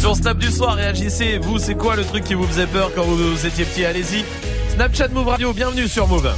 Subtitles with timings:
[0.00, 1.36] Sur Snap du soir, réagissez.
[1.36, 3.84] Vous, c'est quoi le truc qui vous faisait peur quand vous étiez petit?
[3.84, 4.24] Allez-y.
[4.74, 6.32] Snapchat Move Radio, bienvenue sur Move.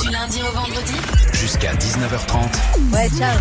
[0.00, 0.94] Du lundi au vendredi
[1.32, 2.94] Jusqu'à 19h30.
[2.94, 3.36] Ouais, ciao.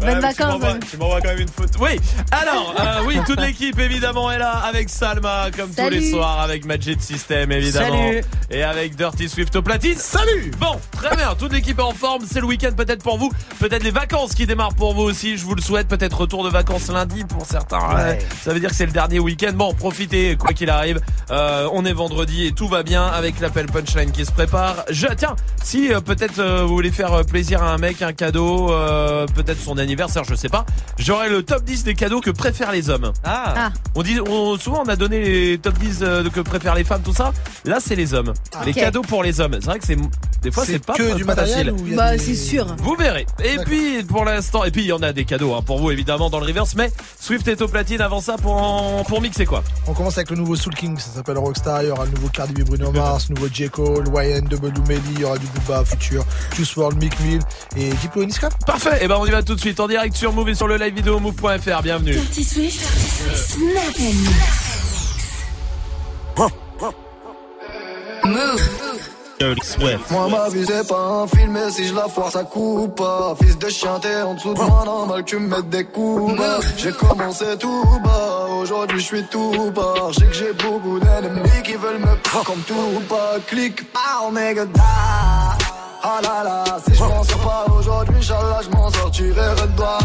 [0.00, 0.62] Bonnes vacances.
[0.90, 1.78] Tu m'envoies quand même une photo.
[1.80, 2.00] Oui.
[2.30, 6.64] Alors, euh, oui, toute l'équipe évidemment est là avec Salma comme tous les soirs, avec
[6.64, 8.24] Magic System évidemment Salut.
[8.50, 9.96] et avec Dirty Swift au platine.
[9.96, 10.52] Salut.
[10.58, 11.34] Bon, très bien.
[11.38, 12.24] Toute l'équipe est en forme.
[12.30, 15.36] C'est le week-end peut-être pour vous, peut-être les vacances qui démarrent pour vous aussi.
[15.36, 15.88] Je vous le souhaite.
[15.88, 17.94] Peut-être retour de vacances lundi pour certains.
[17.96, 19.52] Ouais, Ça veut dire que c'est le dernier week-end.
[19.54, 21.00] Bon, profitez quoi qu'il arrive.
[21.30, 24.84] Euh, on est vendredi et tout va bien avec l'appel punchline qui se prépare.
[24.90, 28.70] Je tiens, si euh, peut-être euh, vous voulez faire plaisir à un mec, un cadeau,
[28.72, 30.64] euh, peut-être son anniversaire, je sais pas.
[30.98, 33.12] J'aurai le top 10 des cadeaux que préfèrent les hommes.
[33.24, 33.54] Ah.
[33.56, 33.70] Ah.
[33.94, 36.84] On dit on, souvent on a donné les top 10 euh, de que préfèrent les
[36.84, 37.32] femmes tout ça.
[37.64, 38.32] Là, c'est les hommes.
[38.64, 38.76] Les Ok.
[38.78, 39.54] cadeaux pour les hommes.
[39.60, 39.96] C'est vrai que c'est
[40.42, 41.82] des fois c'est pas que du pas matériel facile.
[41.82, 42.66] ou il y a Bah, des- c'est sûr.
[42.78, 43.26] Vous verrez.
[43.42, 43.64] Et D'accord.
[43.64, 46.30] puis pour l'instant, et puis il y en a des cadeaux hein, pour vous évidemment
[46.30, 46.74] dans le reverse.
[46.76, 48.00] Mais Swift est au platine.
[48.00, 49.64] Avant ça, pour en- pour mixer quoi?
[49.86, 52.28] On commence avec le nouveau Soul King, ça s'appelle Rockstar, il y aura le nouveau
[52.28, 53.68] Cardi B Bruno Mars, nouveau J.
[53.68, 57.40] Cole, YN, Double Melly, il y aura du Booba, Future, Juice WRLD, Mick Mill
[57.76, 58.48] et Diplo et Niska.
[58.66, 58.97] Parfait.
[59.00, 60.76] Et ben on y va tout de suite en direct sur Move et sur le
[60.76, 61.82] live vidéo move.fr.
[61.82, 62.14] Bienvenue.
[62.14, 62.84] Dirty Swift,
[63.34, 63.94] Snap
[68.24, 68.60] and Move.
[69.38, 70.10] Dirty Swift.
[70.10, 73.36] Moi ma vie c'est pas un film et si je la foire ça coupe pas
[73.40, 76.36] Fils de chien t'es en dessous de moi normal que tu me mettes des coups
[76.36, 80.98] bas J'ai commencé tout bas, aujourd'hui je suis tout bas Je sais que j'ai beaucoup
[80.98, 86.64] d'ennemis qui veulent me prendre comme tout pas Clique, oh nigga da Ah là là,
[86.86, 89.98] si je m'en sors pas aujourd'hui, Inch'Allah je m'en sortirai redouan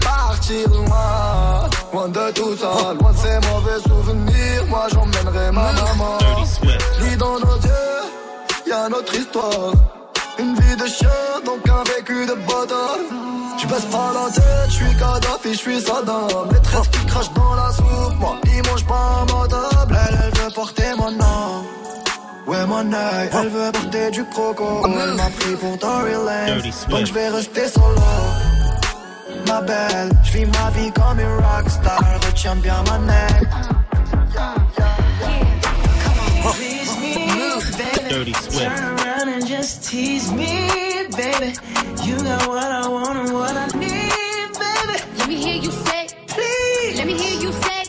[0.00, 6.18] Partir loin, loin de tout ça, loin de ces mauvais souvenirs Moi j'emmènerai ma maman.
[7.00, 9.72] Lis dans nos yeux, y a notre histoire.
[10.38, 11.08] Une vie de chien,
[11.44, 12.98] donc un vécu de bâtard.
[13.58, 16.48] Je baisse pas la tête, je suis Kadhafi, je suis Saddam.
[16.52, 19.98] Les traîtres qui crachent dans la soupe, moi, ils mangent pas ma table.
[20.08, 21.75] Elle, elle veut porter mon nom.
[22.46, 24.82] Ouais, mon œil, elle veut porter du croco.
[24.84, 25.16] Elle mm.
[25.16, 26.90] m'a pris pour Tory Lanez, Dirty Swift.
[26.90, 28.00] donc je vais rester solo.
[29.48, 31.98] Ma belle, je vis ma vie comme une rockstar.
[32.24, 33.42] Retiens bien ma neck.
[38.08, 38.76] Dirty Swift.
[38.76, 40.46] Turn around and just tease me,
[41.16, 41.52] baby.
[42.04, 44.12] You got what I want and what I need,
[44.62, 44.96] baby.
[45.18, 47.82] Let me hear you say, Please, let me hear you say,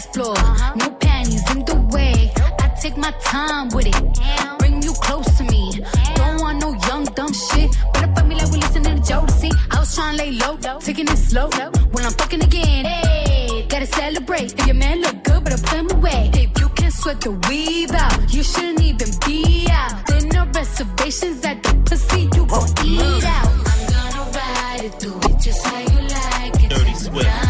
[0.00, 0.34] dance floor.
[0.76, 2.32] No panties in the way.
[2.58, 4.58] I take my time with it.
[4.58, 5.82] Bring you close to me.
[6.14, 7.70] Don't want no young dumb shit.
[7.92, 9.50] Better fuck me like we listening to Jodeci.
[9.70, 11.48] I was trying to lay low, taking it slow.
[11.92, 14.58] When I'm fucking again, hey, gotta celebrate.
[14.58, 16.30] If your man look good, but I put him away.
[16.34, 20.06] If you can sweat the weave out, you shouldn't even be out.
[20.06, 23.48] There no reservations at the pussy, you gon' eat out.
[23.48, 26.70] I'm gonna ride it, do it just how you like it.
[26.70, 27.49] Dirty Swift.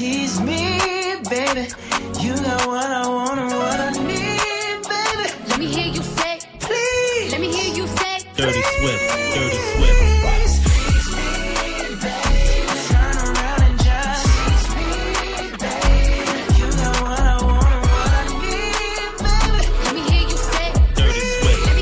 [0.00, 0.80] Tease me,
[1.28, 1.68] baby.
[2.24, 5.26] You got what I want and what I need, baby.
[5.48, 9.34] Let me hear you say, Please, let me hear you say, Dirty Swift.
[9.36, 10.00] Dirty Swift.
[12.88, 14.90] turn around and just tease me,
[15.64, 16.08] baby.
[16.58, 19.62] You got what I want and what I need, baby.
[19.84, 21.66] let me hear you say, Dirty Swift.
[21.66, 21.74] let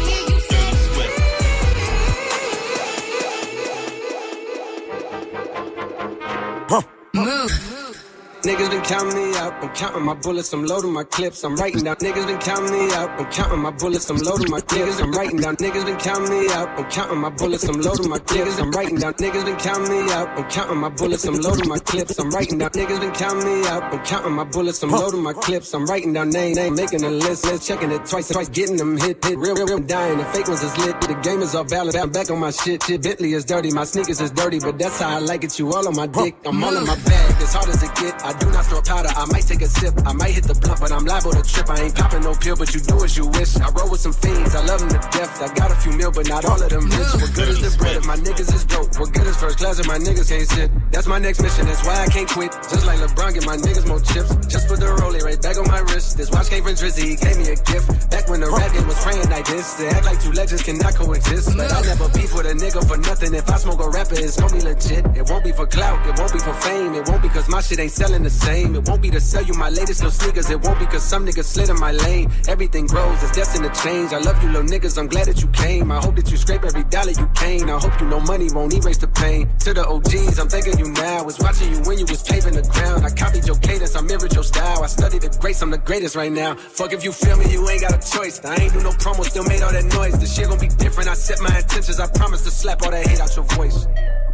[8.42, 9.52] Niggas been counting me out.
[9.64, 10.52] I'm counting my bullets.
[10.52, 11.42] I'm loading my clips.
[11.42, 11.96] I'm writing down.
[11.96, 13.10] Niggas been counting me out.
[13.18, 14.08] I'm counting my bullets.
[14.08, 15.02] I'm loading my niggas.
[15.02, 15.56] I'm writing down.
[15.56, 16.68] Niggas been counting me out.
[16.78, 17.64] I'm counting my bullets.
[17.64, 18.58] I'm loading my clips.
[18.60, 19.14] I'm writing down.
[19.14, 20.28] Niggas been counting me out.
[20.38, 21.24] I'm counting my bullets.
[21.24, 22.18] I'm loading my clips.
[22.18, 22.70] I'm writing down.
[22.70, 23.82] Niggas been counting me out.
[23.82, 24.82] I'm counting my bullets.
[24.84, 25.74] I'm loading my clips.
[25.74, 28.96] I'm writing down name, name, making a list, list, checking it twice, twice, getting them
[28.98, 30.18] hit, hit, real, real, real, dying.
[30.18, 31.00] The fake ones is lit.
[31.00, 31.96] The game is off balance.
[31.96, 32.84] I'm back on my shit.
[32.84, 33.72] Shit, Bentley is dirty.
[33.72, 35.58] My sneakers is dirty, but that's how I like it.
[35.58, 36.36] You all on my dick.
[36.46, 37.42] I'm all in my bag.
[37.42, 38.28] As hard as it get.
[38.28, 39.10] I do not store powder.
[39.14, 39.94] I might take a sip.
[40.06, 41.68] I might hit the blunt, but I'm liable to trip.
[41.70, 43.56] I ain't popping no pill, but you do as you wish.
[43.58, 44.54] I roll with some fiends.
[44.54, 45.42] I love them to death.
[45.42, 47.12] I got a few mil, but not all of them rich.
[47.18, 48.94] What good is the bread if my niggas is broke?
[48.98, 50.70] What good is first class if my niggas can't sit?
[50.92, 51.66] That's my next mission.
[51.66, 52.52] That's why I can't quit.
[52.70, 54.30] Just like LeBron, get my niggas more chips.
[54.46, 56.16] Just put the rollie right back on my wrist.
[56.16, 58.10] This watch came from Drizzy, he gave me a gift.
[58.10, 59.74] Back when the rap game was praying like this.
[59.74, 61.56] They act like two legends cannot coexist.
[61.56, 63.34] But I never beef with a nigga for nothing.
[63.34, 65.04] If I smoke a rapper, it's gonna be legit.
[65.16, 66.94] It won't be for clout, it won't be for fame.
[66.94, 68.74] It won't be cause my shit ain't selling the same.
[68.74, 70.50] It won't be to sell you my latest little sneakers.
[70.50, 72.30] It won't be cause some niggas slid in my lane.
[72.48, 74.12] Everything grows, it's destined to change.
[74.12, 75.90] I love you little niggas, I'm glad that you came.
[75.90, 77.68] I hope that you scrape every dollar you came.
[77.68, 79.48] I hope you know money won't erase the pain.
[79.60, 81.24] To the OGs, I'm thanking you now.
[81.24, 83.04] Was watching you when you was paving the ground.
[83.04, 84.82] I copied your cadence, I mirrored your style.
[84.82, 86.54] I studied the greats, I'm the greatest right now.
[86.54, 88.44] Fuck if you feel me, you ain't got a choice.
[88.44, 90.18] I ain't do no promo, still made all that noise.
[90.18, 91.08] This shit gon' be different.
[91.08, 93.86] I set my intentions, I promise to slap all that hate out your voice.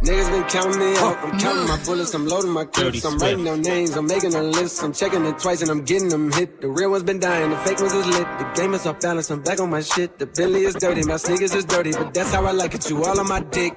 [0.05, 1.17] Niggas been counting me out.
[1.23, 3.03] I'm counting my bullets, I'm loading my clips.
[3.05, 4.81] I'm writing down names, I'm making a list.
[4.83, 6.61] I'm checking it twice and I'm getting them hit.
[6.61, 8.25] The real ones been dying, the fake ones is lit.
[8.39, 10.17] The game is off balance, I'm back on my shit.
[10.17, 12.89] The Billy is dirty, my sneakers is dirty, but that's how I like it.
[12.89, 13.73] You all on my dick.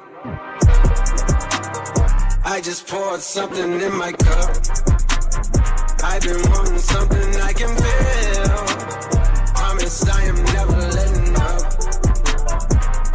[2.45, 4.57] I just poured something in my cup.
[6.05, 8.59] I've been wanting something I can feel.
[9.59, 11.63] Promise I am never letting up.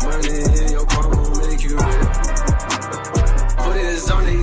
[0.04, 2.08] Money in your palm will make you real.
[3.64, 4.43] Put it on their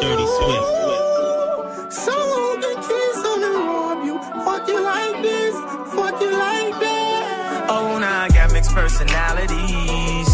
[0.00, 1.92] Dirty Swift.
[1.92, 4.16] So who can kiss on and rob you.
[4.44, 5.54] Fuck you like this.
[5.94, 7.66] Fuck you like that.
[7.68, 10.28] Oh, now I got mixed personalities.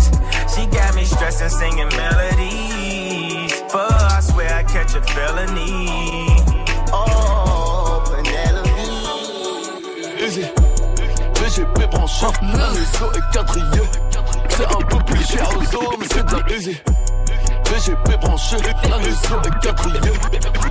[0.54, 3.52] She got me stressing, singing melodies.
[3.72, 5.88] Her, I swear I catch a felony.
[6.92, 8.70] Oh, Penelope.
[10.22, 10.44] Easy.
[11.34, 13.88] VGP branché, la maison est quadrillée.
[14.50, 16.80] C'est un peu plus cher aux hommes, mais c'est de la easy.
[17.70, 18.56] VGP branché,
[18.88, 20.12] la maison est quadrillée.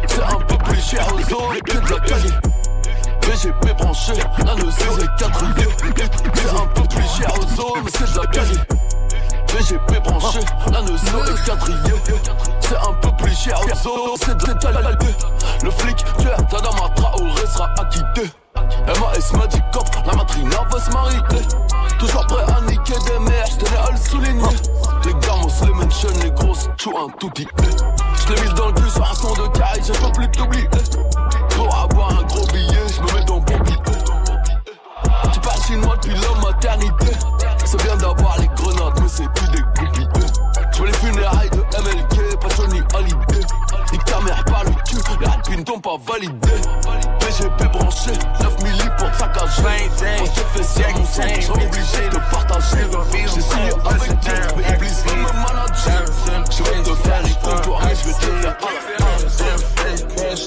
[0.08, 2.34] C'est un peu plus cher aux hommes que de la easy.
[3.22, 4.14] VGP branché,
[4.46, 5.70] la maison est quadrillée.
[6.34, 8.60] C'est un peu plus cher aux mais c'est de la easy.
[9.54, 10.40] VGP branché,
[10.72, 12.02] la maison est quadrillée.
[12.60, 14.92] C'est un peu plus cher aux hommes, c'est de la
[15.64, 18.32] Le flic, tu es Tadama Traoré sera acquitté.
[18.56, 23.78] MAS m'a dit cop, la matrina va se Toujours prêt à niquer des mères, j'tenais
[23.78, 24.56] à le souligner.
[25.06, 27.48] Les gamos, les mentions, les grosses, chou un tout petit
[28.28, 30.70] J'l'ai mise dans le cul sur un son de caille, je peux plus t'oublier
[31.56, 33.78] Pour avoir un gros billet, j'me mets dans billet
[35.34, 37.12] Tu parles chinois depuis la maternité.
[37.66, 40.08] C'est bien d'avoir les grenades, mais c'est plus des groupies
[40.74, 42.13] J'veux les funérailles de MLK,
[45.44, 46.50] rapines t'ont pas validé.
[47.20, 48.12] PGP branché,
[48.42, 52.88] 9 milli pour saccager Quand je fais ça, mon sang, j'suis obligé de partager.
[53.14, 56.06] J'ai signé avec Dieu, mais Iblis veut me manager
[56.52, 58.58] Je vais te faire les contours, mais je vais te faire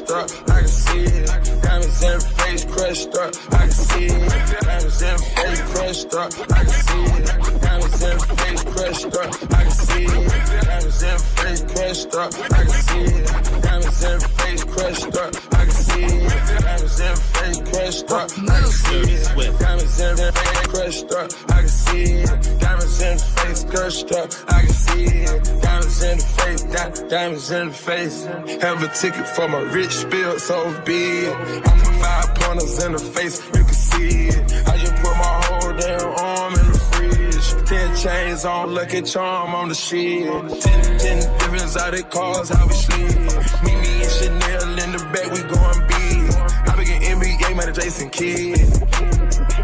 [0.04, 1.62] crushed up, I can see it.
[1.62, 4.62] Diamonds in face crushed up, I can see it.
[4.62, 7.60] Diamonds in face crushed up, I can see it.
[7.62, 10.64] Diamonds in face crushed up, I can see it.
[10.66, 13.62] Diamonds in face crushed up, I can see it.
[13.62, 16.60] Diamonds in face crushed up, I can see it.
[16.60, 19.40] Diamonds in face crushed up, I can see it.
[19.66, 22.60] Diamonds in face crushed up, I can see it.
[22.60, 25.62] Diamonds in face crushed up, I can see it.
[25.62, 26.62] Diamonds in the face,
[27.08, 28.24] diamonds in the face.
[28.60, 31.28] Have a ticket for my rich spill so big.
[31.28, 34.68] I put five pointers in the face, you can see it.
[34.68, 37.68] I just put my whole damn arm in the fridge.
[37.68, 40.26] Ten chains on, lucky charm on the shit.
[40.62, 43.16] Ten, ten different of cars, how we slid.
[43.64, 46.26] Meet me and Chanel in the back, we going big.
[46.68, 48.58] I begin NBA, man, Jason Kidd.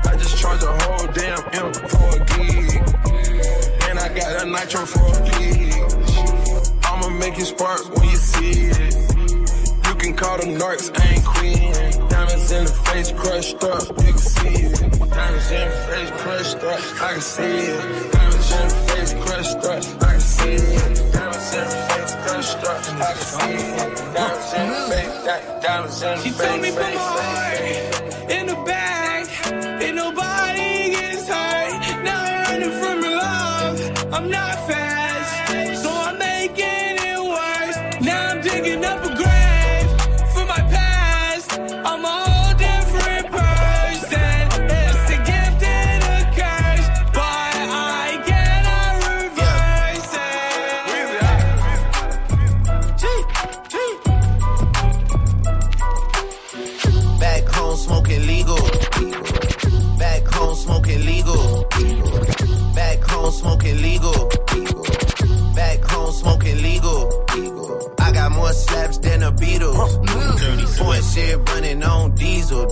[0.06, 2.70] I just charge a whole damn M for a gig.
[3.88, 5.72] And I got a nitro for a gig.
[6.84, 8.91] I'ma make it spark when you see it.
[10.02, 12.08] Can call them narcs, I ain't queen.
[12.08, 14.80] Diamonds in the face crushed up, you can see it.
[15.10, 18.12] Diamonds in the face crushed up, I can see it.
[18.12, 21.12] Diamonds in the face crushed up, I can see it.
[21.12, 24.14] Diamonds in the face crushed up, I can see it.
[24.14, 26.48] Diamonds in the face, di- diamonds in the She face.
[26.48, 29.28] told me put my heart in the bag,
[29.84, 32.02] and nobody gets hurt.
[32.02, 34.12] Now I'm running from your love.
[34.12, 36.91] I'm not fast, so I'm making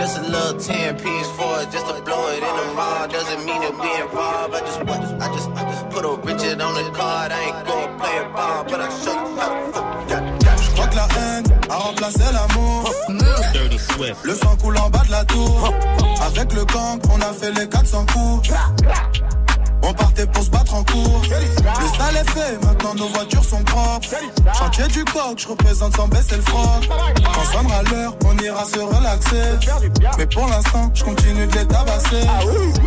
[0.00, 3.06] Just a little 10 piece for it, just to blow it in the mall.
[3.06, 4.54] Doesn't mean that we involved.
[4.54, 7.32] I just, I just, I just put a Richard on the card.
[7.32, 9.90] I ain't gonna play a ball, but I'll show you how to fuck.
[10.62, 12.90] Je crois que la haine a remplacé l'amour.
[13.52, 14.24] Dirty Swift.
[14.24, 15.74] Le sang coule en bas de la tour.
[16.26, 18.50] Avec le gang, on a fait les 400 coups.
[19.82, 21.22] On partait pour se battre en cours.
[21.24, 24.08] Le sale est fait, maintenant nos voitures sont propres.
[24.58, 26.88] Chantier du coq, je représente sans baisser le froc.
[27.34, 29.68] Quand sonnera l'heure, on ira se relaxer.
[30.18, 32.22] Mais pour l'instant, je continue de les tabasser.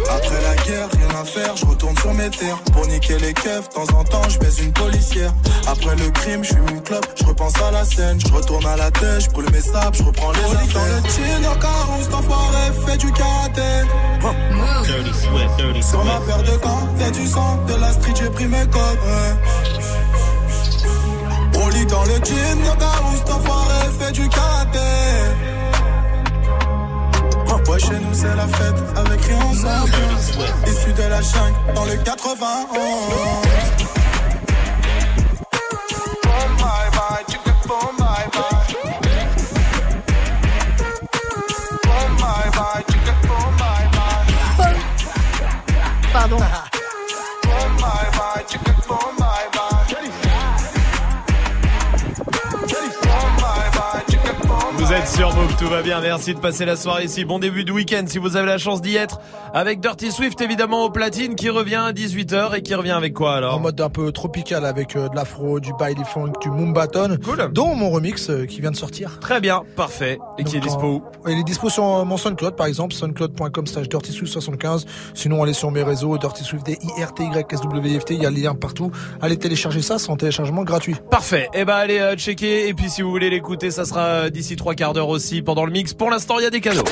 [0.10, 2.60] Après la guerre, rien à faire, je retourne sur mes terres.
[2.74, 5.34] Pour niquer les keufs, de temps en temps, je baise une policière.
[5.68, 8.20] Après le crime, je fume une clope, je repense à la scène.
[8.20, 10.74] Je retourne à la tête, je brûle mes sables, je reprends les affaires.
[10.74, 13.62] Dans le chin, au carreau, cet enfoiré fait du karaté.
[15.82, 16.58] Sur ma paire de
[17.00, 19.00] y'a du sang, de la street, j'ai pris mes codes.
[19.06, 19.34] Ouais.
[21.64, 24.80] On lit dans le jean, carreau, cet enfoiré fait du karaté.
[27.74, 29.92] Ouais, chez nous c'est la fête, avec rien ensemble.
[30.68, 32.44] Issu de la jungle, dans le 91.
[46.14, 46.38] Pardon.
[54.94, 57.26] êtes sur Move, tout va bien, merci de passer la soirée ici.
[57.26, 59.20] Bon début de week-end si vous avez la chance d'y être.
[59.52, 63.36] Avec Dirty Swift évidemment au platine qui revient à 18h et qui revient avec quoi
[63.36, 67.18] alors En mode un peu tropical avec euh, de l'afro, du baile funk, du moombaton.
[67.24, 67.50] Cool.
[67.52, 69.20] Dont mon remix euh, qui vient de sortir.
[69.20, 70.20] Très bien, parfait.
[70.38, 72.94] Et Donc, qui est dispo où Il est dispo sur euh, mon SoundCloud par exemple,
[72.94, 74.86] soundcloud.com slash Dirty DirtySwift75.
[75.16, 78.06] Sinon allez sur mes réseaux, Dirty Swift, d i r t y s w f
[78.06, 78.92] t il y a le lien partout.
[79.22, 80.96] Allez télécharger ça, c'est en téléchargement gratuit.
[81.10, 84.56] Parfait, et eh ben, allez checker et puis si vous voulez l'écouter, ça sera d'ici
[84.56, 85.94] 3 4 d'heure aussi pendant le mix.
[85.94, 86.84] Pour l'instant, il y a des cadeaux.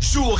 [0.00, 0.36] Joue au.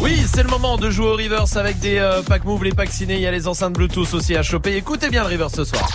[0.00, 2.90] Oui, c'est le moment de jouer au reverse avec des euh, packs move, les packs
[2.90, 3.14] ciné.
[3.14, 4.74] Il y a les enceintes Bluetooth aussi à choper.
[4.76, 5.88] Écoutez bien le reverse ce soir.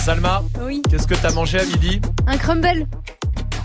[0.00, 0.42] Salma,
[0.90, 2.00] qu'est-ce que t'as mangé à midi?
[2.26, 2.86] Un crumble.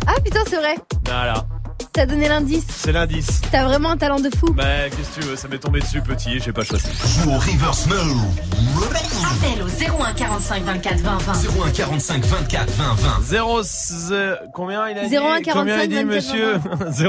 [0.08, 0.76] Ah putain, c'est vrai.
[1.06, 1.46] Voilà.
[1.94, 2.66] T'as donné l'indice.
[2.70, 3.42] c'est l'indice.
[3.52, 4.54] T'as vraiment un talent de fou.
[4.54, 6.86] Bah, qu'est-ce que tu veux, ça m'est tombé dessus petit, j'ai pas choisi.
[7.24, 8.22] Joue au reverse move.
[9.26, 9.68] Appel au
[10.04, 11.34] 01 45 24 20 20.
[11.68, 13.22] 01 45 24 20 20.
[13.24, 13.62] 0
[14.54, 16.60] combien il a dit 01 45 Combien il dit 24 monsieur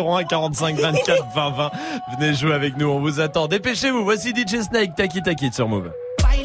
[0.00, 1.70] 01 45 24 20 20.
[2.18, 3.46] Venez jouer avec nous, on vous attend.
[3.48, 4.02] Dépêchez-vous.
[4.04, 5.90] Voici DJ Snake, Taki Taki sur Move.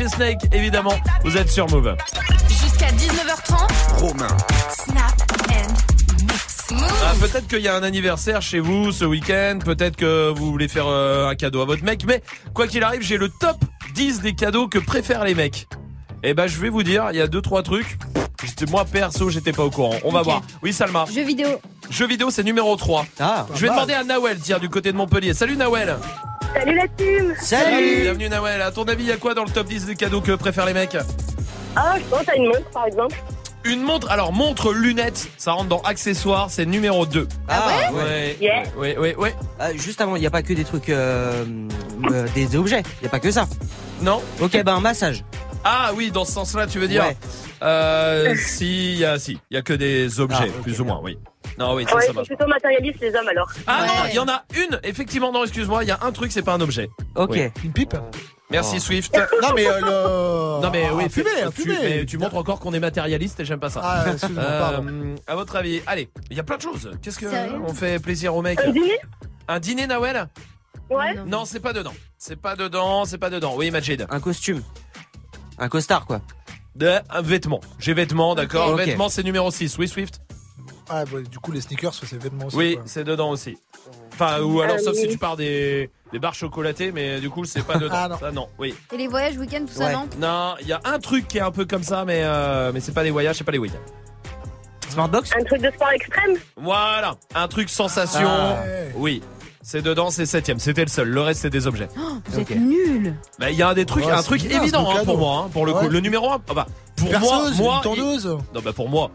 [0.00, 0.38] DJ Snake.
[0.52, 1.94] Évidemment, vous êtes sur Move.
[2.48, 3.98] Jusqu'à 19h30.
[3.98, 4.36] Romain.
[4.70, 5.12] Snap
[5.50, 6.70] and mix.
[6.70, 7.02] Move.
[7.04, 10.68] Ah, peut-être qu'il y a un anniversaire chez vous ce week-end, peut-être que vous voulez
[10.68, 12.22] faire euh, un cadeau à votre mec, mais
[12.54, 13.56] quoi qu'il arrive, j'ai le top
[13.94, 15.68] 10 des cadeaux que préfèrent les mecs.
[16.22, 17.98] Et ben je vais vous dire, il y a deux trois trucs.
[18.42, 19.96] J'étais- Moi perso, j'étais pas au courant.
[20.04, 20.40] On va voir.
[20.62, 21.04] Oui, Salma.
[21.14, 21.48] Jeux vidéo.
[21.90, 23.04] Jeux vidéo, c'est numéro 3.
[23.18, 23.46] Ah.
[23.52, 23.76] Je vais mal.
[23.76, 25.34] demander à Nawel, tiens, du côté de Montpellier.
[25.34, 25.96] Salut Nawel.
[26.54, 27.34] Salut la team
[28.02, 28.60] Bienvenue Nawel.
[28.62, 30.66] À ton avis, il y a quoi dans le top 10 des cadeaux que préfèrent
[30.66, 30.96] les mecs?
[31.76, 33.16] Ah, je pense à une montre par exemple.
[33.64, 37.28] Une montre, alors montre, lunettes, ça rentre dans accessoires, c'est numéro 2.
[37.46, 38.62] Ah, ouais Yeah.
[38.76, 39.34] Ouais, ouais, ouais.
[39.58, 41.44] Ah, juste avant, il n'y a pas que des trucs, euh,
[42.10, 42.82] euh, des, des objets.
[43.00, 43.46] Il n'y a pas que ça.
[44.00, 45.24] Non Ok, bah un massage.
[45.62, 47.04] Ah oui, dans ce sens-là, tu veux dire?
[47.04, 47.16] Ouais.
[47.62, 50.80] Euh, si, il y a, si, il y a que des objets, Ah, ok, plus
[50.80, 51.18] ou moins, oui.
[51.60, 52.26] Non, oui, ça, Ouais, ça marche.
[52.28, 53.48] plutôt matérialistes les hommes alors.
[53.66, 56.32] Ah non, il y en a une, effectivement, non, excuse-moi, il y a un truc,
[56.32, 56.88] c'est pas un objet.
[57.14, 57.30] Ok.
[57.32, 57.48] Oui.
[57.64, 57.94] Une pipe
[58.50, 58.80] Merci Oh.
[58.80, 59.16] Swift.
[59.42, 60.60] Non, mais euh, le.
[60.62, 61.76] Non mais oui, Ah, fumer, fais- hein, tu, fumer.
[61.82, 63.80] mais tu montres encore qu'on est matérialiste et j'aime pas ça.
[63.84, 64.86] Ah, excuse-moi, pardon.
[64.88, 66.90] Euh, à votre avis, allez, il y a plein de choses.
[67.00, 68.98] Qu'est-ce que Sérieux on fait plaisir aux mecs Un dîner?
[69.46, 70.26] Un dîner Nawel?
[70.90, 71.14] Ouais.
[71.14, 71.24] Non.
[71.26, 71.92] Non, c'est pas dedans.
[72.18, 73.54] C'est pas dedans, c'est pas dedans.
[73.56, 74.04] Oui, Majid.
[74.10, 74.62] Un costume.
[75.58, 76.20] Un costard, quoi.
[76.74, 77.60] De, un vêtement.
[77.78, 78.70] J'ai vêtements, d'accord.
[78.72, 78.78] Ok.
[78.80, 79.78] Vêtements, c'est numéro 6.
[79.78, 80.20] Oui, Swift?
[80.92, 82.56] Ah, bah, du coup, les sneakers, c'est vêtements aussi.
[82.56, 82.82] Oui, quoi.
[82.86, 83.56] c'est dedans aussi.
[84.12, 87.44] Enfin, ou alors, Euh, sauf si tu pars des, des barres chocolatées, mais du coup,
[87.44, 87.94] c'est pas dedans.
[87.96, 88.18] Ah, non.
[88.18, 88.74] Ça, non, oui.
[88.92, 89.92] Et les voyages, week-end, tout ça, Ouais.
[89.92, 92.72] non Non, il y a un truc qui est un peu comme ça, mais, euh,
[92.74, 93.78] mais c'est pas des voyages, c'est pas les week-ends.
[94.90, 98.28] Smartbox Un truc de sport extrême Voilà, un truc sensation.
[98.28, 98.92] Ah, ouais.
[98.96, 99.22] Oui.
[99.62, 100.58] C'est dedans, c'est septième.
[100.58, 101.08] C'était le seul.
[101.08, 101.88] Le reste, c'est des objets.
[101.96, 103.14] Oh, Vous êtes nuls.
[103.38, 104.94] Mais il y a un des trucs, Ouais, un c'est truc bien, évident ce hein,
[105.00, 105.04] cadeau.
[105.04, 105.44] pour moi.
[105.46, 105.88] hein, pour le coup, Ouais.
[105.90, 106.66] le numéro 1 bah,
[107.00, 108.24] pour moi, Perceuse, moi, une tondeuse.
[108.24, 109.10] il- non bah pour moi,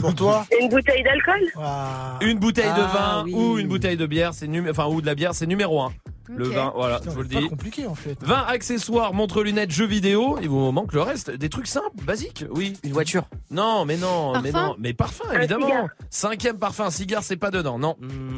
[0.00, 2.18] Pour toi Une bouteille d'alcool Ah.
[2.20, 3.34] une bouteille de Ah, vin oui.
[3.34, 5.92] ou une bouteille de bière, c'est numé- enfin ou de la bière, c'est numéro 1
[6.28, 7.48] Le vin, voilà, Putain, je vous le dis.
[7.48, 8.16] compliqué en fait.
[8.22, 12.44] 20 accessoires, montre lunettes, jeux vidéo, il vous manque le reste, des trucs simples, basiques,
[12.50, 12.74] oui.
[12.84, 13.24] Une voiture.
[13.50, 15.88] Non, mais non, mais Parfum non, mais parfum Un évidemment.
[16.10, 17.96] Cinquième parfum, cigare, c'est pas dedans, non.
[18.00, 18.36] Hmm,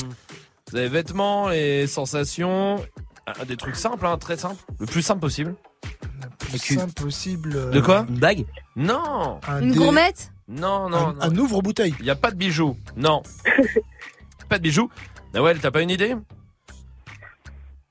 [0.73, 2.77] Vous avez vêtements et sensations,
[3.27, 5.55] Ah, des trucs simples, hein, très simples, le plus simple possible.
[6.25, 6.75] Le plus cul.
[6.77, 7.53] simple possible.
[7.57, 8.45] euh, De quoi Une bague
[8.77, 11.23] Non, un Une dé- gourmette non, non, Un, non.
[11.23, 11.95] un ouvre-bouteille.
[12.01, 13.23] Il y a pas de bijoux, non.
[14.49, 14.91] pas de bijoux.
[15.33, 16.15] Nawel, t'as pas une idée?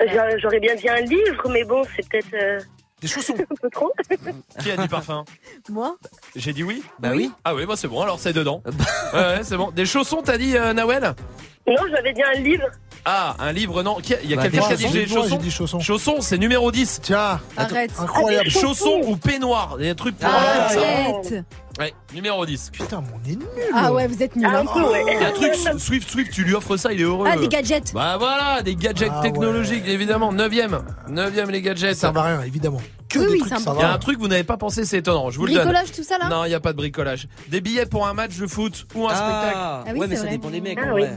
[0.06, 2.60] J'a- J'aurais bien dit un livre, mais bon, c'est peut-être euh,
[3.02, 3.36] Des chaussons.
[3.52, 3.92] un peu trop.
[4.60, 5.24] Qui a dit parfum?
[5.70, 5.96] Moi?
[6.36, 7.32] J'ai dit oui Bah oui.
[7.44, 8.62] Ah oui, bah c'est bon, alors c'est dedans.
[9.14, 9.72] ouais, ouais, c'est bon.
[9.72, 11.14] Des chaussons, t'as dit euh, Nawel?
[11.68, 12.66] Non, j'avais dit un livre.
[13.06, 13.96] Ah, un livre, non.
[13.96, 14.94] Qui a- Il y a Bah, quelqu'un des qui a dit chaussons.
[14.94, 15.80] j'ai Moi, chaussons dit chaussons.
[15.80, 17.00] Chaussons, c'est numéro 10.
[17.02, 17.92] Tiens, Arrête.
[18.00, 18.46] incroyable.
[18.50, 20.88] Ah, des Chaussons ou peignoir, des trucs pour Ah, comme ça.
[20.88, 21.46] Arrête.
[21.80, 22.70] Ouais, numéro 10.
[22.72, 23.48] Putain, mais on est nul.
[23.74, 24.48] Ah ouais, vous êtes nuls.
[24.50, 24.66] Ah, hein.
[24.70, 25.04] un peu, ouais.
[25.08, 27.28] Il y a un truc, Swift, Swift, tu lui offres ça, il est heureux.
[27.30, 27.94] Ah, des gadgets.
[27.94, 30.32] Bah voilà, des gadgets Ah technologiques, évidemment.
[30.32, 30.80] Neuvième.
[31.10, 31.96] Neuvième, les gadgets.
[31.96, 32.82] Ça va rien, évidemment.
[33.10, 33.94] Que Oui, des oui, trucs, c'est ça Il y a va.
[33.94, 35.30] un truc, vous n'avez pas pensé, c'est étonnant.
[35.30, 35.64] Je vous le donne.
[35.64, 37.28] Bricolage, tout ça là Non, il n'y a pas de bricolage.
[37.50, 39.54] Des billets pour un match de foot ou un spectacle.
[39.56, 40.38] Ah, Ah oui, ouais, mais c'est ça vrai.
[40.38, 40.80] dépend des mecs.
[40.82, 41.02] Ah en oui.
[41.02, 41.14] vrai.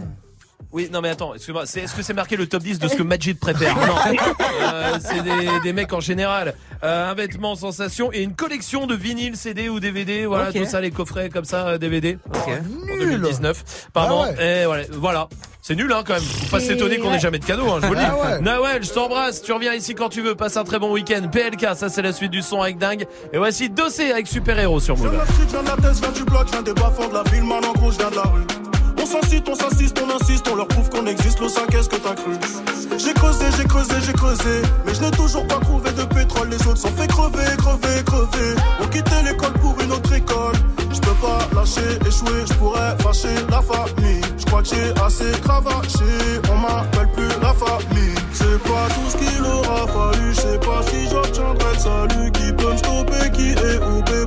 [0.73, 2.97] Oui, non mais attends, excuse-moi, c'est- est-ce que c'est marqué le top 10 de ce
[2.97, 3.95] que Majid préfère Non,
[4.63, 6.55] Euh, c'est des, des mecs en général.
[6.85, 10.81] Euh, un vêtement sensation et une collection de vinyles, CD ou DVD, voilà, tout ça,
[10.81, 12.19] les coffrets comme ça, euh, DVD.
[12.35, 12.49] Ok.
[12.49, 13.21] En Nul.
[13.21, 14.25] 2019, pardon.
[14.27, 15.29] Ah Et voilà, voilà.
[15.63, 16.23] C'est nul hein quand même.
[16.23, 18.05] Faut pas s'étonner qu'on ait jamais de cadeau, hein, je vous le dis.
[18.09, 18.41] Ah ouais.
[18.41, 19.43] Nawel, je t'embrasse.
[19.43, 20.35] Tu reviens ici quand tu veux.
[20.37, 21.27] Passe un très bon week-end.
[21.31, 23.05] PLK, ça c'est la suite du son avec dingue.
[23.33, 25.17] Et voici Dossé avec Super Héros sur Move.
[25.17, 27.43] la street, viens de la tête, viens du bloc, viens des bas-fonds de la ville,
[27.45, 28.43] man en gros, je viens de la rue.
[29.01, 31.97] On s'incite, on s'assiste, on insiste, on leur prouve qu'on existe, le 5 qu'est-ce que
[31.97, 32.33] t'as cru?
[32.99, 36.67] J'ai creusé, j'ai creusé, j'ai creusé, mais je n'ai toujours pas trouvé de pétrole, les
[36.67, 38.55] autres sont fait crever, crever, crever.
[38.81, 40.55] On quittait l'école pour une autre école,
[40.93, 44.21] je peux pas lâcher, échouer, je pourrais fâcher la famille.
[44.39, 48.15] Je crois que j'ai assez cravaché, on m'appelle plus la famille.
[48.33, 52.33] C'est pas tout ce qu'il aura fallu, je sais pas si j'obtiendrai le salut.
[52.33, 54.26] Qui peut me stopper, qui est OP,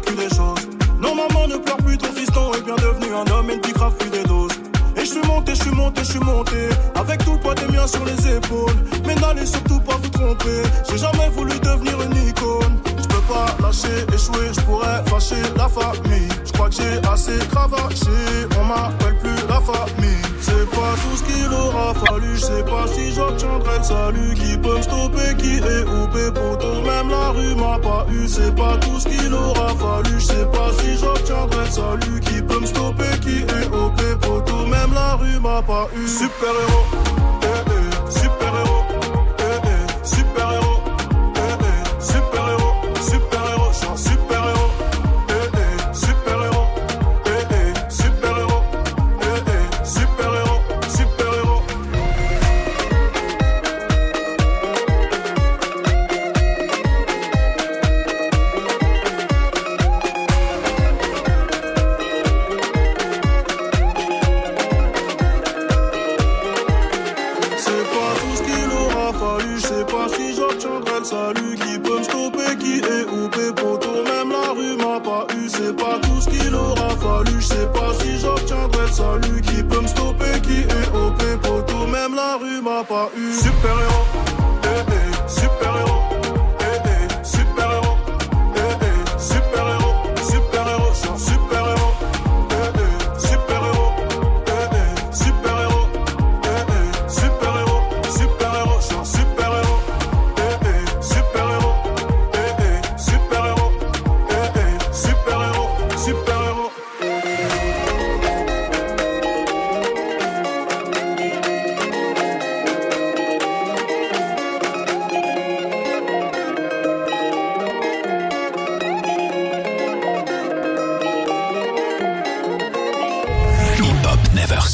[0.00, 0.68] des choses.
[0.98, 3.76] Non maman ne pleure plus, ton fiston est bien devenu un homme et une petite
[3.98, 4.52] plus des doses.
[4.96, 6.68] Et je suis monté, je suis monté, je suis monté.
[6.94, 8.74] Avec tout le poids des miens sur les épaules.
[9.06, 10.62] Mais n'allez surtout pas vous tromper.
[10.88, 12.78] J'ai jamais voulu devenir une icône.
[12.86, 16.28] Je peux pas lâcher, échouer, je pourrais fâcher la famille.
[16.46, 20.22] Je crois que j'ai assez cravaché On m'appelle plus la famille.
[20.40, 22.34] C'est pas tout ce qu'il aura fallu.
[22.34, 26.82] Je sais pas si j'obtiendrai le salut Qui peut me stopper, qui est OP poto
[26.82, 28.26] Même la rue m'a pas eu.
[28.28, 30.18] C'est pas tout ce qu'il aura fallu.
[30.18, 34.66] Je sais pas si j'obtiendrai le salut Qui peut me stopper, qui est OP poto
[34.66, 36.06] Même la rue m'a pas eu.
[36.06, 36.86] Super héros,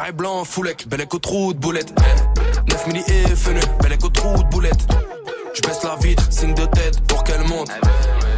[0.00, 1.92] est blanc, foulec, bel écho trou de boulette.
[2.68, 4.86] 9 milli et feneux, bel écho trou de boulette.
[5.54, 7.70] Je baisse la vitre, signe de tête pour qu'elle monte.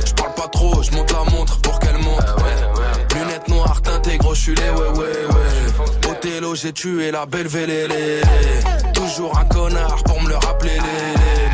[0.04, 2.26] Je parle pas trop, je monte la montre pour qu'elle monte.
[3.14, 6.10] Lunettes noires teintées, gros, les ouais, ouais, ouais.
[6.10, 8.20] Othello, j'ai tué la belle vélélé.
[8.92, 10.78] Toujours un connard pour me le rappeler.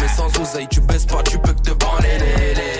[0.01, 2.80] Mais sans oseille, tu baisses pas, tu peux que te branler, lé.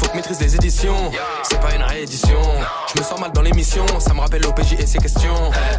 [0.00, 2.40] Faut que maîtrise les éditions, c'est pas une réédition.
[2.90, 5.34] Je me sens mal dans l'émission, ça me rappelle l'OPJ et ses questions.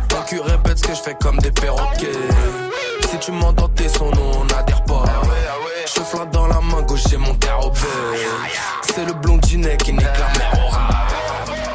[0.09, 2.11] Ton cul répète ce que je fais comme des perroquets.
[3.09, 5.05] Si tu m'entends tes sons, nous on n'adhère pas.
[5.87, 7.61] Je flatte dans la main gauche, j'ai mon terre
[8.83, 11.10] C'est le blondinet qui nique la mer rat.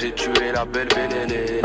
[0.00, 1.60] J'suis délogé, tué la belle belle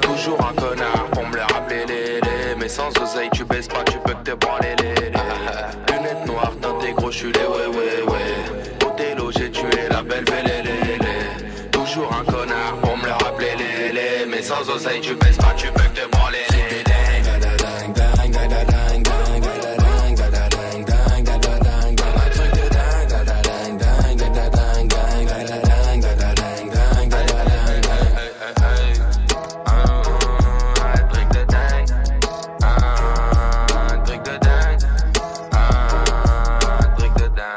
[0.00, 2.54] Toujours un connard pour me le rappeler, les, les.
[2.56, 5.92] Mais sans oseille, tu baisses pas, tu peux que te branler, les, les.
[5.92, 8.86] Lunettes noires, teintées crochelées, ouais, ouais, ouais.
[8.86, 10.44] Au délogé, tué la belle belle
[11.72, 14.26] Toujours un connard pour me le rappeler, les, les.
[14.26, 15.85] Mais sans oseille, tu baisses pas, tu peux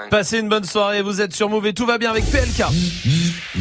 [0.10, 2.66] Passez une bonne soirée, vous êtes sur Move et tout va bien avec PLK.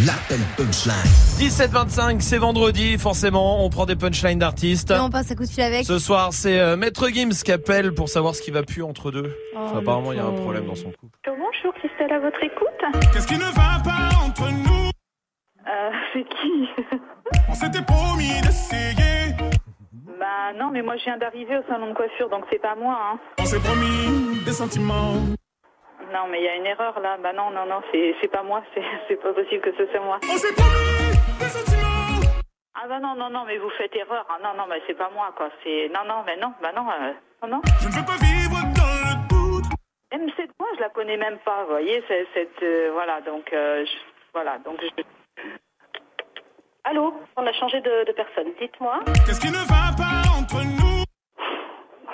[0.06, 0.94] L'appel punchline.
[1.38, 4.90] 17-25, c'est vendredi, forcément, on prend des punchlines d'artistes.
[4.90, 5.84] Et on passe à coup de fil avec.
[5.84, 9.11] Ce soir, c'est euh, Maître Gims qui appelle pour savoir ce qui va plus entre
[9.11, 9.34] deux.
[9.54, 11.18] Oh, Enfin, apparemment, il y a un problème dans son couple.
[11.26, 13.11] Bonjour, Christelle, à votre écoute.
[13.12, 14.88] Qu'est-ce qui ne va pas entre nous?
[15.68, 16.87] Euh, c'est qui?
[17.50, 19.34] On s'était promis d'essayer.
[20.18, 22.98] Bah non, mais moi je viens d'arriver au salon de coiffure, donc c'est pas moi,
[23.12, 23.18] hein.
[23.38, 25.14] On s'est promis des sentiments.
[26.12, 27.16] Non, mais il y a une erreur là.
[27.23, 28.62] Bah non, non, non, c'est pas moi,
[29.09, 30.18] c'est pas possible que ce soit moi.
[30.23, 32.33] On s'est promis des sentiments.
[32.81, 34.25] Ah bah non, non, non, mais vous faites erreur.
[34.31, 35.51] Ah non, non, mais c'est pas moi, quoi.
[35.64, 35.90] C'est...
[35.92, 37.61] Non, non, mais non, bah non, euh, non, non.
[37.81, 39.64] Je ne veux pas vivre dans le doute.
[40.12, 42.62] M7, moi, je la connais même pas, vous voyez, c'est, cette...
[42.62, 43.53] euh, voilà, donc...
[43.53, 43.99] euh, je-
[44.33, 45.03] voilà, donc je...
[46.85, 49.01] Allô On a changé de, de personne, dites-moi.
[49.27, 50.78] Qu'est-ce qui ne va pas entre nous?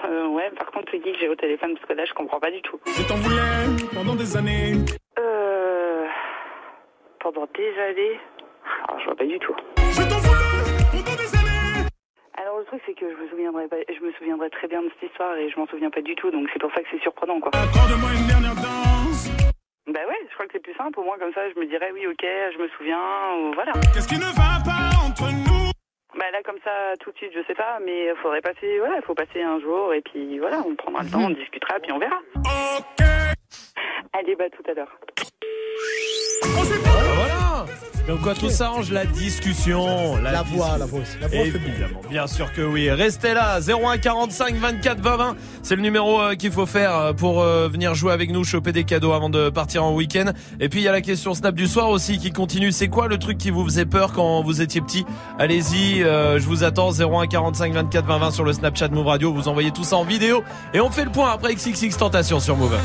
[0.04, 2.40] Euh, ouais, par contre, tu dis que j'ai au téléphone, parce que là, je comprends
[2.40, 2.78] pas du tout.
[2.86, 4.74] Je t'en voulais pendant des années.
[5.18, 6.04] Euh...
[7.20, 8.20] Pendant des années
[8.86, 9.54] Alors, je vois pas du tout.
[9.78, 11.88] Je t'en voulais pendant des années.
[12.36, 13.76] Alors, le truc, c'est que je me souviendrai pas...
[13.88, 16.30] Je me souviendrai très bien de cette histoire, et je m'en souviens pas du tout,
[16.30, 17.52] donc c'est pour ça que c'est surprenant, quoi.
[17.54, 19.30] Accorde-moi une dernière danse.
[19.86, 21.90] Bah ouais, je crois que c'est plus simple, au moins comme ça, je me dirais,
[21.94, 23.00] oui, ok, je me souviens,
[23.38, 23.72] ou voilà.
[23.94, 25.63] Qu'est-ce qui ne va pas entre nous?
[26.16, 28.96] Bah là, comme ça, tout de suite, je sais pas, mais il faudrait passer, voilà,
[28.96, 31.90] il faut passer un jour, et puis voilà, on prendra le temps, on discutera, puis
[31.92, 32.20] on verra.
[32.36, 33.06] Ok.
[34.12, 34.96] Allez, bah tout à l'heure.
[38.06, 40.16] Donc quoi, tout s'arrange, la discussion.
[40.18, 41.16] La, La voix, la voix aussi.
[41.22, 41.68] La voix fait bien.
[41.72, 42.90] Évidemment, bien sûr que oui.
[42.90, 45.36] Restez là, 01 45 24 20 20.
[45.62, 48.72] C'est le numéro euh, qu'il faut faire euh, pour euh, venir jouer avec nous, choper
[48.72, 50.32] des cadeaux avant de partir en week-end.
[50.60, 52.72] Et puis il y a la question Snap du soir aussi qui continue.
[52.72, 55.06] C'est quoi le truc qui vous faisait peur quand vous étiez petit?
[55.38, 59.32] Allez-y, euh, je vous attends 01 45 24 20 20 sur le Snapchat Move Radio.
[59.32, 62.56] Vous envoyez tout ça en vidéo et on fait le point après XXX Tentation sur
[62.58, 62.76] Move.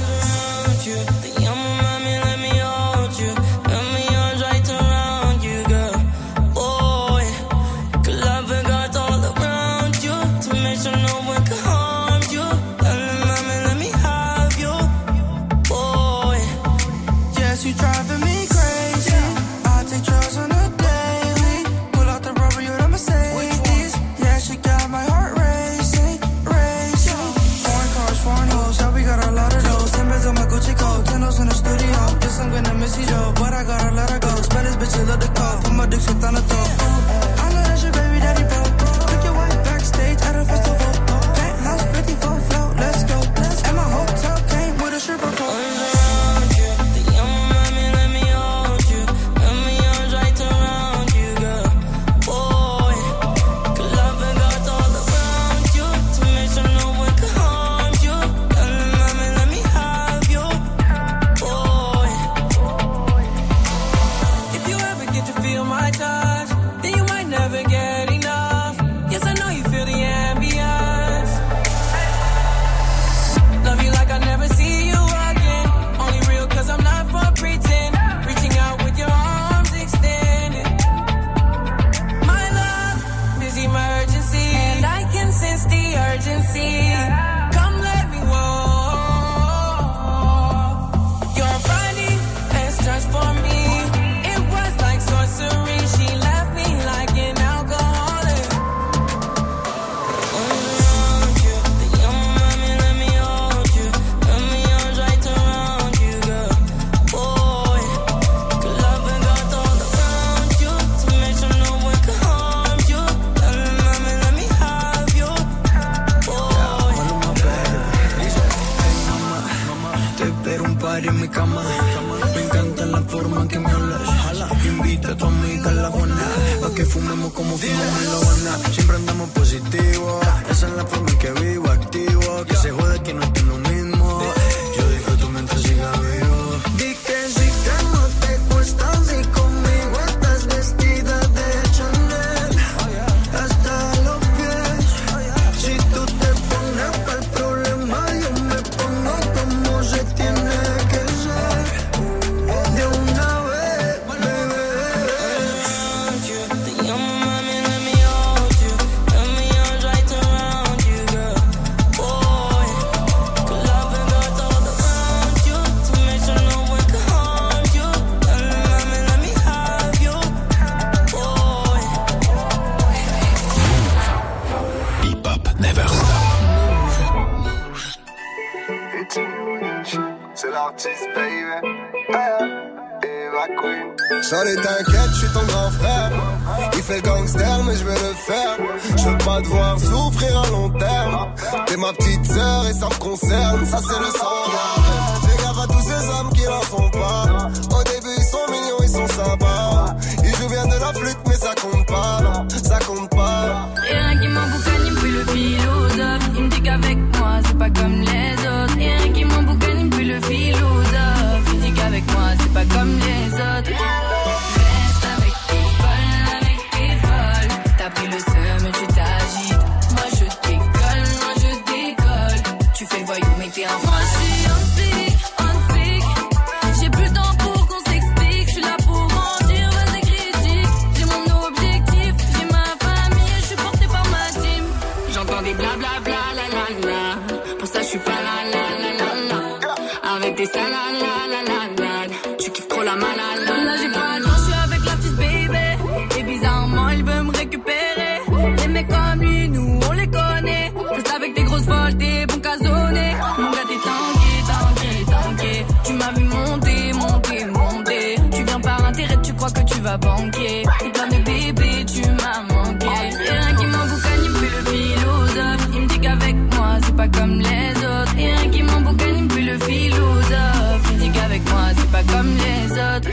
[259.89, 260.63] Vas banquer.
[260.86, 262.86] Et dans mes bébés, tu m'as manqué.
[262.86, 265.67] Et rien qui m'emboucane, il me fait le philosophe.
[265.73, 268.15] Il me dit qu'avec moi, c'est pas comme les autres.
[268.17, 270.84] Et rien qui m'emboucane, il me fait le philosophe.
[270.91, 273.10] Il me dit qu'avec moi, c'est pas comme les autres.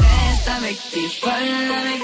[0.00, 2.00] Reste avec tes folles, avec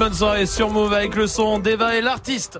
[0.00, 2.58] bonne soirée sur Move avec le son d'Eva et l'artiste.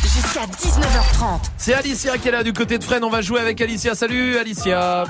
[0.00, 1.40] Jusqu'à 19h30.
[1.56, 3.02] C'est Alicia qui est là du côté de Fresnes.
[3.02, 3.96] On va jouer avec Alicia.
[3.96, 5.02] Salut Alicia.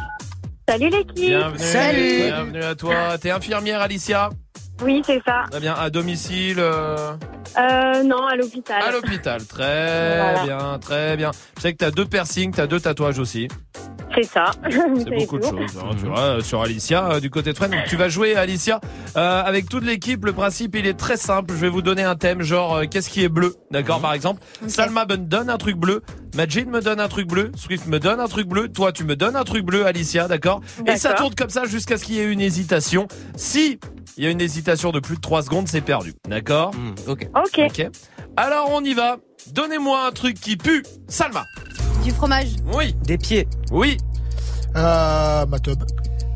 [0.66, 1.14] Salut l'équipe.
[1.16, 2.22] Bienvenue.
[2.24, 3.18] Bienvenue à toi.
[3.20, 4.30] T'es infirmière Alicia
[4.83, 5.44] Oui, c'est ça.
[5.50, 5.74] Très bien.
[5.74, 7.12] À domicile euh,
[7.59, 8.83] Euh, non, à l'hôpital.
[8.83, 9.44] À l'hôpital.
[9.44, 10.42] Très Voilà.
[10.44, 11.33] bien, très bien.
[11.59, 13.46] Je sais que t'as deux piercings, t'as deux tatouages aussi.
[14.21, 14.50] C'est ça.
[14.71, 17.71] C'est beaucoup de choses, hein, tu vois, euh, sur Alicia, euh, du côté de Fresnes.
[17.71, 18.81] Donc, tu vas jouer, Alicia,
[19.16, 20.25] euh, avec toute l'équipe.
[20.25, 21.54] Le principe, il est très simple.
[21.54, 24.42] Je vais vous donner un thème, genre, euh, qu'est-ce qui est bleu D'accord, par exemple
[24.66, 26.02] Salma me donne un truc bleu,
[26.35, 29.16] Majid me donne un truc bleu, Swift me donne un truc bleu, toi, tu me
[29.16, 32.21] donnes un truc bleu, Alicia, d'accord Et ça tourne comme ça jusqu'à ce qu'il y
[32.21, 33.06] ait une hésitation.
[33.37, 33.79] Si
[34.16, 36.12] il y a une hésitation de plus de 3 secondes, c'est perdu.
[36.29, 36.73] D'accord
[37.06, 37.29] Ok.
[37.35, 37.60] Ok.
[37.68, 37.87] Ok.
[38.37, 39.16] Alors, on y va.
[39.52, 40.83] Donnez-moi un truc qui pue.
[41.08, 41.44] Salma.
[42.04, 42.48] Du fromage.
[42.75, 42.94] Oui.
[43.02, 43.46] Des pieds.
[43.71, 43.96] Oui.
[44.77, 45.83] Euh, ma tub.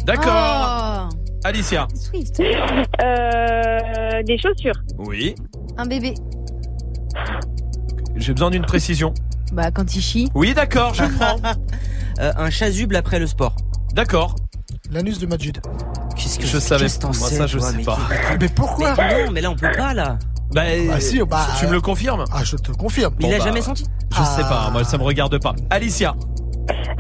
[0.05, 1.09] D'accord.
[1.12, 1.87] Oh, Alicia.
[1.95, 2.41] Swift.
[2.41, 4.80] Euh, des chaussures.
[4.99, 5.35] Oui.
[5.76, 6.14] Un bébé.
[8.16, 9.12] J'ai besoin d'une précision.
[9.53, 10.30] Bah, quand il chie.
[10.35, 11.37] Oui, d'accord, je prends.
[12.20, 13.57] Euh, un chasuble après le sport.
[13.93, 14.37] D'accord.
[14.91, 15.61] L'anus de Majid.
[16.16, 17.99] Qu'est-ce que Je savais Moi, sais, ça, je toi, sais mais pas.
[18.41, 20.18] Mais pourquoi Mais Non, mais là on peut pas là.
[20.53, 23.14] Bah, Bah si, bah, tu me le confirmes Ah, je te le confirme.
[23.18, 25.55] Il a bah, jamais senti Je sais pas, moi ça me regarde pas.
[25.70, 26.14] Alicia.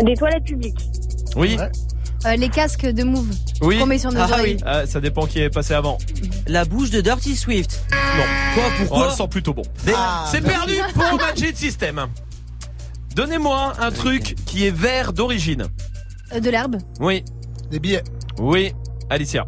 [0.04, 0.78] Des toilettes publiques.
[1.36, 1.56] Oui.
[2.26, 3.28] Euh, les casques de Move
[3.60, 3.78] Oui.
[3.78, 4.56] qu'on met sur nos Ah, oreilles.
[4.64, 5.98] Ah, ça dépend qui est passé avant.
[6.46, 7.84] La bouche de Dirty Swift.
[7.92, 8.22] Non.
[8.54, 9.62] Quoi, Oh, pourquoi elle sent plutôt bon.
[9.94, 12.06] Ah, C'est perdu pour Magic System.
[13.14, 15.66] Donnez-moi un truc qui est vert d'origine.
[16.34, 16.76] Euh, de l'herbe.
[17.00, 17.24] Oui.
[17.70, 18.02] Des billets.
[18.38, 18.72] Oui.
[19.10, 19.44] Alicia.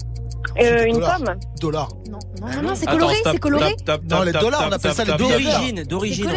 [0.61, 1.19] Euh, une dollars.
[1.19, 1.35] pomme.
[1.61, 1.89] Dollars.
[2.11, 3.77] Non, non, non, non, c'est coloré, c'est coloré.
[4.11, 5.59] Non, les dollars, on appelle ça les stop, billets verts.
[5.61, 6.31] D'origine, d'origine.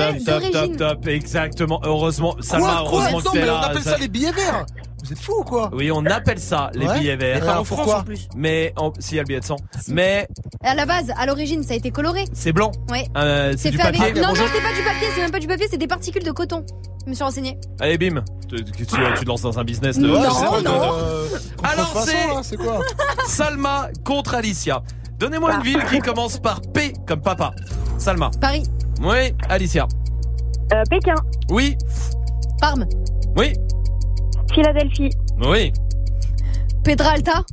[1.03, 1.79] C'est exactement.
[1.83, 3.59] Heureusement, Quoi, quoi heureusement Non, que mais là.
[3.59, 4.65] on appelle ça les billets verts.
[5.03, 6.99] Vous êtes fous ou quoi Oui, on appelle ça les Ouais.
[6.99, 7.43] billets Et verts.
[7.43, 8.27] alors, en France pourquoi en plus.
[8.35, 9.55] Mais en- si il y a le billet de 100.
[9.87, 10.27] Mais
[10.63, 12.25] À la base, à l'origine, ça a été coloré.
[12.33, 12.71] c'est blanc.
[12.89, 13.07] Ouais.
[13.17, 14.03] Euh, c'est du fait papier.
[14.03, 14.15] avec.
[14.17, 16.31] Non, non, c'est pas du papier, c'est même pas du papier, c'est des particules de
[16.31, 16.65] coton.
[17.05, 17.57] Je me suis renseigné.
[17.79, 18.23] Allez, bim.
[18.49, 20.05] Tu, tu- tu- tu te lances dans un business de.
[20.07, 20.73] Non, de- non.
[20.93, 21.27] euh,
[21.63, 22.79] Alors, c'est- là, c'est quoi
[23.27, 24.83] Salma contre Alicia.
[25.17, 27.51] Donnez-moi une ville qui commence par P comme papa.
[27.97, 28.29] Salma.
[28.39, 28.63] Paris,
[29.01, 29.33] Oui.
[29.49, 29.87] Alicia.
[30.73, 31.15] Euh, Pékin.
[31.49, 31.77] Oui.
[32.61, 32.85] Parme,
[33.35, 33.53] Oui.
[34.53, 35.09] Philadelphie.
[35.41, 35.71] Oui.
[36.83, 37.43] Pedra Alta.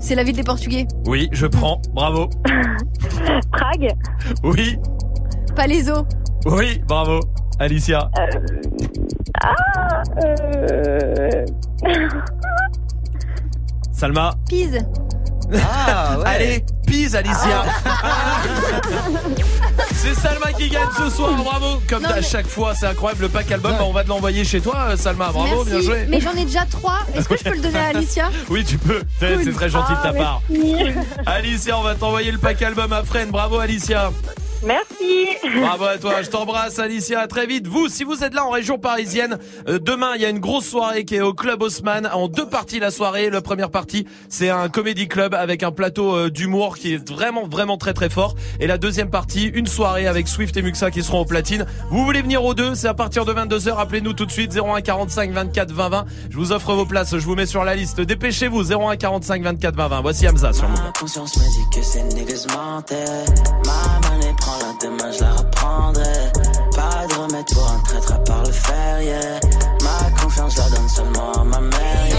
[0.00, 0.86] C'est la ville des Portugais.
[1.06, 1.80] Oui, je prends.
[1.92, 2.28] Bravo.
[3.52, 3.94] Prague.
[4.42, 4.76] Oui.
[5.54, 6.06] Palaiso,
[6.46, 7.20] Oui, bravo.
[7.58, 8.10] Alicia.
[9.40, 11.44] Ah, euh...
[14.02, 14.34] Salma.
[14.48, 14.84] Pise.
[15.54, 16.24] Ah, ouais.
[16.26, 17.64] Allez, pise Alicia.
[19.94, 21.80] c'est Salma qui gagne ce soir, bravo.
[21.88, 23.22] Comme Non, à mais- chaque fois, c'est incroyable.
[23.22, 25.28] Le pack album, bah, on va te l'envoyer chez toi, euh, Salma.
[25.32, 25.70] Bravo, Merci.
[25.70, 26.06] bien joué.
[26.08, 26.98] Mais j'en ai déjà trois.
[27.14, 29.02] Est-ce que je peux le donner à Alicia Oui, tu peux.
[29.20, 30.42] C'est très gentil de ta Ah, part.
[31.26, 33.30] Alicia, on va t'envoyer le pack album à Fresnes.
[33.30, 34.10] Bravo, Alicia.
[34.64, 35.26] Merci.
[35.60, 37.66] Bravo à toi, je t'embrasse Alicia, à très vite.
[37.66, 39.38] Vous, si vous êtes là en région parisienne,
[39.68, 42.46] euh, demain il y a une grosse soirée qui est au Club Haussmann, en deux
[42.46, 43.28] parties la soirée.
[43.28, 47.46] La première partie, c'est un comédie club avec un plateau euh, d'humour qui est vraiment
[47.46, 48.36] vraiment très très fort.
[48.60, 51.66] Et la deuxième partie, une soirée avec Swift et Muxa qui seront au platine.
[51.90, 54.80] Vous voulez venir aux deux, c'est à partir de 22h, appelez-nous tout de suite 01
[54.80, 56.04] 45 24 20 20.
[56.30, 58.00] Je vous offre vos places, je vous mets sur la liste.
[58.00, 60.00] Dépêchez-vous 01 45 24 20 20.
[60.02, 60.92] Voici Hamza sur Move.
[64.82, 66.32] Demain, je la reprendrai.
[66.74, 69.40] Pas de remède pour un traître à part le fer, yeah.
[69.82, 72.18] Ma confiance, je la donne seulement à ma mère, yeah.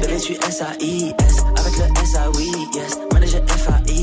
[0.00, 1.36] Bébé, tu S-A-I-S.
[1.56, 2.98] Avec le S-A-Oui, yes.
[3.12, 3.93] Manager F-A-I-S.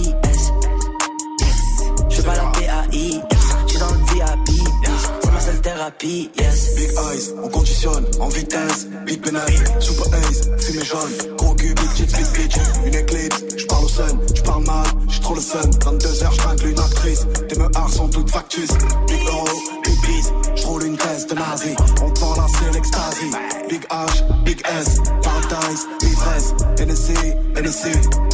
[5.82, 6.76] Thérapie, yes.
[6.76, 8.88] Big eyes, on conditionne en vitesse.
[9.06, 11.12] Big penis, super ace, fumée jaune.
[11.38, 12.58] Gros cul, big chips, big bitch.
[12.86, 15.72] Une éclipse, j'parle au sun, j'parle mal, j'suis trop le sun.
[15.72, 17.26] 22h, j'tringle une actrice.
[17.50, 18.70] Tes meurs sont toutes factus.
[19.08, 19.48] Big euro,
[19.84, 21.76] big bees, j'roule une thèse de nazi.
[22.04, 23.32] On te vend là, c'est l'extasie.
[23.70, 26.54] Big H, big S, paradise, l'ivresse.
[26.80, 27.14] NSC,
[27.56, 27.88] NSC,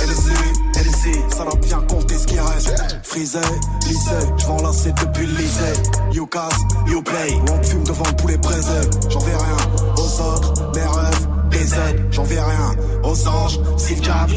[0.04, 0.32] NSC,
[0.78, 1.36] NSC.
[1.36, 2.74] Salope, viens compter ce qui reste.
[3.04, 3.40] Frisé,
[3.86, 5.74] lycée, j'vends l'asset depuis le lycée.
[6.12, 7.34] You casse, you play.
[7.52, 8.82] On fume devant le poulet braisé.
[9.10, 12.08] J'en vais rien aux autres, mes rêves, des aides.
[12.12, 14.34] J'en vais rien aux anges, si le diable.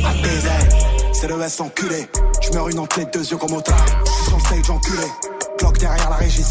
[1.12, 2.08] C'est le S enculé.
[2.40, 3.60] J'meurs une en tête, deux yeux comme au.
[3.60, 5.06] J'suis sur le stage enculé.
[5.58, 6.42] Cloque derrière la régie.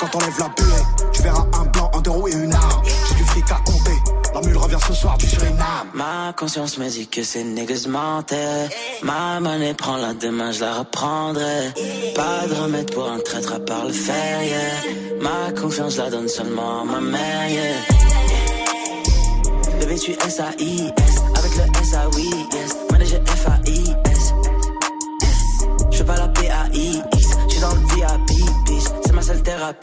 [0.00, 0.82] Quand on lève la buée,
[1.12, 2.82] tu verras un blanc, un deux roues et une arme.
[4.40, 5.88] La revient ce soir du Suriname.
[5.94, 8.68] Ma conscience me dit que ces niggas mentaient.
[9.02, 11.72] Ma monnaie prend la demain, je la reprendrai.
[12.14, 15.20] Pas de remède pour un traître à part le fer, yeah.
[15.20, 17.74] Ma confiance, la donne seulement à ma mère, yeah.
[19.80, 21.22] Bébé, tu S-A-I-S.
[21.34, 22.30] Avec le S-A-Oui,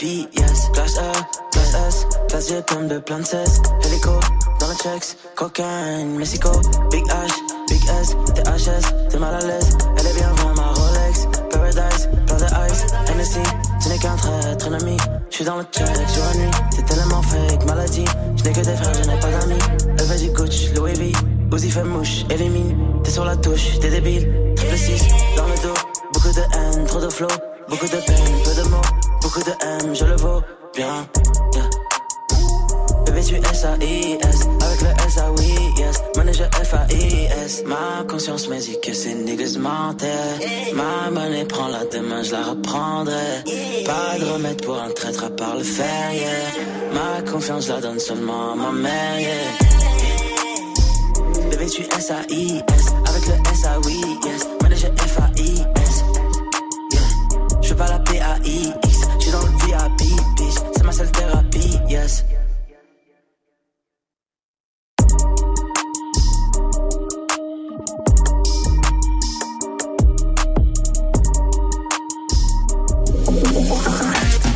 [0.01, 0.69] yes.
[0.73, 1.11] Classe E,
[1.51, 2.07] classe S.
[2.27, 3.61] Classe G, pomme de plein de cesse.
[3.85, 4.11] Hélico,
[4.59, 5.17] dans le checks.
[5.35, 6.49] Cocaine, Mexico.
[6.91, 7.31] Big H,
[7.69, 8.15] Big S.
[8.33, 9.77] THS, t'es mal à l'aise.
[9.97, 11.27] Elle est bien vraie, ma Rolex.
[11.51, 12.85] Paradise, plein de ice.
[13.15, 13.39] NSC,
[13.79, 14.97] ce n'est qu'un traître ennemi.
[15.29, 16.51] J'suis dans le check, jour et nuit.
[16.75, 18.05] T'es tellement fake, maladie.
[18.37, 19.59] J'n'ai que des frères, je n'ai pas d'amis.
[20.03, 21.11] Veut du coach, Louis V.
[21.53, 22.77] Uzi fait mouche, élimine.
[23.03, 24.31] T'es sur la touche, t'es débile.
[24.55, 25.03] Triple 6,
[25.37, 25.54] dans le.
[26.25, 27.27] Beaucoup de haine, trop de flow.
[27.69, 28.81] Beaucoup de peine, peu de mots.
[29.21, 30.41] Beaucoup de M, je le vaux
[30.75, 31.07] bien.
[31.53, 31.69] Yeah.
[33.05, 34.39] Bébé, tu S-A-I-S.
[34.59, 36.01] Avec le S-A-Oui, yes.
[36.17, 37.63] Manager F-A-I-S.
[37.67, 40.73] Ma conscience me dit que ces niggas mentaient.
[40.73, 43.43] Ma monnaie prend la demain, je la reprendrai.
[43.85, 46.25] Pas de remède pour un traître à part le fer, yeah.
[46.91, 49.29] Ma confiance, la donne seulement à ma mère, yeah.
[51.51, 52.85] Bébé, tu S-A-I-S.
[53.09, 54.47] Avec le S-A-Oui, yes.
[54.63, 55.34] Manager F-A-I-S.
[57.75, 59.01] Fais pas la P-A-I-X.
[59.19, 59.97] J'suis dans le VIP,
[60.37, 60.55] bitch.
[60.77, 62.23] C'est ma seule thérapie, yes.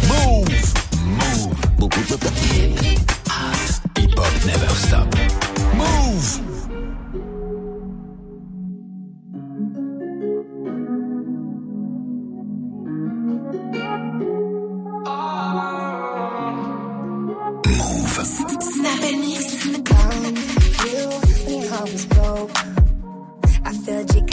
[0.07, 0.53] Move.
[1.17, 1.55] Move.
[1.77, 2.15] Beaucoup de
[3.97, 5.18] hip hop never stop.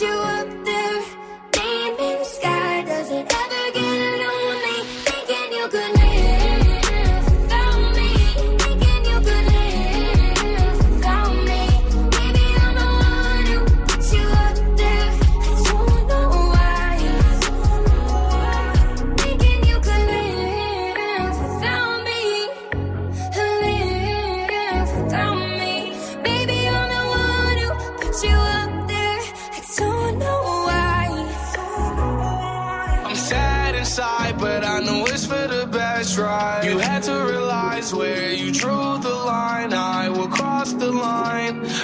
[0.00, 0.67] You up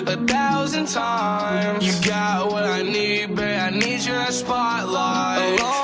[0.05, 1.87] line a thousand times.
[1.87, 3.61] You got what I need, babe.
[3.61, 5.61] I need your spotlight.
[5.61, 5.84] Along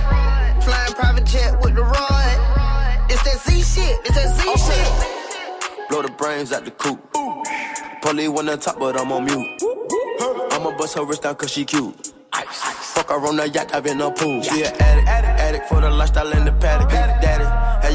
[1.11, 3.11] Private jet with the rod.
[3.11, 3.99] It's that Z shit.
[4.05, 5.89] It's that Z shit.
[5.89, 7.01] Blow the brains out the coop.
[8.01, 9.61] Polly wanna top, but I'm on mute.
[10.53, 12.13] I'ma bust her wrist down cause she cute.
[12.31, 14.41] Fuck her on the yacht, I've been a pool.
[14.41, 16.89] She an addict, addict, addict for the lifestyle and the paddock.
[16.89, 17.43] Daddy,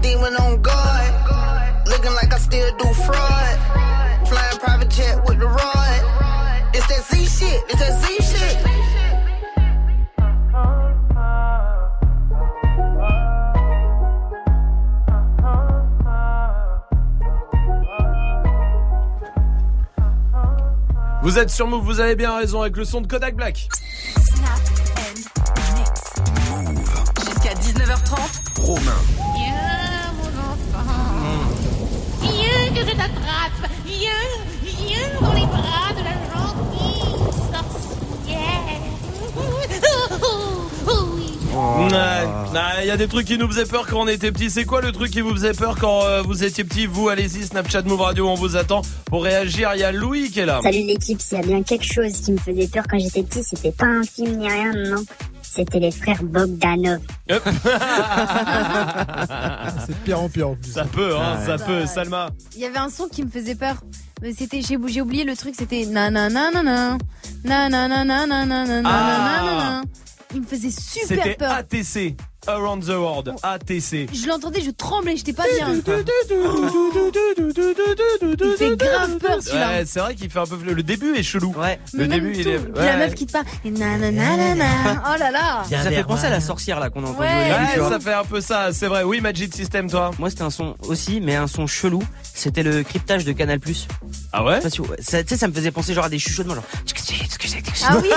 [0.00, 1.12] Demon on guard.
[1.86, 3.58] Looking like I still do fraud.
[4.28, 6.00] Flying private jet with the rod.
[6.74, 8.82] It's that Z shit, it's that Z shit.
[21.22, 23.68] Vous êtes sur Move, vous avez bien raison avec le son de Kodak Black.
[27.24, 28.60] Jusqu'à 19h30.
[28.60, 28.92] Romain.
[29.36, 30.84] Viens, mon enfant.
[32.22, 33.70] Viens que je t'attrape.
[33.86, 34.10] Viens,
[34.62, 37.14] viens dans les bras de la gentille
[37.52, 38.62] sorcière.
[40.86, 41.28] Oui.
[41.54, 42.28] Ouais.
[42.54, 44.50] Ah, Il y a des trucs qui nous faisaient peur quand on était petits.
[44.50, 47.44] C'est quoi le truc qui vous faisait peur quand euh, vous étiez petit Vous, allez-y,
[47.44, 49.70] Snapchat Move Radio, on vous attend pour réagir.
[49.74, 50.60] Il y a Louis qui est là.
[50.62, 53.42] Salut l'équipe, s'il y a bien quelque chose qui me faisait peur quand j'étais petit,
[53.44, 55.04] c'était pas un film ni rien, non.
[55.54, 57.00] C'était les frères Bogdanov.
[57.30, 57.42] Hop.
[59.86, 60.72] C'est de pire en pire en plus.
[60.72, 61.84] ça peut, hein, ça peut.
[61.84, 62.30] Salma.
[62.54, 63.76] Il y avait un son qui me faisait peur.
[64.22, 66.96] Mais c'était, j'ai j'ai oublié le truc, c'était nananana.
[67.44, 68.26] Nananana.
[68.26, 69.82] Nananana.
[70.34, 71.52] Il me faisait super C'était peur.
[71.52, 72.16] ATC.
[72.46, 73.34] Around the World.
[73.42, 74.08] ATC.
[74.12, 75.68] Je l'entendais, je tremblais, j'étais pas bien.
[78.40, 79.68] Il fait grave peur celui-là.
[79.68, 80.56] Ouais, c'est vrai qu'il fait un peu.
[80.72, 81.54] Le début est chelou.
[81.56, 81.78] Ouais.
[81.94, 82.50] Mais Le même début, il tout.
[82.50, 82.60] est.
[82.74, 82.96] La ouais.
[82.98, 83.44] meuf qui te parle.
[83.64, 84.64] Et nananana.
[85.06, 85.62] Oh là là.
[85.70, 87.88] Ça fait penser à la sorcière là qu'on a entendu Ouais.
[87.88, 89.02] ça fait un peu ça, c'est vrai.
[89.04, 90.10] Oui, Magic System, toi.
[90.18, 92.02] Moi, c'était un son aussi, mais un son chelou.
[92.34, 93.60] C'était le cryptage de Canal+.
[94.32, 96.64] Ah ouais Tu sais, ça me faisait penser genre à des chuchotements, genre.
[97.84, 98.08] Ah oui.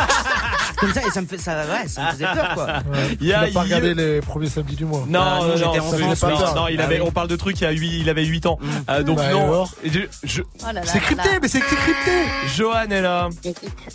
[0.77, 2.65] Comme ça, et ça me fait, ça, ouais, ça me faisait peur, quoi.
[2.65, 3.17] Ouais.
[3.19, 5.03] Il y a- Tu n'as pas regardé les premiers samedis du mois.
[5.07, 6.39] Non, Ah, non, non, j'étais non, pas peur.
[6.39, 6.55] peur.
[6.55, 7.05] non, il Ah avait, oui.
[7.07, 8.59] on parle de trucs, il, a huit- il avait 8 ans.
[8.89, 9.65] Euh, donc Bah, non.
[9.83, 10.81] je- je- Oh là là.
[10.85, 12.11] C'est crypté, mais c'est crypté.
[12.55, 13.29] Johan est là.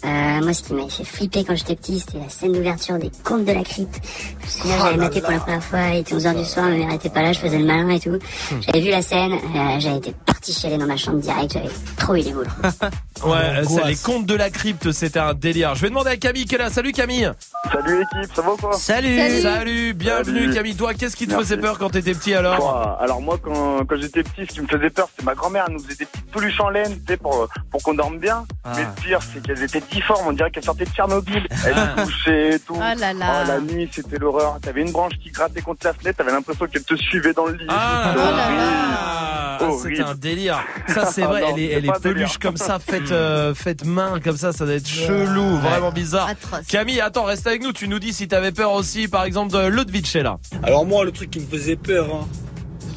[0.04, 3.10] Euh, moi ce qui m'avait fait flipper quand j'étais petit, c'était la scène d'ouverture des
[3.24, 4.00] contes de la crypte.
[4.40, 6.66] Je me souviens, j'avais là maté pour la première fois, il était 11h du soir,
[6.66, 8.18] ma mère était pas là, je faisais le malin et tout.
[8.60, 12.14] J'avais vu la scène, euh, j'avais été parti chialer dans ma chambre direct, j'avais trop
[12.14, 12.48] eu les boules.
[13.22, 15.74] Ouais, euh, ça, les contes de la crypte, c'était un délire.
[15.74, 16.70] Je vais demander à Camille qui est là.
[16.70, 17.30] Salut Camille.
[17.70, 18.72] Salut l'équipe, ça va ou quoi?
[18.72, 19.42] Salut.
[19.42, 20.54] Salut, bienvenue Salut.
[20.54, 20.76] Camille.
[20.76, 21.44] Toi, qu'est-ce qui te Merci.
[21.44, 24.66] faisait peur quand t'étais petit alors Alors moi quand, quand j'étais petit, ce qui me
[24.66, 27.16] faisait peur, c'était ma grand-mère, elle nous faisait des petites peluches en laine, tu sais,
[27.16, 28.44] pour, pour qu'on dorme bien.
[28.64, 28.72] Ah.
[28.76, 31.46] Mais le pire, c'est qu'elles étaient difformes, on dirait qu'elles sortaient de Tchernobyl.
[31.66, 32.74] Elles touchaient et tout.
[32.76, 33.44] Oh là là.
[33.44, 34.58] Oh, la nuit, c'était l'horreur.
[34.60, 37.54] T'avais une branche qui grattait contre la fenêtre, t'avais l'impression qu'elle te suivait dans le
[37.54, 37.66] lit.
[37.68, 38.46] Ah, oh là là.
[38.52, 39.96] Ah, Horrible.
[39.96, 40.60] c'est un délire.
[40.88, 44.18] Ça, c'est Ah vrai, non, elle est, elle peluche comme ça, faite, euh, faite main,
[44.22, 46.28] comme ça, ça doit être chelou, vraiment bizarre.
[46.28, 46.66] Atroce.
[46.66, 47.72] Camille, attends, reste avec nous.
[47.72, 49.58] Tu nous dis si t'avais peur aussi, par exemple, de
[50.00, 50.38] Ludwig est là.
[50.62, 52.26] Alors moi, le truc qui me faisait peur, hein,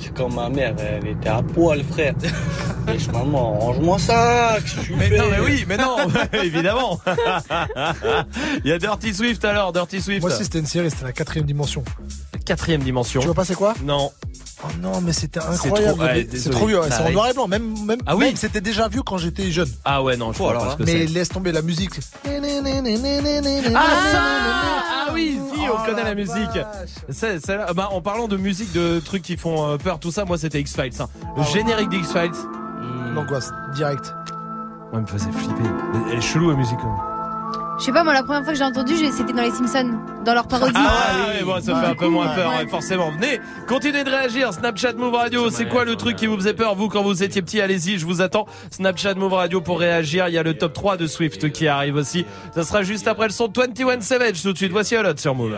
[0.02, 2.14] c'est quand ma mère, elle était à poil, frère.
[2.94, 5.96] Et je maman, range-moi ça, que Mais fais non, mais oui, mais non,
[6.34, 7.00] évidemment.
[8.66, 10.22] Il y a Dirty Swift alors, Dirty Swift.
[10.22, 11.84] Moi aussi, c'était une série, c'était la quatrième dimension.
[12.46, 13.22] Quatrième dimension.
[13.22, 13.74] Tu vois pas c'est quoi?
[13.84, 14.12] Non.
[14.66, 16.00] Oh non, mais c'était incroyable.
[16.00, 16.28] désolé.
[16.40, 16.80] c'est trop vieux.
[16.80, 17.48] ouais, Ça C'est en noir et blanc.
[17.48, 19.70] Même, même, Ah oui même, c'était déjà vu quand j'étais jeune.
[19.84, 22.00] Ah ouais, non, je Oh, vois alors que Mais laisse tomber la musique.
[22.26, 22.30] Ah
[24.12, 26.60] ça Ah oui, si, on Oh connaît la la musique.
[27.76, 30.60] bah, en parlant de musique, de trucs qui font euh, peur, tout ça, moi c'était
[30.62, 31.02] X-Files.
[31.02, 31.08] hein.
[31.36, 32.32] Le générique d'X-Files.
[33.16, 34.14] L'angoisse, direct.
[34.94, 35.70] Ouais, me faisait flipper.
[36.12, 36.80] Elle est chelou la musique.
[36.84, 37.13] hein.
[37.80, 39.98] Je sais pas, moi, la première fois que j'ai entendu, j'ai- c'était dans les Simpsons,
[40.24, 40.74] dans leur parodie.
[40.76, 42.68] Ah ouais, ouais, bon, ça fait un peu moins peur, ouais.
[42.68, 43.12] forcément.
[43.12, 44.54] Venez, continuez de réagir.
[44.54, 47.42] Snapchat Move Radio, c'est quoi le truc qui vous faisait peur, vous, quand vous étiez
[47.42, 47.60] petit?
[47.60, 48.46] Allez-y, je vous attends.
[48.72, 50.28] Snapchat Move Radio pour réagir.
[50.28, 52.26] Il y a le top 3 de Swift qui arrive aussi.
[52.54, 54.42] Ça sera juste après le son de 21 Savage.
[54.44, 55.58] Tout de suite, voici Alot sur Move.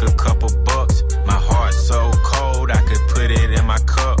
[0.00, 1.02] make a couple bucks.
[1.26, 4.20] My heart so cold, I could put it in my cup.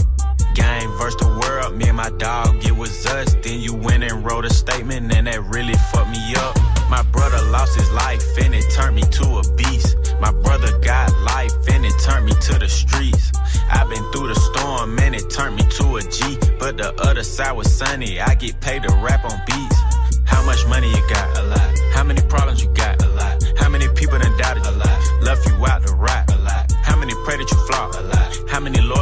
[0.54, 3.34] Game versus the world, me and my dog, it was us.
[3.42, 6.58] Then you went and wrote a statement, and that really fucked me up.
[6.90, 9.96] My brother lost his life, and it turned me to a beast.
[10.20, 13.30] My brother got life, and it turned me to the streets.
[13.70, 16.38] I've been through the storm, and it turned me to a G.
[16.58, 19.76] But the other side was sunny, I get paid to rap on beats.
[20.24, 21.38] How much money you got?
[21.38, 21.78] A lot.
[21.92, 23.00] How many problems you got?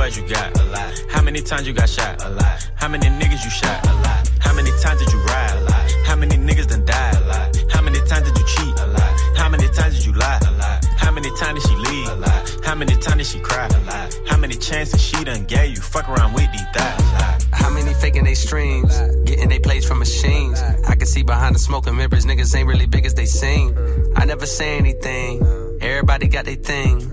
[0.09, 0.59] Many you got?
[0.59, 1.05] A lot.
[1.11, 2.25] How many times you got shot?
[2.25, 2.71] A lot.
[2.77, 3.87] How many niggas you shot?
[3.87, 4.31] A lot.
[4.41, 5.57] How many times did you ride?
[5.59, 5.91] A lot.
[6.07, 7.15] How many niggas done died?
[7.17, 7.57] A lot.
[7.71, 8.81] How many times did you cheat?
[8.81, 9.21] A lot.
[9.37, 10.41] How many times did you lie?
[10.47, 10.85] A lot.
[10.97, 12.09] How many times did she leave?
[12.09, 12.65] A lot.
[12.65, 13.67] How many times did she cry?
[13.67, 14.19] A lot.
[14.27, 15.83] How many chances she done gave you?
[15.83, 17.43] Fuck around with these thighs.
[17.53, 18.99] How many faking they streams?
[19.27, 20.63] Getting they plays from machines.
[20.89, 23.77] I can see behind the smoke and mirrors, niggas ain't really big as they seem.
[24.17, 25.79] I never say anything.
[25.83, 27.13] Everybody got their thing.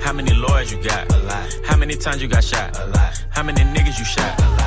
[0.00, 1.12] How many lawyers you got?
[1.12, 1.48] A lot.
[1.66, 2.78] How many times you got shot?
[2.78, 3.24] A lot.
[3.30, 4.38] How many niggas you shot?
[4.38, 4.58] A lot.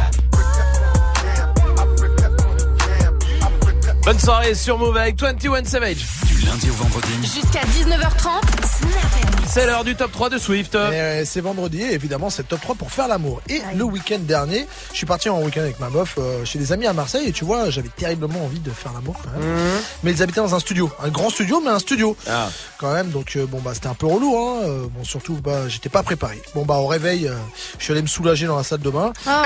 [4.04, 6.06] Bonne soirée sur Move avec 21 Savage.
[6.28, 7.14] Du lundi au vendredi.
[7.22, 10.76] Jusqu'à 19h30, Snap C'est l'heure du top 3 de Swift.
[10.76, 13.42] Et, euh, c'est vendredi et évidemment c'est le top 3 pour faire l'amour.
[13.50, 16.72] Et le week-end dernier, je suis parti en week-end avec ma meuf euh, chez des
[16.72, 19.50] amis à Marseille et tu vois j'avais terriblement envie de faire l'amour quand même.
[19.50, 19.82] Mhm.
[20.04, 22.48] Mais ils habitaient dans un studio, un grand studio mais un studio Ah.
[22.78, 23.10] quand même.
[23.10, 24.38] Donc euh, bon bah c'était un peu relou.
[24.38, 24.88] Hein.
[24.96, 26.42] Bon surtout bah j'étais pas préparé.
[26.56, 27.30] Bon bah au réveil,
[27.78, 29.12] je suis allé me soulager dans la salle de bain.
[29.28, 29.44] Ah.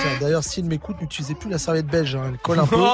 [0.00, 2.22] Tiens, D'ailleurs s'il m'écoute, n'utilisez plus la serviette belge, hein.
[2.30, 2.76] elle colle un peu.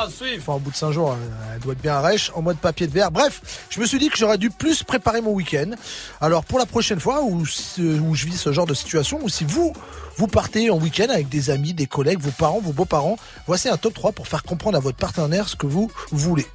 [0.00, 0.38] Oh, Swift.
[0.42, 2.86] Enfin, au bout de 5 jours, elle, elle doit être bien rêche, en mode papier
[2.86, 3.10] de verre.
[3.10, 5.70] Bref, je me suis dit que j'aurais dû plus préparer mon week-end.
[6.20, 9.72] Alors, pour la prochaine fois où, je vis ce genre de situation, ou si vous,
[10.16, 13.16] vous partez en week-end avec des amis, des collègues, vos parents, vos beaux-parents,
[13.46, 16.46] voici un top 3 pour faire comprendre à votre partenaire ce que vous voulez.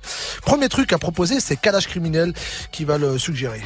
[0.42, 2.34] Premier truc à proposer, c'est Calage Criminel
[2.72, 3.62] qui va le suggérer.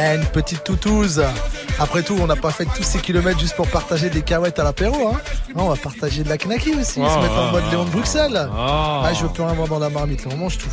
[0.00, 1.22] Eh, une petite toutouse.
[1.80, 4.64] Après tout, on n'a pas fait tous ces kilomètres juste pour partager des cahuètes à
[4.64, 5.08] l'apéro.
[5.08, 5.20] Hein.
[5.56, 7.90] Non, on va partager de la knacky aussi, Oh, se mettre en mode Léon de
[7.90, 8.48] Bruxelles.
[8.50, 8.54] oh.
[8.56, 10.68] Ah, je veux plus rien voir dans la marmite, là, on mange tout.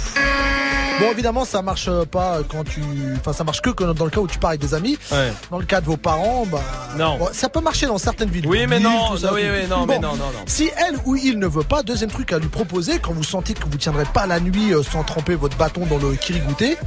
[0.99, 2.81] Bon, évidemment, ça marche pas quand tu.
[3.19, 4.97] Enfin, ça marche que dans le cas où tu pars avec des amis.
[5.11, 5.33] Ouais.
[5.51, 6.61] Dans le cas de vos parents, bah.
[6.97, 7.17] Non.
[7.17, 8.47] bon, ça peut marcher dans certaines villes.
[8.47, 10.43] Oui, mais non, ça, oui, oui, non, Bon, mais non, non, non.
[10.45, 13.53] Si elle ou il ne veut pas, deuxième truc à lui proposer, quand vous sentez
[13.53, 16.77] que vous tiendrez pas la nuit euh, sans tremper votre bâton dans le kirigouté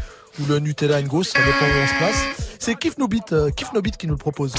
[0.40, 2.24] ou le Nutella Ngos, ça dépend où on se place.
[2.60, 4.52] C'est Kif Nobit, euh, Kif Nobit qui nous le propose.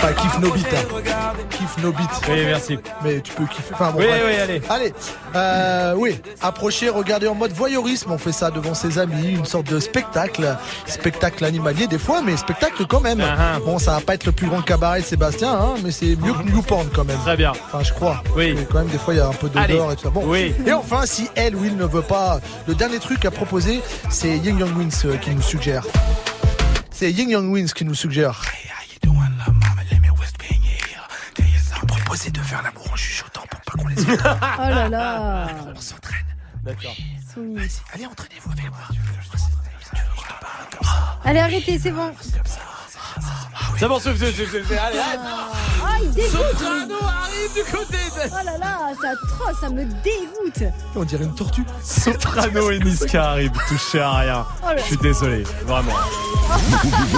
[0.00, 1.32] Pas Kif Nobit, hein.
[1.50, 2.02] Kif Nobit.
[2.28, 2.78] Oui, merci.
[3.02, 3.74] Mais tu peux kiffer.
[3.74, 4.22] Enfin, bon, Oui, bref.
[4.26, 4.62] oui, allez.
[4.68, 4.94] Allez,
[5.34, 8.12] euh, oui, approchez, regardez en mode voyeurisme.
[8.12, 10.56] On fait ça devant ses amis, une sorte de spectacle,
[10.86, 13.20] spectacle animalier des fois, mais spectacle quand même.
[13.22, 16.14] Ah, Bon, ça va pas être le plus grand cabaret de Sébastien, hein, mais c'est
[16.16, 17.18] mieux que Newporn quand même.
[17.18, 17.52] Très bien.
[17.52, 18.22] Enfin, je crois.
[18.36, 18.54] Oui.
[18.56, 19.74] Mais quand même, des fois, il y a un peu Allez.
[19.74, 20.10] d'odeur et tout ça.
[20.10, 20.22] Bon.
[20.26, 20.54] Oui.
[20.66, 23.80] Et enfin, si elle ou il ne veut pas, le dernier truc à proposer,
[24.10, 25.84] c'est Ying Yang Wins euh, qui nous suggère.
[26.90, 28.42] C'est Ying Yang Wins qui nous suggère.
[31.86, 34.18] Proposer de faire l'amour en chuchotant pour pas qu'on les entende.
[34.58, 35.46] Oh là là.
[35.76, 36.24] On s'entraîne.
[36.64, 36.94] D'accord.
[37.94, 38.78] Allez, entraînez-vous avec moi.
[41.24, 42.12] Allez, arrêtez, c'est bon.
[43.78, 44.70] C'est bon, Swift, Swift, Swift.
[44.72, 45.18] Allez, allez.
[45.84, 46.30] Ah, il dégoûte.
[46.32, 47.96] Soprano arrive du côté.
[47.96, 50.72] de- Oh là là, c'est atroce, ça me dégoûte.
[50.96, 51.62] On dirait une tortue.
[51.84, 54.46] Soprano et Niska arrivent touchés à rien.
[54.62, 54.76] Oh là.
[54.78, 55.92] Je suis désolé, vraiment.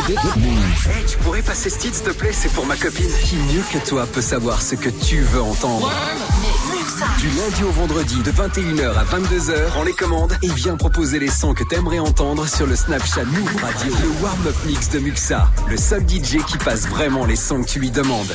[0.09, 3.11] Hey, tu pourrais passer ce titre, s'il te plaît C'est pour ma copine.
[3.24, 5.91] Qui mieux que toi peut savoir ce que tu veux entendre?
[7.18, 11.30] Du lundi au vendredi, de 21h à 22h, prends les commandes et viens proposer les
[11.30, 13.95] sons que t'aimerais entendre sur le Snapchat Move Radio.
[14.03, 17.78] Le warm-up mix de Muxa, le seul DJ qui passe vraiment les sons que tu
[17.78, 18.34] lui demandes.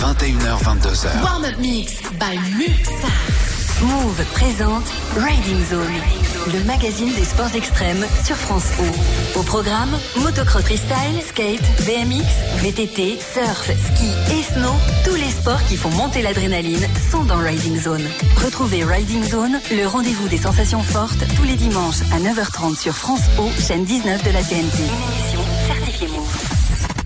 [0.00, 1.22] 21h, 22h.
[1.22, 3.51] Warm Up Mix by Muxa.
[3.82, 4.84] Move présente
[5.16, 9.38] Riding Zone, le magazine des sports extrêmes sur France O.
[9.40, 12.24] Au programme, motocross freestyle, skate, BMX,
[12.62, 14.72] VTT, surf, ski et snow,
[15.04, 18.04] tous les sports qui font monter l'adrénaline sont dans Riding Zone.
[18.44, 23.22] Retrouvez Riding Zone, le rendez-vous des sensations fortes, tous les dimanches à 9h30 sur France
[23.38, 25.41] O, chaîne 19 de la TNT.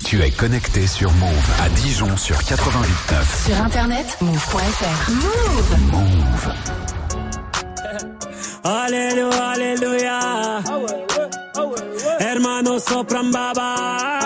[0.07, 3.47] Tu es connecté sur Move à Dijon sur 88.9.
[3.49, 5.11] Sur internet, move.fr.
[5.11, 6.53] Move Move.
[8.63, 10.21] Alléluia, alléluia.
[12.21, 14.21] Hermano sopran baba.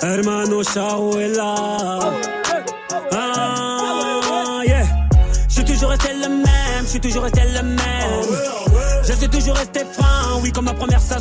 [0.00, 1.54] Hermano Shawela.
[3.10, 4.84] Ah, yeah.
[5.48, 8.59] Je suis toujours resté le même, je suis toujours resté le même.
[9.10, 11.18] Je suis toujours resté franc, oui, comme ma première sème.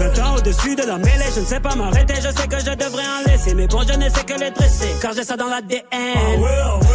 [0.00, 2.74] 20 ans au-dessus de la mêlée, je ne sais pas m'arrêter, je sais que je
[2.74, 3.54] devrais en laisser.
[3.54, 5.84] Mais bon, je ne sais que les dresser, car j'ai ça dans l'ADN.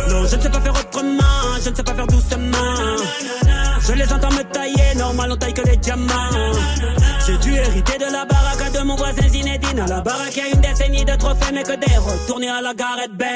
[0.09, 1.23] Non, je ne sais pas faire autrement,
[1.63, 2.97] je ne sais pas faire doucement.
[3.87, 6.11] Je les entends me tailler, normal on taille que les diamants.
[7.25, 9.79] J'ai dû hériter de la baraque de mon voisin Zinedine.
[9.79, 12.73] À la baraque, y a une décennie de trophées, mais que des retournés à la
[12.73, 13.29] Gareth Bale.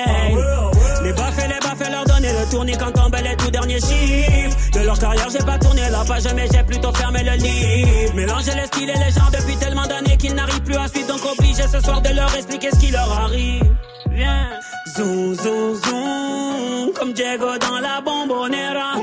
[1.03, 4.57] Les baffes les baffes, leur donner le tournis quand tombent les tout derniers chiffres.
[4.73, 8.15] De leur carrière, j'ai pas tourné la page, mais j'ai plutôt fermé le livre.
[8.15, 11.07] Mélanger les styles et les gens depuis tellement d'années qu'ils n'arrivent plus à suivre.
[11.07, 13.63] Donc obligé ce soir de leur expliquer ce qui leur arrive.
[14.11, 14.49] Viens,
[14.97, 18.95] zoom, zoom, zoom, comme Diego dans la bombonera.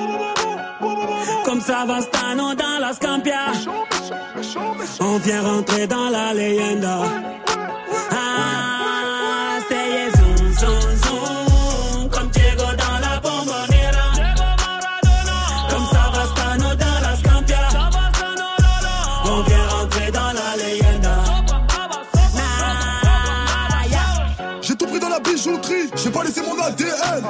[1.45, 3.53] Comme Savastano dans la Scampia.
[5.01, 7.03] On vient rentrer dans la leyenda.
[8.11, 12.09] Ah, c'est zoom, zoom, zoom.
[12.11, 14.07] Comme Diego dans la bombonera.
[15.71, 17.69] Comme Savastano dans la Scampia.
[19.25, 21.17] On vient rentrer dans la leyenda.
[24.63, 27.25] J'ai tout pris dans la bijouterie, j'ai pas laissé mon ADN.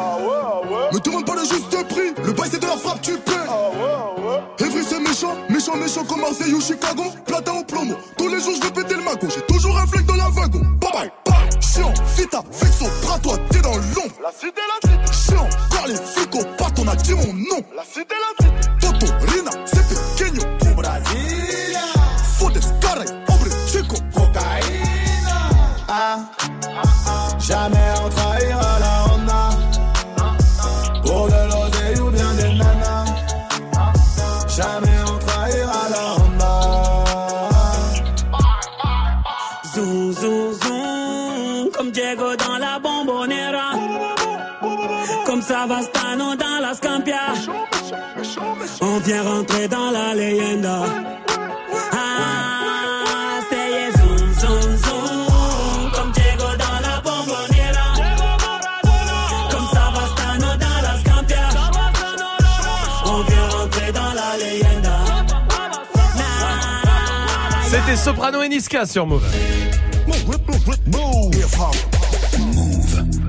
[0.92, 3.32] Me demande pas le juste prix, le bail c'est de la frappe, tu paies.
[4.64, 5.36] Evry c'est méchant,
[5.76, 7.04] méchant, méchant comme Marseille ou Chicago.
[7.26, 9.26] Platin au plomo, tous les jours je vais péter le mago.
[9.28, 10.60] J'ai toujours un flingue dans la wagon.
[10.80, 11.60] Bye bye, bye.
[11.60, 14.14] Chiant, vita, vexo, bras toi, t'es dans l'ombre.
[14.22, 15.32] La cité, la cité.
[15.32, 17.62] Chiant, car les flics au on a dit mon nom.
[17.74, 18.70] La cité, la cité.
[18.80, 20.42] Toto, Rina, c'est pequeño.
[20.70, 21.80] Au Brasilia.
[22.38, 23.96] Fodes, caray, hombre, chico.
[24.14, 25.50] Cocaïna.
[25.88, 26.18] Ah,
[27.38, 28.53] jamais on trahira
[42.16, 43.72] dans la bombonera.
[45.26, 47.34] Comme Savastano dans la Scampia.
[48.80, 50.84] On vient rentrer dans la leyenda.
[51.92, 57.88] Ah, c'est zoom, zoom, zoom, comme Diego dans la bombonera.
[59.50, 61.48] Comme Savastano dans la Scampia.
[63.06, 64.98] On vient rentrer dans la leyenda.
[67.70, 69.24] C'était Soprano et Niska sur Move.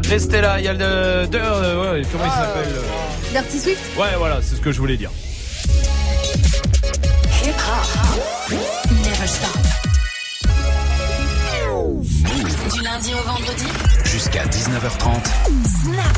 [0.08, 1.28] Restez là, il y a le.
[1.28, 4.80] de- euh, ouais, comment il s'appelle euh, Dirty Swift Ouais, voilà, c'est ce que je
[4.80, 5.10] voulais dire.
[7.43, 8.60] Hip hop.
[9.03, 9.58] Never stop.
[12.74, 13.66] Du lundi au vendredi.
[14.03, 15.26] Jusqu'à 19h30.
[15.84, 16.18] Snap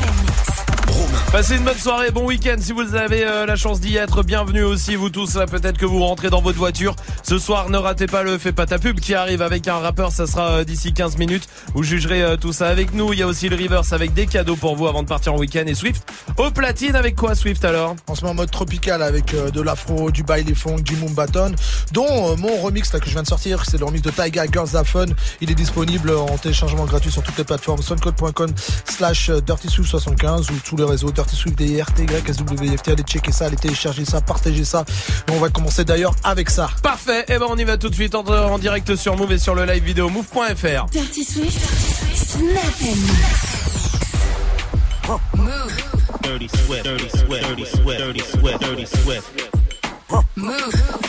[1.32, 4.22] Passez une bonne soirée, bon week-end si vous avez euh, la chance d'y être.
[4.22, 5.38] Bienvenue aussi vous tous.
[5.50, 6.96] Peut-être que vous rentrez dans votre voiture.
[7.22, 10.10] Ce soir, ne ratez pas le Fais pas ta pub qui arrive avec un rappeur.
[10.10, 11.46] Ça sera euh, d'ici 15 minutes.
[11.74, 13.12] Vous jugerez euh, tout ça avec nous.
[13.12, 15.38] Il y a aussi le Reverse avec des cadeaux pour vous avant de partir en
[15.38, 15.64] week-end.
[15.66, 16.02] Et Swift
[16.38, 17.94] au platine avec quoi Swift alors?
[18.08, 21.52] On se met en mode tropical avec de l'afro, du baile funk, du mumbaton,
[21.92, 24.76] dont mon remix là que je viens de sortir, c'est le remix de Taiga Girls
[24.76, 25.06] Have Fun.
[25.40, 28.50] Il est disponible en téléchargement gratuit sur toutes les plateformes soundcode.com
[28.84, 32.88] slash dirtyswift75 ou tous les réseaux dirtyswift DIRT YSWFT.
[32.88, 34.84] Allez checker ça, allez télécharger ça, partager ça.
[35.28, 36.68] Et on va commencer d'ailleurs avec ça.
[36.82, 37.24] Parfait.
[37.28, 39.54] Et ben on y va tout de suite en, en direct sur Move et sur
[39.54, 40.86] le live vidéo move.fr.
[40.90, 41.60] Dirty Swift.
[42.14, 43.58] Snap and mix.
[45.34, 45.72] Move.
[46.22, 49.52] Dirty Swift, Dirty Swift, Dirty Swift, Dirty Swift, Dirty Swift.
[50.36, 51.08] Move.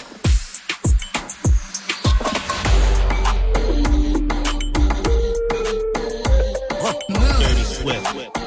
[7.40, 8.39] Dirty Swift.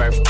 [0.00, 0.27] It's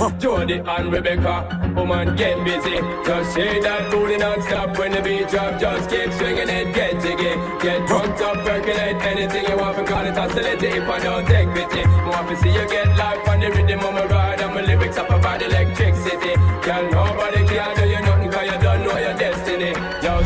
[0.00, 2.76] Jody and Rebecca, woman, get busy.
[3.04, 5.60] Just say that booty non-stop when the beat drop.
[5.60, 7.36] Just keep swinging it, get jiggy.
[7.60, 9.76] Get drunk, up, percolate anything you want.
[9.76, 11.84] For call it oscillator if I don't take pity.
[12.00, 14.40] More to see you get life on the rhythm of my ride.
[14.40, 16.34] And my lyrics up about electricity.
[16.64, 19.72] Girl, nobody can do you nothing cause you don't know your destiny.
[20.00, 20.20] Yo.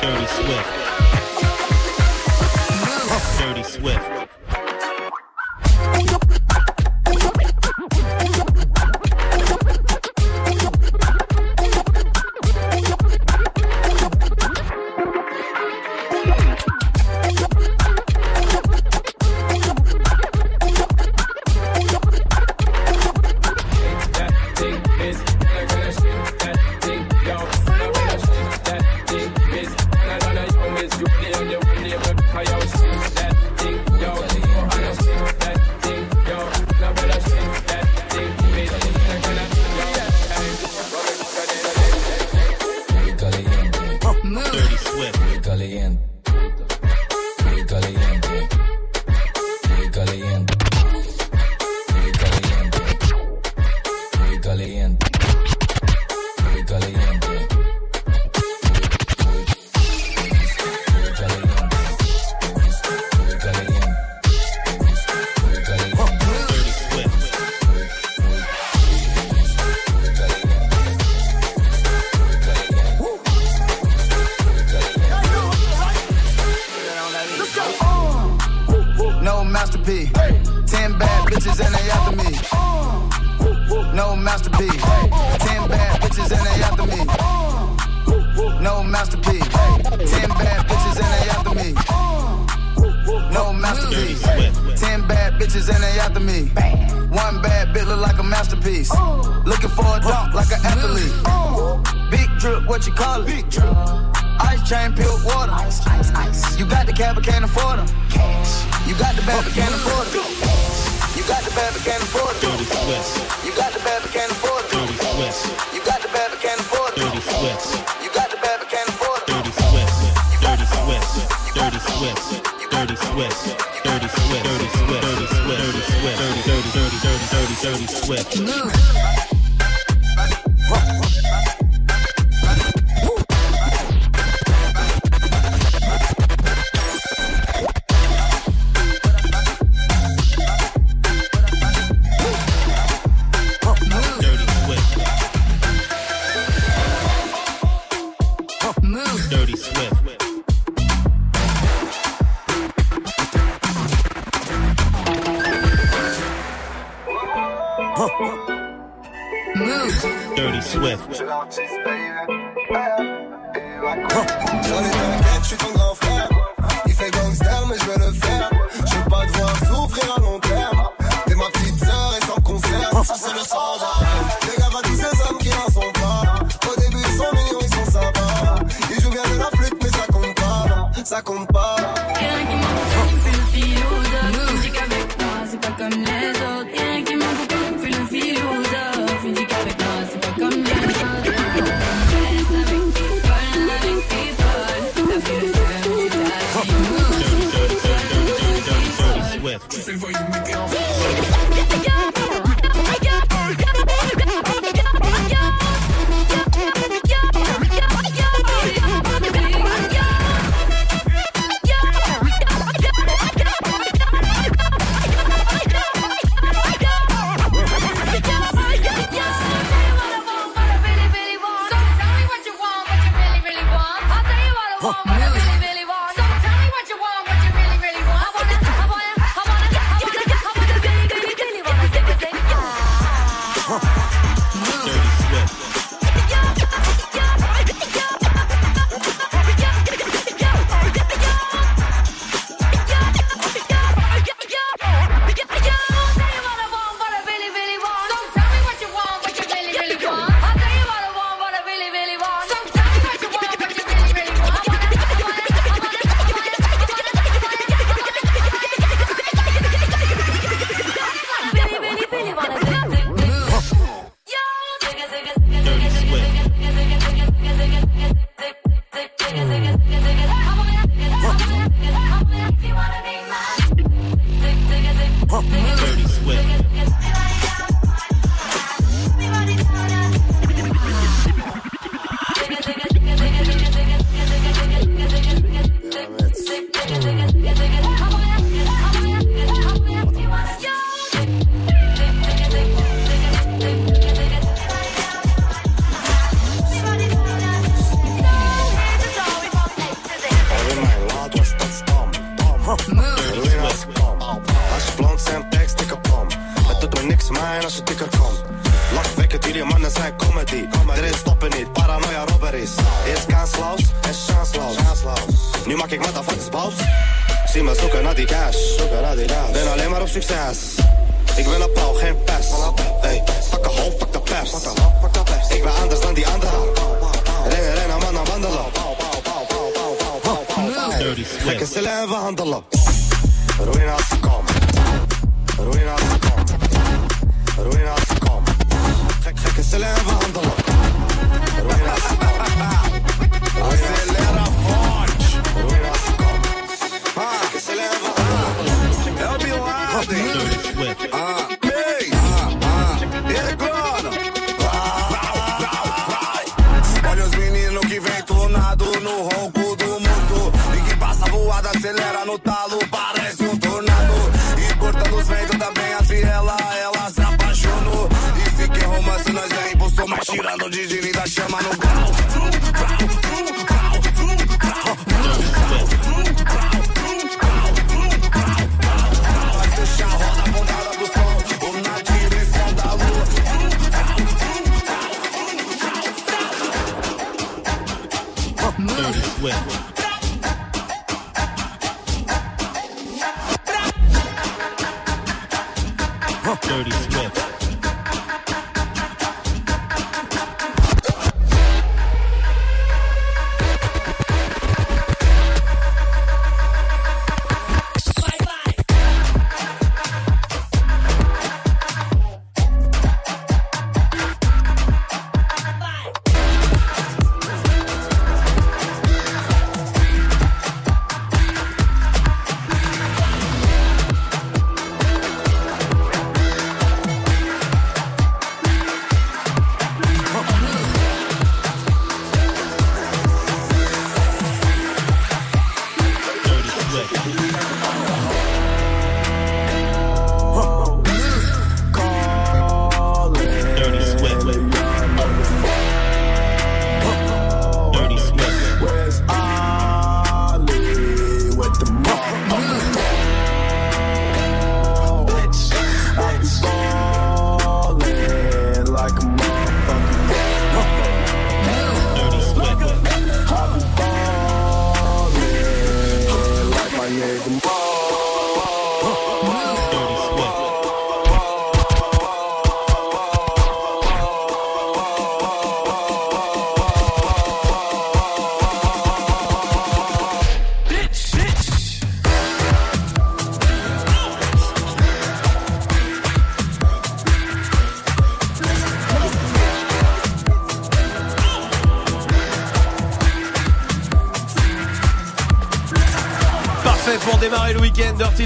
[0.00, 0.70] Dirty Swift.
[3.38, 4.19] Dirty Swift.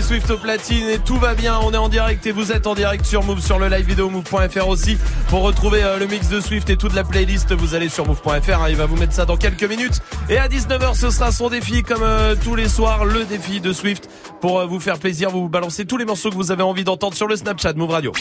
[0.02, 1.58] Swift au platine et tout va bien.
[1.62, 4.10] On est en direct et vous êtes en direct sur Move, sur le live vidéo
[4.10, 4.98] move.fr aussi.
[5.28, 8.28] Pour retrouver euh, le mix de Swift et toute la playlist, vous allez sur move.fr.
[8.62, 10.00] hein, il va vous mettre ça dans quelques minutes.
[10.28, 13.72] Et à 19h, ce sera son défi comme euh, tous les soirs, le défi de
[13.72, 14.08] Swift.
[14.40, 16.84] Pour euh, vous faire plaisir, vous vous balancez tous les morceaux que vous avez envie
[16.84, 18.12] d'entendre sur le Snapchat Move Radio.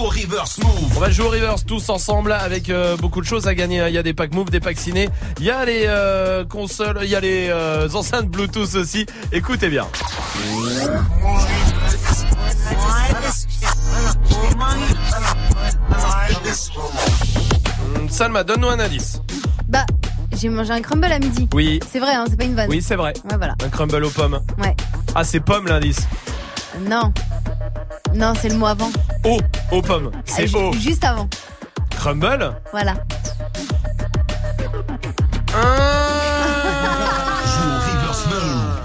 [0.00, 0.96] Hey, joue au reverse move.
[0.96, 3.84] On va jouer au reverse tous ensemble avec euh, beaucoup de choses à gagner.
[3.88, 5.10] Il y a des packs Move, des packs ciné.
[5.38, 9.04] Il y a les euh, consoles, il y a les euh, enceintes Bluetooth aussi.
[9.32, 9.86] Écoutez bien.
[17.96, 19.20] Hum, Salma, donne-nous un indice.
[19.68, 19.84] Bah,
[20.36, 21.48] j'ai mangé un crumble à midi.
[21.54, 21.80] Oui.
[21.90, 22.68] C'est vrai, hein, c'est pas une vanne.
[22.70, 23.12] Oui, c'est vrai.
[23.30, 23.54] Ouais, voilà.
[23.64, 24.40] Un crumble aux pommes.
[24.58, 24.74] Ouais.
[25.14, 26.00] Ah, c'est pomme l'indice.
[26.76, 27.12] Euh, Non.
[28.14, 28.90] Non, c'est le mot avant.
[29.24, 29.38] O,
[29.70, 30.10] aux pommes.
[30.14, 30.72] Ah, C'est O.
[30.72, 31.28] Juste avant.
[31.90, 32.94] Crumble Voilà.
[35.50, 35.56] Joue
[37.68, 38.76] au reverse move.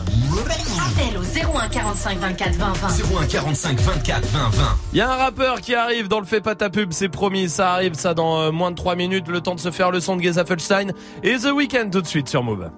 [0.78, 1.24] Appel au
[1.58, 2.88] 01 45 24 20 20.
[3.22, 4.64] 01 45 24 20 20.
[4.94, 7.48] Il y a un rappeur qui arrive dans le Fais pas ta pub, c'est promis,
[7.50, 10.00] ça arrive ça dans euh, moins de 3 minutes, le temps de se faire le
[10.02, 10.92] son de Geza Felstein
[11.24, 12.70] et The Weeknd tout de suite sur Move.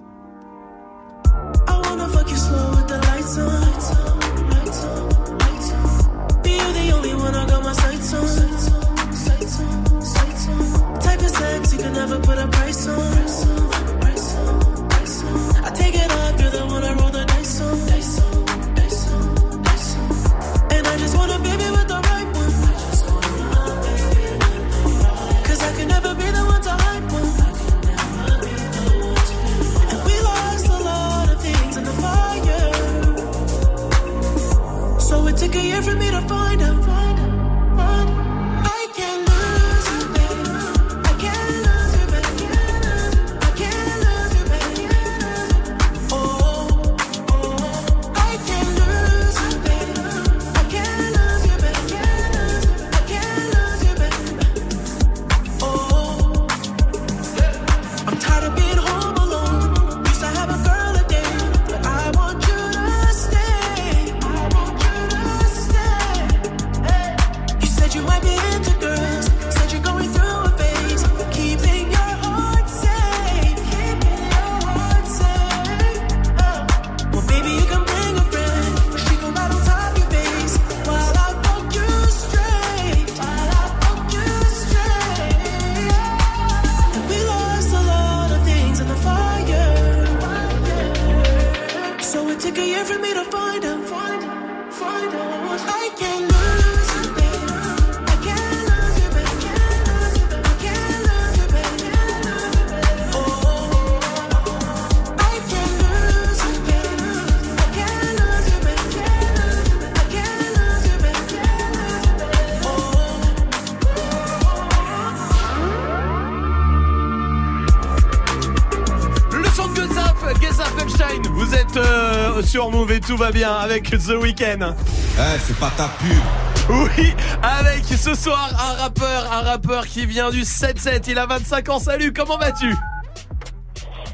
[122.78, 124.72] Move et tout va bien avec The Weeknd.
[124.72, 126.70] Eh, c'est pas ta pub.
[126.70, 131.10] Oui, avec ce soir un rappeur, un rappeur qui vient du 7-7.
[131.10, 131.78] Il a 25 ans.
[131.80, 132.72] Salut, comment vas-tu?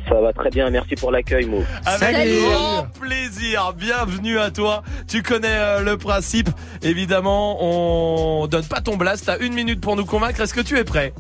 [0.09, 1.63] Ça va très bien, merci pour l'accueil, Mo.
[1.85, 3.75] Avec grand plaisir.
[3.77, 4.83] Bienvenue à toi.
[5.09, 6.49] Tu connais euh, le principe.
[6.83, 9.27] Évidemment, on donne pas ton blast.
[9.27, 10.41] T'as une minute pour nous convaincre.
[10.41, 11.13] Est-ce que tu es prêt?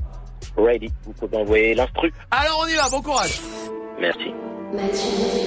[0.56, 2.10] Ready, vous pouvez envoyer l'instru.
[2.30, 2.88] Alors on y va.
[2.88, 3.38] Bon courage.
[4.00, 4.32] Merci.
[4.72, 5.43] Ok,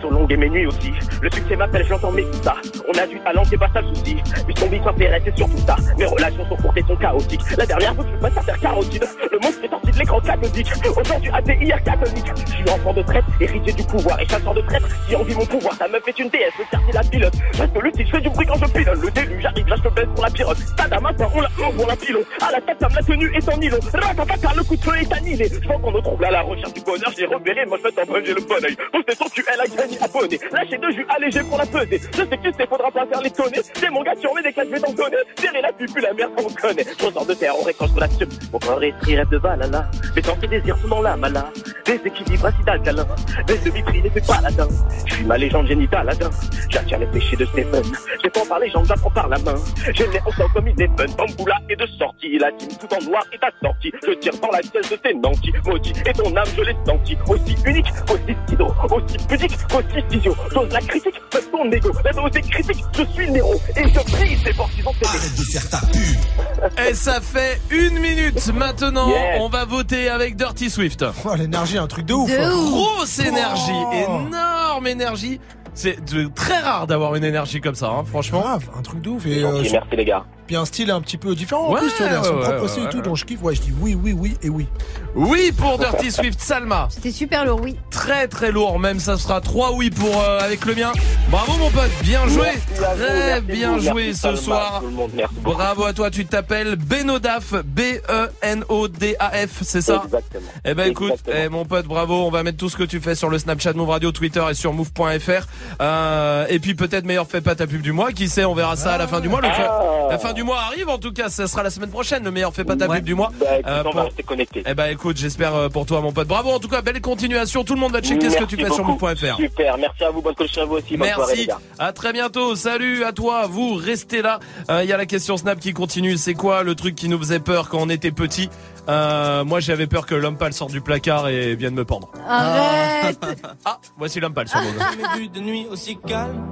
[0.00, 0.92] sont longues et mes nuits aussi.
[1.20, 2.56] Le succès m'appelle, j'entends mes ça.
[2.88, 4.16] On a du talent, c'est pas ça le souci.
[4.46, 5.76] Puis ton vie s'intéresse, c'est surtout ça.
[5.98, 7.40] Mes relations sont courtes et sont chaotiques.
[7.56, 10.20] La dernière fois je suis passé à faire carotide, le monstre est sorti de l'écran
[10.20, 10.72] cathodique.
[10.96, 12.32] Aujourd'hui, ATIR catholique.
[12.46, 14.82] Je suis enfant de traite, héritier du pouvoir et chasseur de traite.
[15.08, 17.34] Si on vit mon pouvoir, ta meuf est une déesse, le quartier la pilote.
[17.58, 18.98] Reste le titre, je fais du bruit quand je pilote.
[19.02, 20.58] Le déluge j'arrive, là je te baisse pour la pirote.
[20.76, 21.40] Tada on
[21.78, 22.20] on la pilon.
[22.40, 23.78] À la tête, la tenue est en nylon.
[23.92, 25.48] Ratata, le coup de feu est annihilé.
[25.48, 27.12] Je vois qu'on nous trouble à la recherche du bonheur.
[27.16, 28.76] J'ai repéré, moi je fais en j'ai le bon oeil.
[28.92, 30.38] Posté son cul, elle a gagné abonné.
[30.52, 32.00] Lâché deux jus allégé pour la peser.
[32.12, 33.60] Je sais que c'est faudra pas faire les tonner.
[33.74, 35.16] C'est mon gars sur mes déclats, je vais t'en donner.
[35.38, 36.84] Serrer la pupille, la merde, on connaît.
[36.84, 38.08] Trésor de terre, on récolte la.
[38.52, 39.90] Mon corps est pris, rêve de Valhalla.
[40.16, 41.50] Mes qui désirent sont dans la mala.
[41.84, 43.06] Déséquilibre acide alcalin.
[43.46, 44.68] Baisse de vitri, les paladin.
[45.06, 46.30] Je suis ma légende génitale, Adin.
[46.68, 47.82] J'attire les péchés de Stephen.
[48.22, 49.54] J'ai pas par les jambes, j'apprends par la main.
[49.86, 51.06] Les on sent comme il est fun.
[51.16, 52.38] Bamboula et de sortie.
[52.38, 53.92] La team tout en noir est assortie.
[54.06, 55.52] Je tire dans la tête de tes nantis.
[55.64, 55.92] Maudit.
[56.06, 57.16] Et ton âme, je l'ai senti.
[57.28, 58.66] Aussi unique, aussi stylo.
[58.90, 60.34] Aussi pudique, aussi physio.
[60.52, 61.90] J'ose la critique, fais ton ego.
[62.04, 63.54] La est critique, je suis Néro.
[63.76, 66.78] Et je prie, c'est pour qu'ils ont Arrête de faire ta pub.
[66.88, 69.08] Et ça fait une minute maintenant.
[69.38, 71.04] On va voter avec Dirty Swift.
[71.24, 72.30] Oh, l'énergie, un truc de ouf.
[72.30, 72.52] De hein.
[72.52, 72.70] ouf.
[72.70, 73.72] Grosse énergie,
[74.08, 74.20] Oh.
[74.26, 75.40] énorme énergie.
[75.74, 75.96] C'est
[76.34, 78.40] très rare d'avoir une énergie comme ça, hein, franchement.
[78.40, 79.26] Grave, un truc de ouf.
[79.26, 80.24] Et Ok, euh, merci les gars.
[80.48, 82.40] Puis un style un petit peu différent en plus, tu vois, il a son ouais,
[82.42, 83.42] propre ouais, style et ouais, tout, donc je kiffe.
[83.42, 84.66] Ouais, je dis oui, oui, oui et oui.
[85.14, 86.88] Oui pour Dirty Swift, Salma.
[86.90, 87.76] C'était super lourd, oui.
[87.90, 90.92] Très très lourd, même ça sera 3 oui pour euh, avec le mien.
[91.28, 92.46] Bravo mon pote, bien joué.
[92.46, 94.78] Merci à vous, Très bien vous, joué merci ce Salma, soir.
[94.80, 95.56] tout le monde, merci beaucoup.
[95.56, 100.42] Bravo à toi, tu t'appelles Benodaf, E B-E-N-O-D-A-F, c'est ça Exactement.
[100.64, 103.14] Eh ben écoute, eh, mon pote, bravo, on va mettre tout ce que tu fais
[103.14, 105.46] sur le Snapchat Move Radio, Twitter et sur move.fr.
[105.80, 108.76] Euh, et puis peut-être meilleur fais pas ta pub du mois, qui sait, on verra
[108.76, 109.40] ça à la fin du mois.
[109.40, 110.08] Le Ah.
[110.10, 112.52] La fin du mois arrive en tout cas, ça sera la semaine prochaine, le meilleur
[112.54, 112.96] fais pas ta Ouais.
[112.96, 113.30] pub du mois.
[113.40, 114.62] Bah, écoute, Euh, on va rester connectés.
[114.66, 116.28] Eh ben écoute, j'espère euh, pour toi mon pote.
[116.28, 118.70] Bravo en tout cas, belle continuation, tout le monde va checker ce que tu fais
[118.70, 119.36] sur move.fr.
[119.36, 120.96] Super, merci à vous, bonne continuation à vous aussi.
[120.96, 121.84] Bonne soirée, les Merci, gars.
[121.84, 122.54] à très bientôt.
[122.56, 124.38] Salut à toi, vous restez là.
[124.70, 126.16] Euh, Il y a la question Snap qui continue.
[126.16, 128.48] C'est quoi le truc qui nous faisait peur quand on était petit
[128.88, 132.10] Euh, Moi j'avais peur que l'homme pâle sorte du placard et vienne me pendre.
[132.26, 133.18] Arrête.
[133.64, 136.46] Ah, voici l'homme pâle sur jamais vu de nuit aussi calme.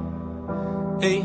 [1.00, 1.24] Hey,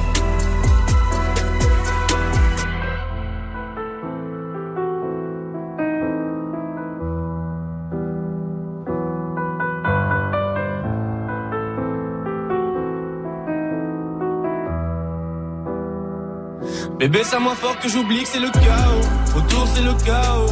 [17.01, 19.35] Bébé, ça moins fort que j'oublie que c'est le chaos.
[19.35, 20.51] Autour, c'est le chaos.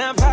[0.00, 0.29] I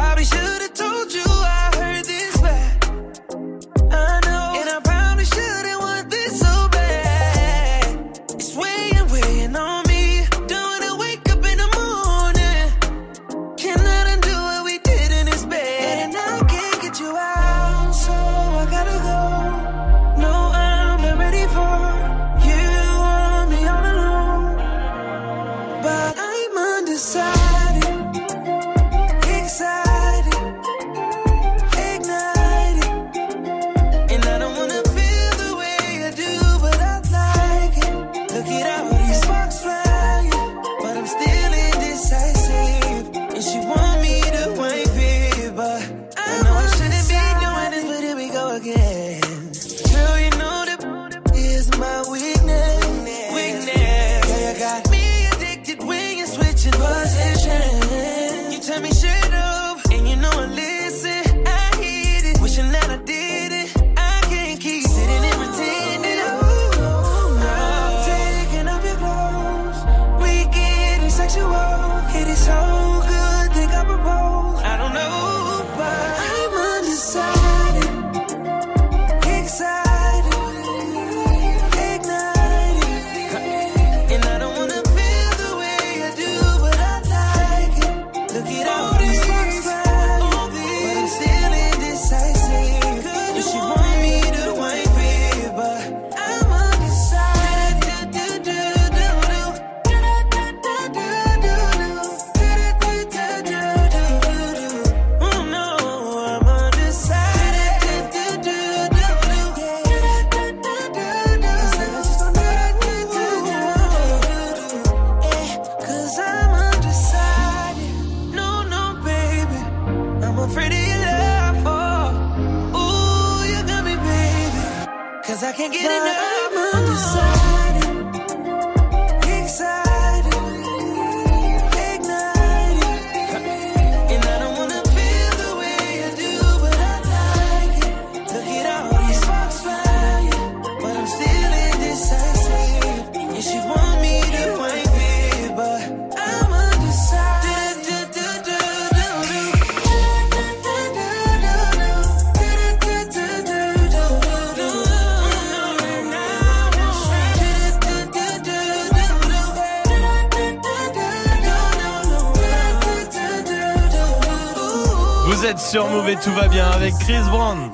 [166.28, 167.72] tout va bien avec Chris Brown.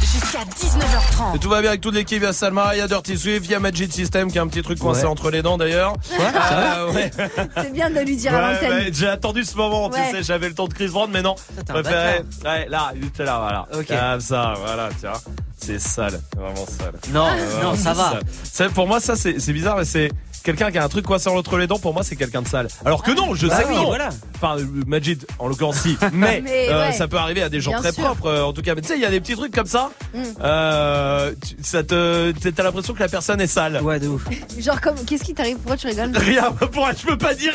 [0.00, 1.36] Jusqu'à 19h30.
[1.36, 2.18] Et tout va bien avec toute l'équipe.
[2.18, 4.38] Il y a Salma, il y a Dirty Swift, il y a Magic System qui
[4.38, 5.06] a un petit truc coincé Ouais.
[5.08, 5.92] entre les dents d'ailleurs.
[6.18, 7.10] Ouais, Euh, ouais.
[7.56, 8.70] C'est bien de lui dire à l'antenne.
[8.72, 10.10] ouais, J'ai attendu ce moment, Ouais.
[10.10, 11.34] tu sais, j'avais le temps de Chris Brown, mais non.
[11.68, 12.22] Préféré.
[12.44, 13.66] Ouais, là, il était là, voilà.
[14.10, 15.12] Comme ça, voilà, tiens.
[15.58, 16.92] C'est sale, vraiment sale.
[17.12, 18.14] Non, Euh, non, ça va.
[18.44, 20.10] Ça, pour moi, ça, c'est c'est bizarre, mais c'est
[20.44, 22.68] quelqu'un qui a un truc coincé entre les dents, pour moi, c'est quelqu'un de sale.
[22.84, 23.86] Alors que non, je Bah sais que oui, non.
[23.86, 24.10] voilà.
[24.36, 25.96] Enfin, euh, Majid, en l'occurrence, si.
[26.12, 26.92] Mais, Mais euh, ouais.
[26.92, 28.04] ça peut arriver à des gens Bien très sûr.
[28.04, 28.74] propres, euh, en tout cas.
[28.74, 29.90] Mais tu sais, il y a des petits trucs comme ça.
[30.14, 30.18] Mm.
[30.42, 33.80] Euh, tu- ça te, t'as l'impression que la personne est sale.
[33.82, 34.24] Ouais, de ouf.
[34.58, 35.56] Genre, comme, qu'est-ce qui t'arrive?
[35.56, 36.12] Pourquoi tu rigoles?
[36.16, 37.54] Rien, pour, je peux pas dire.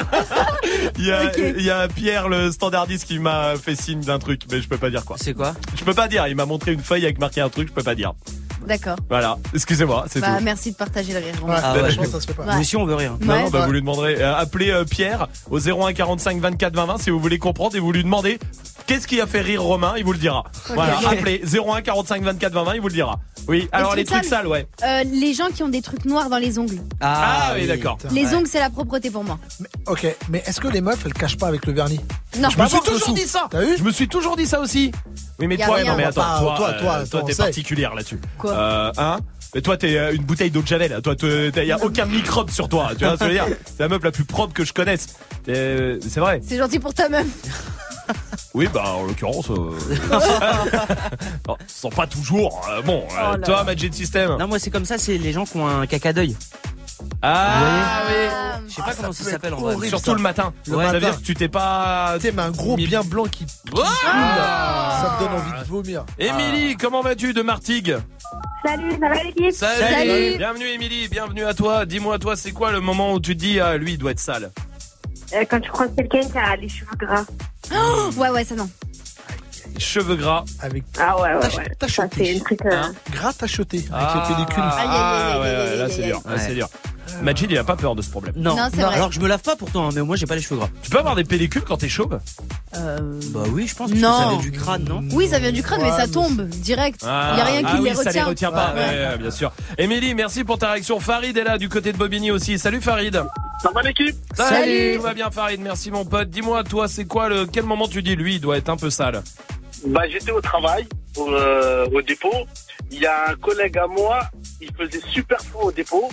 [0.98, 1.40] il, y a, Ok.
[1.58, 4.78] il y a Pierre, le standardiste, qui m'a fait signe d'un truc, mais je peux
[4.78, 5.16] pas dire quoi.
[5.20, 5.54] C'est quoi?
[5.78, 6.28] Je peux pas dire.
[6.28, 8.14] Il m'a montré une feuille avec marqué un truc, je peux pas dire.
[8.68, 8.96] D'accord.
[9.10, 9.38] Voilà.
[9.54, 10.44] Excusez-moi, c'est Bah, tout.
[10.44, 11.34] merci de partager le rire.
[11.44, 11.92] Ouais, Ah ouais.
[11.92, 12.44] je pense que ça se fait pas.
[12.44, 12.56] Ouais.
[12.56, 13.18] Nous aussi, on veut rien.
[13.22, 13.44] Non, Ouais.
[13.44, 13.66] non, bah, Ouais.
[13.66, 14.22] vous lui demanderez.
[14.22, 17.80] euh, appelez euh, Pierre au 01 45 24 20 20 si vous voulez comprendre et
[17.80, 18.40] vous lui demandez
[18.88, 20.44] qu'est-ce qui a fait rire Romain, il vous le dira.
[20.70, 23.20] Voilà, appelez 01 45 24 20 20, il vous le dira.
[23.48, 24.68] Oui, alors les trucs trucs sales ouais.
[24.84, 26.78] Euh, les gens qui ont des trucs noirs dans les ongles.
[27.02, 27.98] Ah, oui, d'accord.
[28.12, 29.40] Les ongles, c'est la propreté pour moi.
[29.60, 32.00] Mais- ok, mais est-ce que les meufs elles cachent pas avec le vernis?
[32.40, 32.50] Non.
[32.50, 33.48] Je me suis toujours dit ça.
[33.50, 33.78] T'as vu?
[33.78, 34.92] Je me suis toujours dit ça aussi.
[35.40, 36.22] Oui, mais toi, non, mais attends,
[36.56, 38.20] toi, toi, t'es particulière là-dessus.
[38.38, 38.51] Quoi?
[38.54, 39.18] Euh, hein
[39.54, 41.02] mais toi, t'es euh, une bouteille d'eau de javel.
[41.04, 42.92] Toi, il y a aucun microbe sur toi.
[42.98, 44.72] Tu vois ce que je veux dire C'est la meuf la plus propre que je
[44.74, 45.08] connaisse.
[45.44, 46.40] T'es- C'est vrai.
[46.48, 47.26] C'est gentil pour ta meuf.
[48.54, 49.72] Oui, bah en l'occurrence, euh...
[51.48, 52.62] non, ce sont pas toujours.
[52.70, 53.64] euh, bon, euh, Oh toi.
[53.64, 54.36] Magic System.
[54.38, 56.36] Non, moi, c'est comme ça, c'est les gens qui ont un caca d'œil.
[57.22, 58.14] Ah oui.
[58.30, 59.88] Ah, Je sais pas Ah, comment ça s'appelle en vrai.
[59.88, 60.16] Surtout ça.
[60.16, 60.54] le matin.
[60.68, 61.00] Le ça veut matin.
[61.00, 62.16] dire que tu t'es pas.
[62.16, 63.46] Tu sais, mais un gros Mi- bien blanc qui.
[63.74, 66.06] Ah Ça me donne envie de vomir.
[66.20, 67.96] Émilie, comment vas-tu de Martigues?
[68.66, 69.52] Salut, ça va l'équipe?
[69.52, 69.82] Salut.
[69.94, 70.38] Salut.
[70.38, 71.86] Bienvenue Émilie, bienvenue à toi.
[71.86, 74.20] Dis-moi toi, c'est quoi le moment où tu te dis ah lui il doit être
[74.20, 74.52] sale?
[75.34, 77.26] Euh, Quand tu croises quelqu'un qui a les cheveux gras.
[77.74, 78.70] Oh, ouais, ouais, ça non.
[79.80, 80.44] Cheveux gras.
[80.62, 81.72] Avec Ah ouais, ouais, T'as- ouais.
[81.80, 82.26] t'as Ça, choqué.
[82.26, 82.66] c'est un truc...
[82.66, 82.94] euh, Hein?
[83.12, 84.64] Gras tacheté avec Ah, les pellicules.
[84.64, 86.54] Aïe, aïe, aïe, ah, aïe, ouais, aïe, ouais, là aïe, c'est aïe, dur, là c'est
[86.54, 86.68] dur.
[87.22, 88.34] Majid il a pas peur de ce problème.
[88.38, 88.96] Non, Non, c'est vrai.
[88.96, 90.70] alors que je me lave pas pourtant, hein, mais moi j'ai pas les cheveux gras.
[90.82, 92.20] Tu peux avoir des pellicules quand t'es chauve?
[92.78, 92.98] Euh,
[93.30, 94.18] Bah oui, je pense que Non.
[94.18, 95.02] ça vient du crâne, non?
[95.12, 97.02] Oui, ça vient du crâne, mais ça tombe direct.
[97.04, 98.26] Il Ah, y a rien qui ah oui, les ça les retient.
[98.26, 99.08] retient pas, Ouais, ouais, ouais.
[99.10, 99.52] ouais, bien sûr.
[99.78, 101.00] Émilie, merci pour ta réaction.
[101.00, 102.58] Farid est là du côté de Bobigny aussi.
[102.58, 103.22] Salut Farid.
[103.62, 104.16] Ça va l'équipe?
[104.34, 104.96] Salut.
[104.96, 106.30] Tout va bien Farid, merci mon pote.
[106.30, 108.90] Dis-moi, toi, c'est quoi le quel moment tu dis lui il doit être un peu
[108.90, 109.22] sale?
[109.88, 112.34] Bah j'étais au travail, au, euh, au dépôt.
[112.92, 114.20] Il y a un collègue à moi,
[114.62, 116.10] il faisait super chaud au dépôt.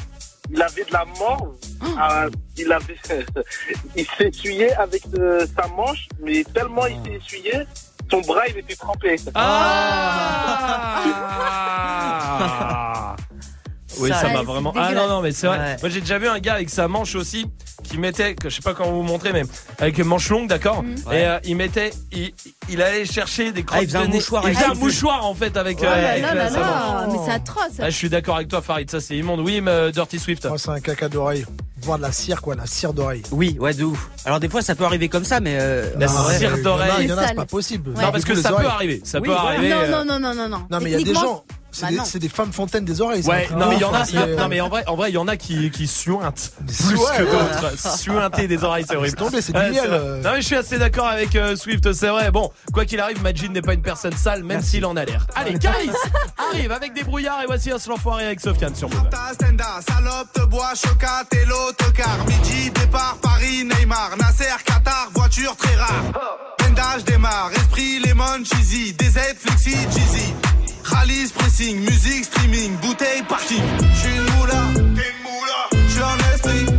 [0.50, 1.54] Il avait de la morve.
[1.98, 2.26] Ah,
[2.56, 2.96] il avait,
[3.96, 7.52] il s'essuyait avec euh, sa manche, mais tellement il s'est essuyé,
[8.10, 9.16] son bras il était trempé.
[9.34, 11.04] Ah
[13.98, 14.72] Oui, ça m'a vraiment.
[14.76, 15.58] Ah non, non, mais c'est vrai.
[15.58, 15.76] Ouais.
[15.80, 17.46] Moi, j'ai déjà vu un gars avec sa manche aussi
[17.84, 19.42] qui mettait, je sais pas comment vous montrer, mais
[19.78, 20.96] avec une manche longue, d'accord Mhm.
[21.12, 22.32] Et euh, il mettait, il,
[22.68, 24.14] il allait chercher des crottes Ah, il faisait de un nez.
[24.16, 26.48] mouchoir Il faisait sa un mouchoir en fait avec, Oh euh, avec, là euh, là
[26.50, 26.66] sa manche.
[26.68, 27.62] là, mais c'est atroce.
[27.80, 28.90] Ah, je suis d'accord avec toi, Farid.
[28.90, 29.40] Ça, c'est immonde.
[29.40, 30.44] Oui, mais euh, Dirty Swift.
[30.46, 31.44] Moi, c'est un caca d'oreille.
[31.80, 33.22] Voir de la cire, quoi, la cire d'oreille.
[33.30, 34.08] Oui, ouais, de ouf.
[34.24, 35.56] Alors des fois ça peut arriver comme ça, mais.
[35.60, 36.90] Euh, La cire d'oreille.
[37.04, 37.90] Il y en a, C'est pas possible.
[37.90, 38.02] Ouais.
[38.04, 39.00] Non, parce que ça peut arriver.
[39.04, 39.70] Ça Oui, peut arriver.
[39.70, 40.66] Non, non, non, non, non, non.
[40.70, 43.00] Non, mais il y a des gens, c'est Bah des, c'est des femmes fontaines des
[43.00, 43.22] oreilles.
[43.22, 44.96] c'est Ouais, truc non mais il y en a, y non mais en vrai, en
[44.96, 47.96] vrai, il y en a qui qui suintent plus Ouais, que d'autres.
[47.98, 49.16] Suinter des oreilles, c'est horrible.
[49.22, 49.98] Ouais, miel, vrai.
[49.98, 50.22] euh.
[50.22, 52.30] Non mais je suis assez d'accord avec euh, Swift, c'est vrai.
[52.30, 55.26] Bon, quoi qu'il arrive, Majin n'est pas une personne sale, même s'il en a l'air.
[55.34, 55.90] Allez, Caris
[56.52, 59.08] arrive avec des brouillards et voici un l'enfoiré avec Sofiane sur Move.
[59.86, 62.18] Salope, te bois, chocat et l'autocar.
[62.26, 64.16] Midi, départ, Paris, Neymar.
[64.18, 66.02] Nasser, Qatar, voiture très rare.
[66.98, 67.50] Je démarre.
[67.54, 68.92] Esprit, lemon, cheesy.
[68.92, 70.32] DZ, flexi, cheesy.
[70.84, 73.62] Rallye, pressing, musique, streaming, bouteille, parking.
[73.94, 75.86] J'suis une moula, t'es une moula.
[75.88, 76.77] J'suis en esprit.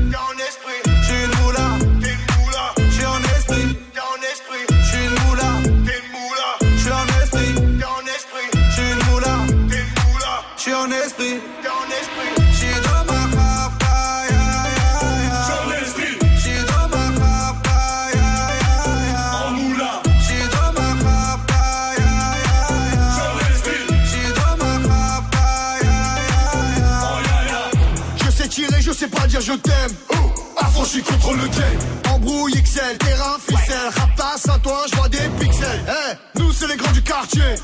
[29.50, 29.92] Je t'aime.
[30.12, 30.16] Oh,
[30.58, 32.14] affranchi contre le game.
[32.14, 33.90] Embrouille XL, terrain, ficelle.
[33.96, 35.86] Raptasse à toi, je vois des pixels.
[35.88, 37.56] Eh, nous c'est les grands du quartier.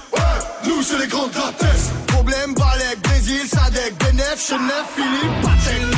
[0.66, 1.52] Nous c'est les grands de la.
[2.08, 5.95] Problème, Balek, Brésil, Sadek, Benef, Chenef, Philippe, Patek.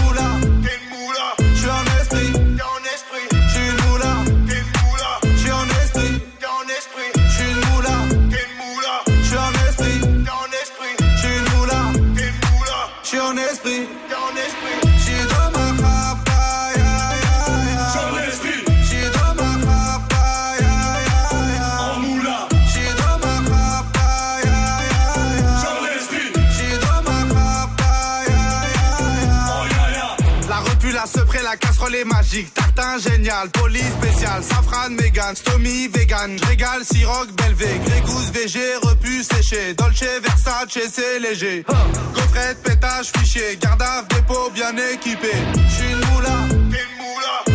[32.45, 36.37] Tartin génial, police spécial, safran, mégan, stomy, vegan.
[36.47, 39.73] Régale, siroc, belvé, grégousse, VG, repu, séché.
[39.73, 41.65] Dolce, Versace, c'est léger.
[42.37, 45.31] De pétage, fichier, garde dépôt bien équipé.
[45.69, 46.69] J'suis une moula, une
[46.99, 47.46] moula.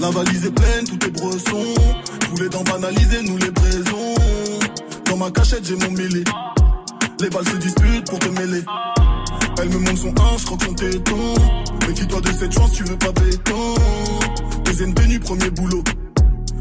[0.00, 1.74] La valise est pleine, tout est bresson.
[2.20, 4.14] Tous les dents banalisés, nous les braisons.
[5.08, 6.24] Dans ma cachette, j'ai mon mêlé.
[7.20, 8.64] Les balles se disputent pour te mêler.
[9.60, 11.34] Elle me montre son 1, je croque son téton.
[11.86, 13.74] Méfie-toi de cette chance, tu veux pas béton.
[14.64, 15.84] Deuxième tenue, premier boulot.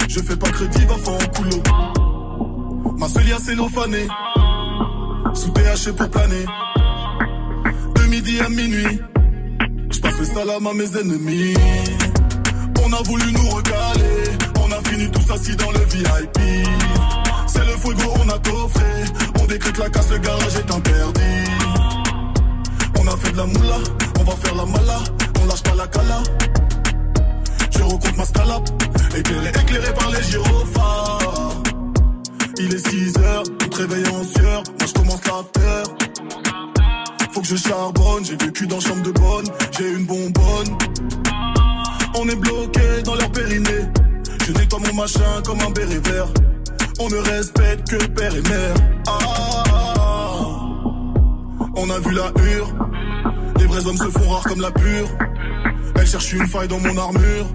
[0.08, 2.94] Je fais pas crédit, va faire en coulo.
[2.98, 4.08] Ma seule cellophanée.
[5.34, 6.46] Sous THC pour planer.
[7.96, 9.00] De midi à minuit.
[10.04, 11.54] Je le salam à mes ennemis.
[12.84, 14.24] On a voulu nous recaler,
[14.60, 16.38] on a fini tous assis dans le VIP.
[17.48, 18.86] C'est le fuego, on a coffré,
[19.42, 21.22] on décrète la casse, le garage est interdit.
[23.00, 23.78] On a fait de la moula,
[24.20, 25.00] on va faire la mala,
[25.42, 26.24] on lâche pas la cala.
[27.72, 28.70] Je recompte ma scalap,
[29.18, 31.64] éclairé, éclairé par les gyrophares.
[32.58, 35.92] Il est 6 heures, on te réveille en sueur, moi je commence l'after.
[37.32, 39.46] Faut que je charbonne, j'ai vécu dans chambre de bonne,
[39.78, 40.78] j'ai une bonbonne.
[42.20, 43.88] On est bloqué dans leur périnée.
[44.46, 46.28] Je nettoie mon machin comme un béret vert.
[47.00, 48.76] On ne respecte que père et mère.
[49.08, 49.64] Ah,
[51.76, 52.74] on a vu la hure.
[53.60, 55.08] Les vrais hommes se font rares comme la pure.
[55.96, 57.46] Elle cherche une faille dans mon armure.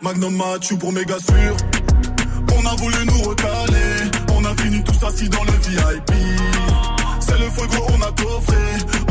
[0.00, 1.56] Magnum Mathieu pour méga sûr.
[2.56, 4.10] On a voulu nous recaler.
[4.34, 6.10] On a fini tous assis dans le VIP.
[7.20, 8.56] C'est le fuego, on a coffré.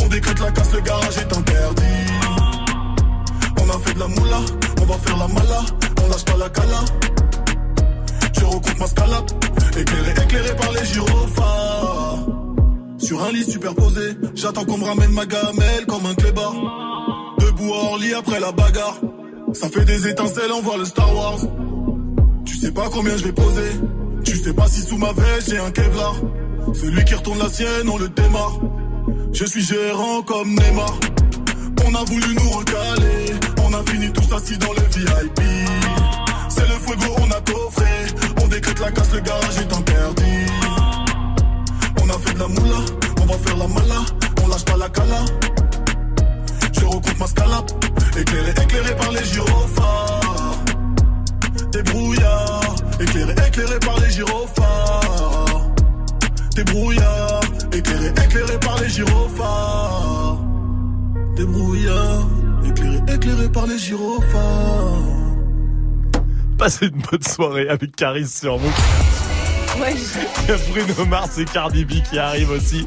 [0.04, 1.84] On décrète la casse, le garage est interdit.
[3.62, 4.40] On a fait de la moula,
[4.82, 5.62] on va faire la mala,
[6.04, 6.80] on lâche pas la cala.
[8.38, 9.32] Je recompte ma scalap,
[9.78, 12.20] éclairé, éclairé par les gyrophares.
[12.98, 16.54] Sur un lit superposé, j'attends qu'on me ramène ma gamelle comme un clébard.
[17.40, 19.00] Debout à Orly après la bagarre,
[19.54, 21.40] ça fait des étincelles, on voit le Star Wars.
[22.46, 23.72] Tu sais pas combien je vais poser,
[24.26, 26.16] tu sais pas si sous ma veste j'ai un Kevlar.
[26.74, 28.60] Celui qui retourne la sienne, on le démarre.
[29.34, 30.94] Je suis gérant comme Neymar.
[31.86, 33.34] On a voulu nous recaler,
[33.66, 35.42] on a fini tous assis dans le VIP.
[36.50, 37.92] C'est le fuego, on a coffré,
[38.42, 40.46] on décrète la casse, le garage est interdit.
[42.02, 42.80] On a fait de la moula,
[43.22, 44.02] on va faire la mala,
[44.44, 45.26] on lâche pas la cala.
[46.72, 47.72] Je recompte ma scalap,
[48.18, 50.64] éclairé, éclairé par les gyrophares.
[51.72, 55.53] Des brouillards, éclairé, éclairé par les gyrophares.
[56.56, 60.38] Des brouillards, éclairé, éclairé par les gyrophares.
[61.36, 62.28] Des brouillards,
[62.64, 65.00] éclairé, éclairé par les gyrophares.
[66.58, 68.72] Passez une bonne soirée avec Caris sur vous.
[69.82, 72.86] Ouais, Il y a Bruno Mars et Cardi B qui arrivent aussi.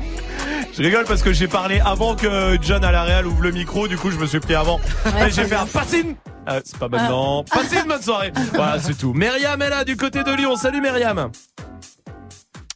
[0.72, 3.88] Je rigole parce que j'ai parlé avant que John à la Real ouvre le micro,
[3.88, 4.78] du coup je me suis pris avant.
[5.06, 6.14] Ouais, j'ai fait un une...
[6.46, 7.42] Ah, c'est pas maintenant.
[7.42, 8.32] Passez une bonne soirée.
[8.54, 9.12] Voilà, c'est tout.
[9.12, 10.54] Myriam est là du côté de Lyon.
[10.54, 11.32] Salut Myriam.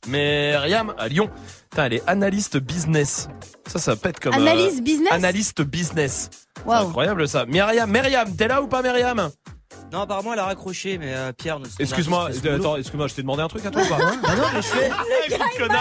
[0.07, 1.31] Myriam à Lyon.
[1.71, 3.29] Putain, elle est analyste business.
[3.67, 4.35] Ça, ça pète comme...
[4.35, 6.31] euh, Analyse business Analyste business.
[6.57, 6.89] C'est Waouh.
[6.89, 7.47] incroyable ça.
[7.47, 9.31] Myriam, Myriam, t'es là ou pas Myriam?
[9.93, 12.55] Non, apparemment, elle a raccroché, mais euh, Pierre ne se Excuse-moi, boulot.
[12.55, 14.67] attends, excuse-moi, je t'ai demandé un truc à toi ou pas Bah non, mais je
[14.69, 14.91] fais.
[15.61, 15.77] Ok, bah,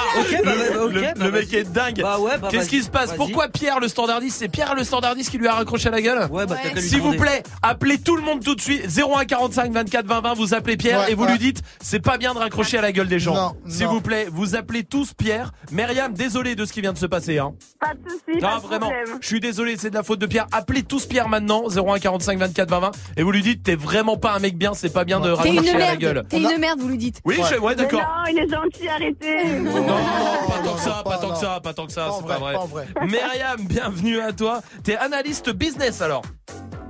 [0.55, 1.55] Le, bah, ok, le- bah, le mec vas-y.
[1.55, 3.09] est dingue Bah ouais, bah, Qu'est-ce vas-y, qui se passe?
[3.09, 3.17] Vas-y.
[3.17, 6.27] Pourquoi Pierre le standardiste C'est Pierre le standardiste qui lui a raccroché la gueule?
[6.31, 7.17] Ouais, bah t'as qu'à lui S'il vous demander.
[7.17, 10.77] plaît, appelez tout le monde tout de suite 01 45 24 20 20 Vous appelez
[10.77, 11.31] Pierre Ouais, et vous ouais.
[11.31, 13.93] lui dites C'est pas bien de raccrocher à la gueule des gens Non, S'il non.
[13.93, 17.37] vous plaît, vous appelez tous Pierre Myriam, désolé de ce qui vient de se passer
[17.39, 17.53] hein.
[17.79, 19.17] Pas de soucis, pas Non de vraiment, problème.
[19.21, 22.37] je suis désolé, c'est de la faute de Pierre Appelez tous Pierre maintenant 01 45
[22.39, 25.03] 24 20 20 Et vous lui dites T'es vraiment pas un mec bien, c'est pas
[25.05, 26.23] bien de raccrocher la gueule.
[26.29, 27.21] T'es une merde, vous lui dites.
[27.25, 29.59] Oui, je- ouais d'accord non, il est gentil, arrêtez.
[29.59, 29.71] non,
[30.47, 32.55] pas tant que ça, pas tant que ça, pas tant que ça, c'est pas vrai.
[33.01, 34.61] Myriam, bienvenue à toi.
[34.83, 36.21] T'es analyste business alors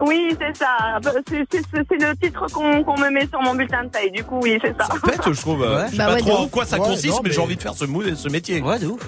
[0.01, 0.99] Oui, c'est ça.
[1.27, 4.11] C'est c'est- c'est le titre qu'on qu'on me met sur mon bulletin de taille.
[4.11, 4.87] Du coup, oui, c'est ça.
[5.05, 5.63] Bête, je trouve.
[5.63, 7.41] euh, Je sais Bah pas ouais, trop en quoi ça Ouais, consiste, non, mais, j'ai
[7.41, 8.61] envie de faire ce, ce métier.
[8.61, 9.01] Ouais, de ouf.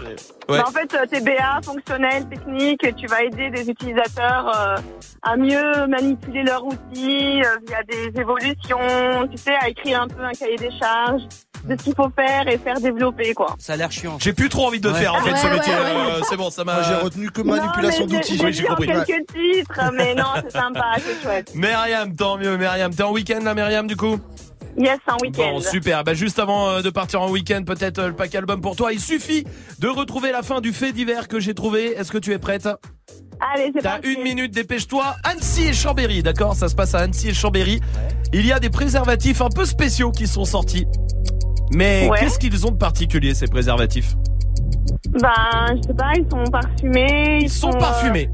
[0.50, 0.58] Ouais.
[0.58, 4.76] Bah, en fait, euh, t'es BA, fonctionnel, technique, et tu vas aider des utilisateurs euh,
[5.22, 10.24] à mieux manipuler leurs outils euh, via des évolutions, tu sais, à écrire un peu
[10.24, 11.24] un cahier des charges
[11.66, 13.56] de ce qu'il faut faire et faire développer, quoi.
[13.60, 14.18] Ça a l'air chiant.
[14.20, 15.00] J'ai plus trop envie de Ouais.
[15.00, 15.74] faire en fait Ouais, ce métier.
[15.74, 15.80] ouais.
[15.80, 16.82] euh, c'est bon, ça m'a.
[16.84, 18.38] J'ai retenu que manipulation d'outils.
[18.38, 18.88] j'ai- Oui, compris.
[18.88, 21.52] quelques titres, mais non, c'est sympa, c'est chouette.
[21.56, 22.94] Myriam, tant mieux, Myriam.
[22.94, 24.18] T'es en week-end là, Myriam, du coup?
[24.78, 25.52] Yes, un week-end.
[25.54, 26.04] Bon, super.
[26.06, 28.94] Bah, juste avant euh, de partir en week-end, peut-être euh, le pack album pour toi.
[28.94, 29.46] Il suffit
[29.80, 31.88] de retrouver la fin du fait divers que j'ai trouvé.
[31.98, 32.68] Est-ce que tu es prête?
[33.54, 34.14] Allez, c'est T'as parti.
[34.14, 35.16] une minute, dépêche-toi.
[35.24, 36.56] Annecy et Chambéry, d'accord?
[36.56, 37.82] Ça se passe à Annecy et Chambéry.
[38.34, 40.86] Il y a des préservatifs un peu spéciaux qui sont sortis.
[41.74, 42.20] Mais Ouais.
[42.20, 44.16] qu'est-ce qu'ils ont de particulier ces préservatifs?
[45.22, 45.30] Ben,
[45.76, 47.40] je sais pas, ils sont parfumés.
[47.42, 48.30] Ils sont euh, parfumés.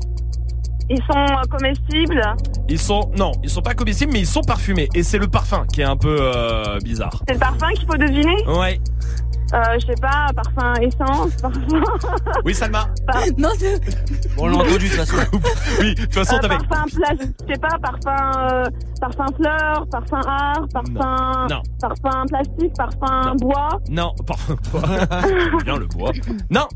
[0.90, 2.22] ils sont euh, comestibles.
[2.70, 4.88] Ils sont non, ils sont pas comestibles, mais ils sont parfumés.
[4.96, 7.24] Et c'est le parfum qui est un peu euh, bizarre.
[7.28, 8.36] C'est le parfum qu'il faut deviner?
[8.48, 8.80] Ouais.
[9.54, 11.62] Euh, Je sais pas, parfum essence, parfum...
[12.46, 12.88] Oui, Salma.
[13.38, 13.80] Non, c'est.
[14.36, 15.16] Bon, on l'a entendu de toute façon.
[15.80, 16.58] Oui, de toute façon, Euh, t'avais.
[16.58, 17.18] parfum plage,
[17.48, 18.64] je sais pas, parfum, euh,
[19.02, 21.62] parfum fleur, parfum art, parfum, Non.
[21.80, 23.70] parfum plastique, parfum bois.
[23.90, 24.56] Non, parfum.
[25.64, 26.12] bien le bois.
[26.50, 26.68] Non,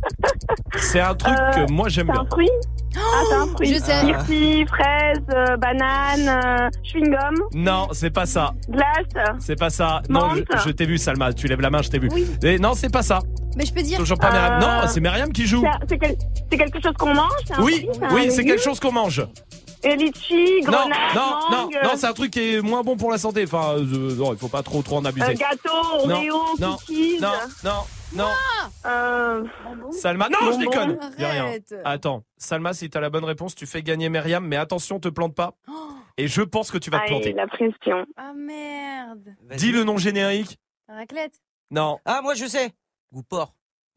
[0.77, 2.21] c'est un truc Euh, que moi j'aime C'est bien.
[2.21, 2.49] un fruit
[2.95, 2.99] Ah,
[3.29, 3.73] c'est un fruit.
[3.73, 4.03] je sais.
[4.05, 8.53] Myrtille, fraise, euh, banane, euh, chewing-gum, Non, c'est pas ça.
[8.69, 9.25] glace.
[9.39, 10.01] C'est pas ça.
[10.09, 11.33] Non, je, je t'ai vu, Salma.
[11.33, 12.09] Tu lèves la main, je t'ai vu.
[12.11, 12.27] Oui.
[12.43, 13.19] Et non, c'est pas ça.
[13.57, 13.97] Mais je peux dire.
[13.97, 14.53] Toujours pas Myriam.
[14.53, 15.61] Euh, Non, c'est Myriam qui joue.
[15.81, 16.17] C'est c'est quel-
[16.49, 18.79] c'est quelque chose qu'on mange c'est un Oui, fruit, un oui, c'est légume quelque chose
[18.79, 19.25] qu'on mange.
[19.83, 22.95] Et litchi, Non, grenade, non, non, mangue, non, c'est un truc qui est moins bon
[22.97, 23.43] pour la santé.
[23.45, 25.31] Enfin, euh, non, il faut pas trop, trop en abuser.
[25.31, 27.17] euh, gâteau, Non, Oreo, non, cookies.
[27.19, 27.31] non,
[27.63, 27.71] non,
[28.15, 28.27] non.
[28.85, 29.43] Euh,
[29.91, 30.59] Salma, non, je Bonbon.
[30.59, 30.99] déconne.
[31.17, 31.45] Rien.
[31.45, 31.75] Arrête.
[31.83, 35.33] Attends, Salma, si t'as la bonne réponse, tu fais gagner Myriam, mais attention, te plante
[35.35, 35.55] pas.
[36.17, 37.33] Et je pense que tu vas te aïe, planter.
[37.33, 38.05] la pression.
[38.17, 39.35] Ah merde.
[39.57, 40.59] Dis le nom générique.
[40.87, 41.33] Raclette.
[41.71, 41.97] Non.
[42.05, 42.71] Ah, moi je sais.
[43.13, 43.55] Goût porc.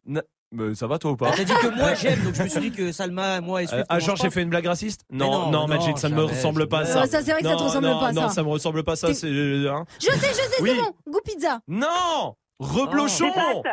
[0.08, 0.22] N-
[0.52, 2.60] Mais ça va toi ou pas T'as dit que moi j'aime, donc je me suis
[2.60, 3.86] dit que Salma, moi et Euh, Swift.
[3.88, 4.30] ah on genre j'ai pas.
[4.30, 6.84] fait une blague raciste Non, non, non, Magic, non, ça ne me ressemble pas à
[6.86, 7.02] ça.
[7.02, 8.34] Euh, ça, c'est vrai que ça non, te ressemble non, pas, Non, ça.
[8.34, 9.12] ça me ressemble pas à ça.
[9.14, 9.84] C'est hein.
[10.00, 10.70] Je sais, je sais, Oui.
[10.76, 11.12] c'est bon.
[11.12, 11.60] Goût pizza.
[11.66, 13.32] non, reblochon.
[13.32, 13.64] Pâtes.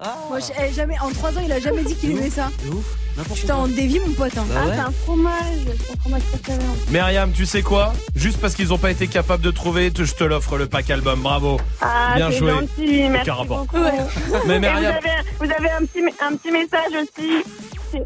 [0.00, 2.50] Ah, Moi, je- eh, jamais, en 3 ans, il a jamais dit qu'il aimait ça.
[2.72, 2.84] ouf.
[3.16, 3.64] N'importe Putain, quoi.
[3.64, 4.38] on dévie mon pote.
[4.38, 4.44] Hein.
[4.48, 4.72] Bah Ah, ouais.
[4.74, 5.34] c'est un fromage.
[5.66, 6.58] C'est un fromage préféré.
[6.90, 7.92] Myriam, tu sais quoi?
[8.14, 10.88] Juste parce qu'ils ont pas été capables de trouver, te- je te l'offre le pack
[10.90, 11.20] album.
[11.20, 11.60] Bravo.
[11.80, 12.50] Ah, Bien c'est joué.
[12.52, 13.08] gentil.
[13.08, 13.58] Merci Aucun rapport.
[13.66, 13.78] beaucoup.
[13.82, 13.90] Ouais.
[14.46, 15.10] Mais Et vous Myriam, avez,
[15.40, 18.02] vous avez un, petit, un petit message aussi.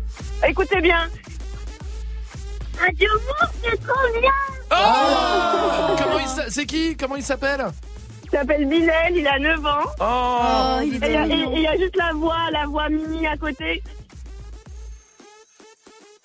[0.48, 1.08] Écoutez bien.
[2.80, 4.30] Radio Move, c'est trop bien.
[4.70, 6.96] oh Comment il s'a- C'est qui?
[6.96, 7.66] Comment il s'appelle?
[8.32, 9.70] Il s'appelle Bilal, il a 9 ans.
[10.00, 11.96] Oh Oh, il est Et il y, a- trop et- et il y a juste
[11.96, 13.82] la voix, la voix mini à côté.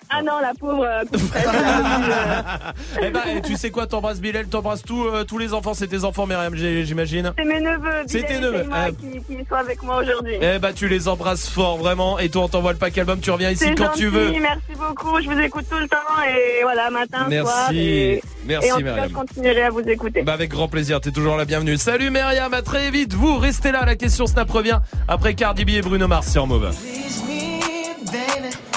[0.10, 0.84] Ah non, la pauvre.
[0.84, 1.04] euh,
[1.36, 2.72] euh,
[3.02, 5.74] Eh ben, tu sais quoi T'embrasses Bilal, t'embrasses tous, euh, tous les enfants.
[5.74, 7.34] C'est tes enfants, Myriam, j'imagine.
[7.38, 8.92] C'est mes neveux, C'est tes neveux, Selma, euh.
[8.92, 10.36] qui, qui sont avec moi aujourd'hui.
[10.42, 12.20] Eh ben, tu les embrasses fort, vraiment.
[12.20, 13.20] Et toi, on t'envoie le pack album.
[13.20, 14.32] Tu reviens ici C'est quand gentil, tu veux.
[14.32, 15.98] Merci beaucoup, je vous écoute tout le temps
[16.28, 17.52] et voilà, matin, Merci.
[17.52, 17.70] soir.
[17.74, 19.10] Et, Merci, et en tout cas, Myriam.
[19.10, 20.22] je continuerai à vous écouter.
[20.24, 21.76] Bah avec grand plaisir, t'es toujours la bienvenue.
[21.78, 23.14] Salut Myriam, à très vite.
[23.14, 26.32] Vous restez là, la question Snap revient après Cardi B et Bruno Mars.
[26.34, 28.56] Please me, baby.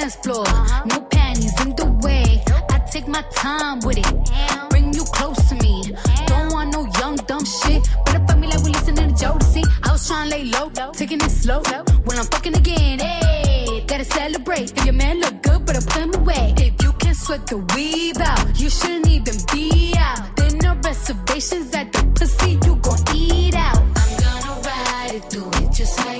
[0.00, 0.44] Dance floor.
[0.86, 2.42] No panties in the way.
[2.70, 5.94] I take my time with it, bring you close to me.
[6.26, 7.82] Don't want no young dumb shit.
[8.06, 9.62] Better fuck me like we listening to Jodeci.
[9.84, 11.62] I was trying to lay low, taking it slow.
[12.04, 14.72] When I'm fucking again, hey, gotta celebrate.
[14.76, 16.54] If your man look good, better put him away.
[16.56, 20.36] If you can sweat the weave out, you shouldn't even be out.
[20.36, 23.82] There no reservations at the pussy, you gon' eat out.
[24.02, 26.19] I'm gonna ride it, do it just like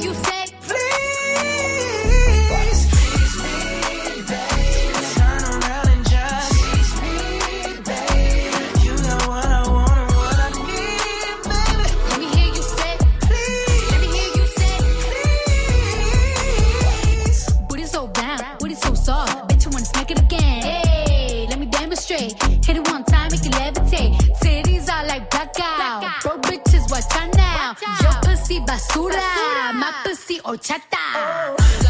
[28.51, 29.73] pussy basura, basura.
[29.73, 30.41] my pussy.
[30.43, 31.80] Oh.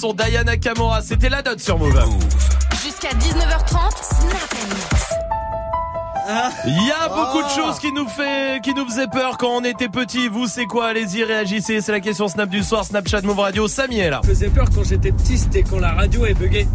[0.00, 1.02] son Diana Kamora.
[1.02, 1.92] C'était la note sur Move.
[2.82, 5.14] Jusqu'à 19h30, Snap Mix.
[6.66, 9.64] Il y a beaucoup de choses qui nous fait, qui nous faisaient peur quand on
[9.64, 10.28] était petit.
[10.28, 10.86] Vous, c'est quoi?
[10.88, 11.82] Allez-y, réagissez.
[11.82, 13.68] C'est la question Snap du soir, Snapchat Move Radio.
[13.68, 14.22] Samy est là.
[14.24, 16.66] faisait peur quand j'étais petit, c'était quand la radio est buggée.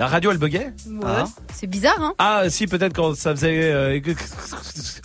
[0.00, 1.22] La radio, elle buguait Ouais.
[1.54, 4.00] C'est bizarre, hein Ah si peut-être quand ça faisait euh,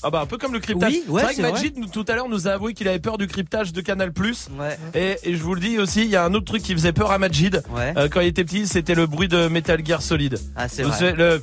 [0.03, 0.89] ah bah un peu comme le cryptage.
[0.89, 2.87] Oui, ouais, c'est vrai c'est que Majid nous- tout à l'heure nous a avoué qu'il
[2.87, 4.11] avait peur du cryptage de Canal+.
[4.57, 4.77] Ouais.
[4.93, 6.93] Et, et je vous le dis aussi, il y a un autre truc qui faisait
[6.93, 7.93] peur à Majid Ouais.
[7.97, 10.39] euh, quand il était petit, c'était le bruit de Metal Gear Solid.
[10.55, 11.11] Ah, c'est vrai.
[11.11, 11.41] le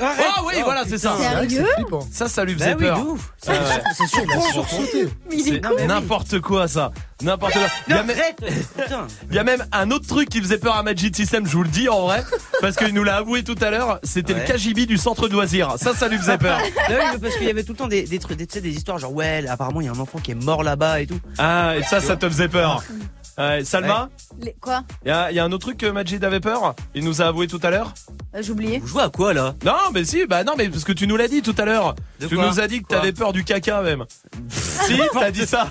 [0.00, 0.26] Arrête.
[0.36, 1.16] Ah oui, Oh, voilà, c'est ça.
[1.16, 1.64] Sérieux.
[2.10, 2.98] Ça, ça lui Bah faisait oui, peur.
[3.48, 3.52] Euh,
[3.96, 5.86] C'est sûr, il a sursauté.
[5.86, 6.90] N'importe quoi ça.
[7.22, 7.62] N'importe quoi.
[7.88, 8.16] Il y, a même,
[9.30, 11.62] il y a même un autre truc qui faisait peur à Magic System, je vous
[11.62, 12.24] le dis en vrai,
[12.60, 14.44] parce qu'il nous l'a avoué tout à l'heure, c'était Ouais.
[14.46, 15.74] le KGB du centre de loisirs.
[15.78, 16.58] Ça, ça lui faisait peur.
[16.78, 18.98] Ah oui, mais parce qu'il y avait tout le temps des, des trucs, des, histoires
[18.98, 21.18] genre ouais, là, apparemment il y a un enfant qui est mort là-bas et tout.
[21.38, 22.82] Ah, et ça, ça te faisait peur.
[23.38, 24.10] Ouais, Salma,
[24.40, 26.74] Les- Quoi il y, a, il y a un autre truc que Majid avait peur
[26.94, 27.94] Il nous a avoué tout à l'heure
[28.34, 28.78] Euh, J'ai oublié.
[28.78, 31.16] Vous jouez à quoi là Non, mais si, bah non, mais parce que tu nous
[31.16, 31.94] l'as dit tout à l'heure.
[32.20, 34.04] De Tu quoi nous as dit que Quoi t'avais peur du caca même.
[34.48, 35.66] si, t'as dit ça.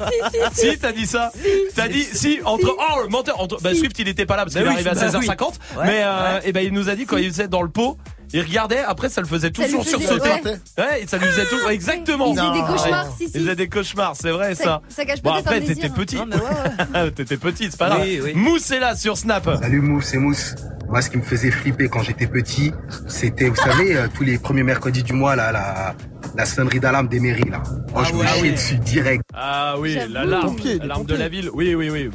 [0.53, 1.31] Si, t'as dit ça.
[1.75, 2.75] T'as dit, si, entre.
[2.77, 3.39] Oh, le menteur.
[3.39, 5.19] Entre, bah, Swift, il était pas là parce Bah qu'il oui, est arrivé à bah
[5.19, 5.53] 16h50.
[5.77, 5.83] oui.
[5.85, 6.49] Mais, euh, ouais.
[6.49, 7.97] et ben, il nous a dit quand il faisait dans le pot.
[8.33, 10.29] Il regardait, après ça le faisait toujours faisait- sursauter.
[10.29, 10.57] ouais.
[10.77, 11.69] Ouais, et ça lui faisait tout.
[11.69, 12.27] Exactement.
[12.33, 13.39] Il faisait des cauchemars, si, Il si.
[13.39, 14.63] faisait des cauchemars, c'est vrai ça.
[14.63, 16.17] Ça, ça cache Bon après t'étais petit.
[16.17, 17.11] Ouais, ouais.
[17.15, 18.01] t'étais petit, c'est pas grave.
[18.03, 18.31] Oui, oui.
[18.35, 19.49] Mousse est là sur Snap.
[19.61, 20.55] Salut Mousse, c'est Mousse.
[20.89, 22.73] Moi, ce qui me faisait flipper quand j'étais petit,
[23.07, 25.95] c'était, vous savez, euh, tous les premiers mercredis du mois, là, la,
[26.35, 27.63] la sonnerie d'alarme des mairies, là.
[27.95, 29.23] Oh, Ah je me chiais dessus direct.
[29.33, 31.49] Ah oui, l'alarme, l'alarme de la ville.
[31.53, 32.09] Oui, oui, oui.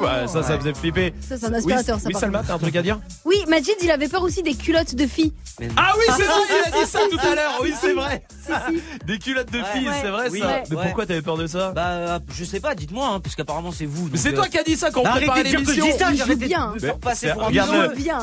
[0.00, 1.12] Ouais, ça, ça faisait flipper.
[1.26, 3.36] Ça, c'est un aspirateur, oui, ça, Oui, par Salma, t'as un truc à dire Oui,
[3.48, 5.32] Majid, il avait peur aussi des culottes de filles.
[5.60, 7.58] Mais- Ah oui, c'est vrai, il a dit ça tout à l'heure.
[7.62, 8.22] Oui, c'est vrai.
[9.06, 9.64] Des culottes de Ouais.
[9.74, 9.94] filles, Ouais.
[10.02, 10.46] c'est vrai Oui, ça.
[10.46, 10.62] ouais.
[10.70, 13.70] Mais pourquoi t'avais peur de ça Bah, euh, je sais pas, dites-moi, hein, parce qu'apparemment
[13.72, 14.04] c'est vous.
[14.04, 15.56] Mais donc, c'est euh, toi qui as dit ça quand on bah, préparait arrêtez de
[15.58, 16.10] dire que je l'émission.
[16.10, 16.72] dis ça, bien.
[16.74, 17.50] de faire passer pour un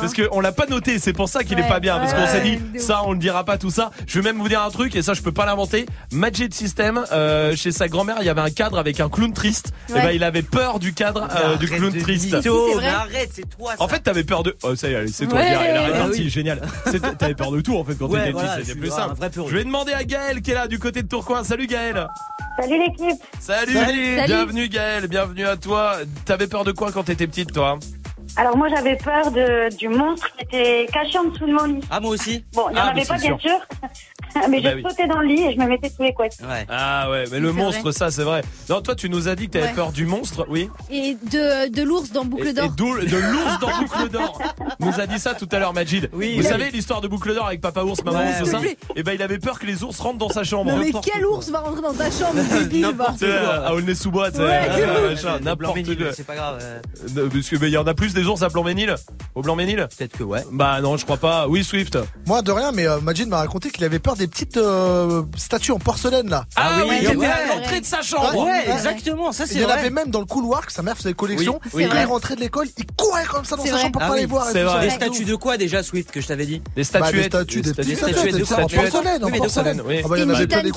[0.02, 2.42] parce qu'on l'a pas noté, c'est pour ça qu'il est pas bien, parce qu'on s'est
[2.42, 3.92] dit ça on ne dira pas tout ça.
[4.08, 5.86] Je vais même vous dire un truc et ça je peux pas l'inventer.
[6.12, 9.72] Magic System, euh, chez sa grand-mère il y avait un cadre avec un clown triste.
[9.90, 10.02] Et Ouais.
[10.02, 12.34] ben il avait peur du cadre euh, du Arrête clown de triste.
[12.34, 13.84] mytho, mais arrête, c'est toi ça.
[13.84, 14.56] En fait, t'avais peur de.
[14.64, 15.46] Oh, ça y est, allez, c'est toi, Ouais.
[15.48, 16.30] Pierre, elle est oui.
[16.30, 16.62] génial.
[17.18, 19.16] T'avais peur de tout en fait quand Ouais, t'étais voilà, petit, je c'était plus simple.
[19.50, 21.44] Je vais demander à Gaël qui est là du côté de Tourcoing.
[21.44, 22.08] Salut Gaël.
[22.60, 23.22] Salut l'équipe.
[23.40, 23.74] Salut.
[23.74, 24.16] Salut.
[24.26, 25.98] Bienvenue Gaël, bienvenue à toi.
[26.26, 27.78] T'avais peur de quoi quand t'étais petite toi?
[28.36, 31.80] Alors moi j'avais peur de, du monstre qui était caché en dessous de mon lit.
[31.90, 33.60] Ah, moi aussi Bon, il n'y en Ah, mais avait pas c'est bien sûr,
[34.50, 34.84] mais Bah je oui.
[34.90, 36.38] sautais dans le lit et je me mettais sous les couettes.
[36.42, 36.66] Ouais.
[36.70, 37.92] Ah ouais, mais le c'est monstre, vrai.
[37.94, 38.42] ça c'est vrai.
[38.70, 39.74] Non, toi tu nous as dit que t'avais Ouais.
[39.74, 40.70] peur du monstre, oui.
[40.92, 42.70] Et de, de l'ours dans Boucle et d'Or.
[42.72, 44.42] d'où- de l'ours dans Boucle d'Or.
[44.80, 46.10] Nous a dit ça tout à l'heure, Majid.
[46.14, 46.48] Oui, Vous oui.
[46.48, 48.60] savez l'histoire de Boucle d'Or avec Papa Ours, Maman Ouais, Ours, ça
[48.96, 50.70] Et ben il avait peur que les ours rentrent dans sa chambre.
[50.72, 51.38] Non mais quel quoi.
[51.38, 53.54] ours va rentrer dans ta chambre, débile va N'importe Tu sais, quoi.
[53.68, 56.12] à Aulnay-sous-Bois, tu sais, Ouais, euh, machin, n'importe quoi.
[56.14, 56.60] c'est pas grave.
[56.62, 56.80] euh,
[57.18, 58.96] Euh, Parce que mais il y en a plus des ours à Plan-Ménil
[59.36, 60.44] Au Blanc-Ménil Peut-être que ouais.
[60.52, 61.48] Bah non, je crois pas.
[61.48, 61.98] Oui, Swift.
[62.26, 65.72] Moi, de rien, mais euh, Majid m'a raconté qu'il avait peur des petites euh, statues
[65.72, 66.46] en porcelaine là.
[66.56, 67.14] Ah, oui, oui, ouais.
[67.16, 68.36] était à l'entrée de sa chambre.
[68.46, 68.52] Ouais.
[68.52, 69.80] Ouais, exactement, ça Il c'est y en vrai.
[69.80, 71.60] avait même dans le couloir que sa mère faisait collection.
[71.74, 71.92] Oui, Et oui.
[71.92, 73.82] quand il rentrait de l'école, il courait comme ça dans sa vrai.
[73.82, 74.52] chambre pour Ah pas oui, les voir.
[74.54, 77.70] Des statues de quoi déjà, Swift, que je t'avais dit Des Bah, des statues, des
[77.72, 79.82] statuettes, de des quoi, en porcelaine, en porcelaine.
[79.86, 80.02] Oui.
[80.04, 80.72] Ah bah, il y en avait plein des.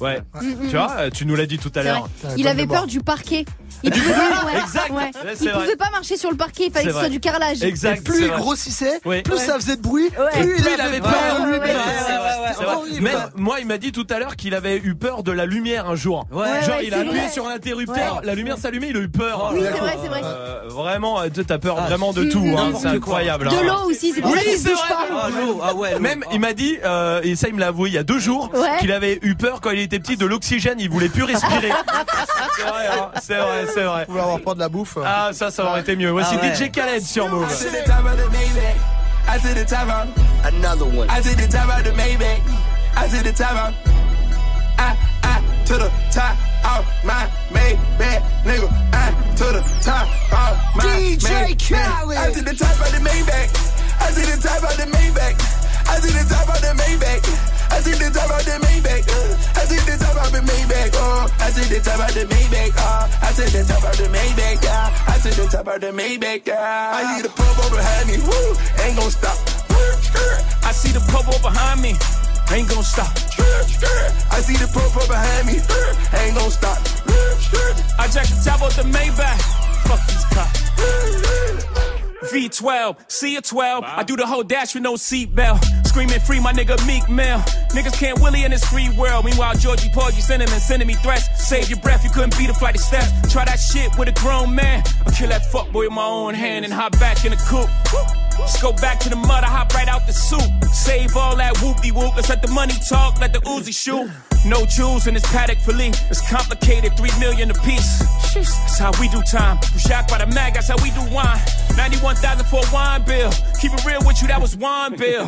[0.00, 0.20] Ouais.
[0.40, 0.56] Mm, mm.
[0.70, 2.08] Tu vois, euh, tu nous l'as dit tout à l'heure.
[2.36, 3.44] Il avait peur du parquet.
[3.82, 4.90] Il pouvait pas, ouais, Exact.
[4.90, 4.96] ouais.
[4.96, 5.62] Ouais, c'est Il vrai.
[5.64, 7.10] pouvait pas marcher sur le parquet, il fallait C'est vrai.
[7.10, 7.62] du carrelage.
[7.62, 7.98] Exact.
[7.98, 9.22] Et plus il grossissait, Oui.
[9.22, 9.40] plus Ouais.
[9.40, 10.42] ça faisait de bruit, Ouais.
[10.42, 13.00] plus Plus il avait peur de.
[13.00, 15.88] Même moi, il m'a dit tout à l'heure qu'il avait eu peur de la lumière
[15.88, 16.26] un jour.
[16.32, 16.46] Ouais.
[16.62, 18.20] Genre, ouais, il a appuyé sur l'interrupteur, Ouais.
[18.26, 19.52] la lumière s'allumait, il a eu peur.
[19.54, 20.20] Oui, c'est vrai, c'est vrai.
[20.24, 23.48] Euh, vraiment, euh, t'as peur Ah, vraiment de tout, hein, c'est incroyable.
[23.48, 23.62] De hein.
[23.64, 25.06] l'eau aussi, c'est pour Oui, ça qu'il se pas.
[25.62, 25.98] Ah, ah.
[25.98, 28.18] Même, il m'a dit, euh, et ça il me l'a avoué il y a deux
[28.18, 28.50] jours,
[28.80, 31.70] qu'il avait eu peur quand il était petit de l'oxygène, il voulait plus respirer.
[32.56, 34.00] c'est vrai, hein, c'est vrai, c'est vrai.
[34.06, 34.98] Vous pouvez avoir peur de la bouffe.
[35.04, 36.10] Ah, ça, ça aurait été mieux.
[36.10, 36.34] Voici.
[36.36, 37.48] DJ Khaled sur Move.
[37.48, 38.76] I to the top of the Maybach.
[39.26, 41.08] I to the top of another one.
[41.08, 42.40] I to the top of the Maybach.
[42.94, 43.74] I to the top of
[44.76, 44.92] I
[45.24, 46.36] I to the top
[46.76, 48.68] of my Maybach, nigga.
[48.92, 50.04] I to the top
[50.36, 51.64] of my DJ Maybach.
[51.64, 52.18] Khaled.
[52.18, 53.48] I to the top of the Maybach.
[53.98, 55.34] I to the top of the Maybach.
[55.88, 57.55] I to the top of the Maybach.
[57.70, 59.06] I to the top of the Maybach.
[59.08, 60.90] uh, I to the top of the Maybach.
[60.94, 62.72] Oh, I to the top of the Maybach.
[62.78, 64.62] Oh, I to the top of the Maybach.
[64.62, 66.46] Yeah, I to the top of the Maybach.
[66.46, 68.16] Yeah, I see the purple behind me.
[68.22, 69.38] Woo, ain't gon' stop.
[70.64, 71.94] I see the purple behind me.
[72.52, 73.10] Ain't gonna stop.
[74.30, 75.58] I see the purple behind me.
[76.14, 76.78] Ain't gon' stop.
[77.98, 79.40] I jack the top off the Maybach.
[79.86, 81.95] Fuck these cops.
[82.26, 83.84] V12, C a 12.
[83.84, 85.86] I do the whole dash with no seatbelt.
[85.86, 87.38] Screaming free, my nigga Meek Mill.
[87.70, 89.24] Niggas can't willy in this free world.
[89.24, 91.24] Meanwhile, Georgie Porgy sending and sending me threats.
[91.48, 93.10] Save your breath, you couldn't beat a flight of steps.
[93.32, 94.82] Try that shit with a grown man.
[95.06, 98.25] I'll kill that fuckboy with my own hand and hop back in the coupe.
[98.38, 100.64] Just go back to the mud, I hop right out the soup.
[100.72, 102.14] Save all that whoopty whoop.
[102.16, 104.10] Let's let the money talk, let the Uzi shoot.
[104.44, 105.92] No jewels in this paddock for Lee.
[106.10, 107.98] It's complicated, three million a piece.
[108.34, 109.58] That's how we do time.
[109.72, 111.40] You shocked by the mag, that's how we do wine.
[111.76, 113.32] 91,000 for a wine bill.
[113.60, 115.26] Keep it real with you, that was wine bill.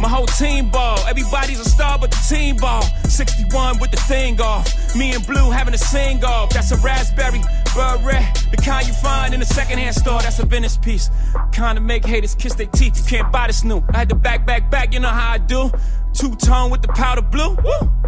[0.00, 0.98] My whole team ball.
[1.06, 2.82] Everybody's a star but the team ball.
[3.04, 4.94] 61 with the thing off.
[4.96, 6.50] Me and Blue having a sing off.
[6.50, 7.40] That's a raspberry
[7.74, 8.24] beret.
[8.50, 10.20] The kind you find in a secondhand store.
[10.20, 11.10] That's a Venice piece.
[11.52, 12.98] Kind of make haters kiss their teeth.
[12.98, 13.82] You can't buy this new.
[13.92, 14.92] I had to back, back, back.
[14.92, 15.70] You know how I do.
[16.14, 17.56] Two tone with the powder blue.
[17.56, 18.02] Woo.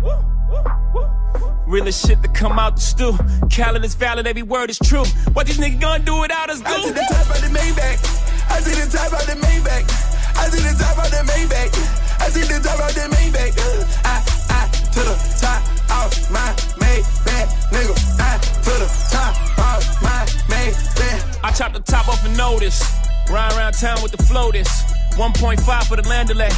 [1.66, 3.16] Realest shit to come out the stew.
[3.50, 5.04] Khaled is valid, every word is true.
[5.32, 6.88] What these niggas gonna do without us, I do?
[6.88, 8.50] did the top of the Maybach.
[8.50, 10.13] I did the top of the Maybach.
[10.36, 11.72] I did the top of the Maybach.
[12.20, 13.54] I did the top of the Maybach.
[13.58, 14.16] Uh, I,
[14.50, 16.50] I, to the top of my
[16.82, 17.94] Maybach, nigga.
[18.20, 21.44] I, to the top of my Maybach.
[21.44, 22.82] I chop the top off a notice.
[23.30, 24.68] Ride around town with the floaters.
[25.16, 26.50] 1.5 for the land delay.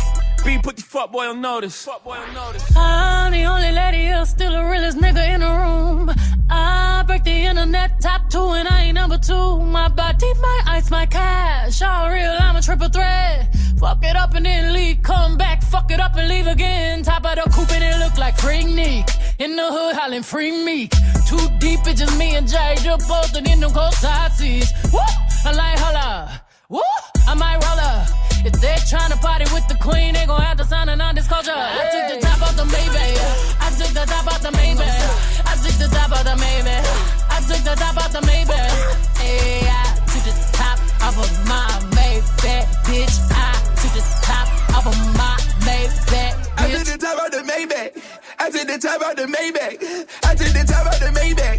[0.44, 1.84] B put the fuck boy on notice.
[1.84, 2.64] Fuck boy on notice.
[2.76, 6.12] I'm the only lady here, still the realest nigga in the room.
[6.48, 9.60] I break the internet top two and I ain't number two.
[9.60, 11.82] My body, my ice, my cash.
[11.82, 13.55] All real, I'm a triple threat.
[13.78, 17.02] Fuck it up and then leave, come back, fuck it up and leave again.
[17.02, 19.06] Top of the coupe and it look like Freak Nick.
[19.38, 20.88] In the hood, hollering free me.
[21.28, 24.72] Too deep, it's just me and Jay, just both in them cold side seats.
[24.92, 25.00] Woo!
[25.44, 26.40] I like holla.
[26.70, 26.80] Woo!
[27.28, 28.08] I might roll up.
[28.46, 31.52] If they're trying to party with the queen, they gon' have to sign a non-disclosure.
[31.52, 33.60] I took the top off the Maybach.
[33.60, 35.44] I took the top off the Maybach.
[35.44, 36.86] I took the top off the Maybach.
[37.28, 39.18] I took the top off the Maybach.
[39.18, 43.18] Hey, I took the top off of my Maybach, bitch.
[43.32, 43.55] I
[43.88, 45.36] took the top off of my
[45.66, 47.90] Maybach, I did the top of the Maybach.
[48.38, 49.82] I did the top of the Maybach.
[50.24, 51.58] I did the top of the Maybach.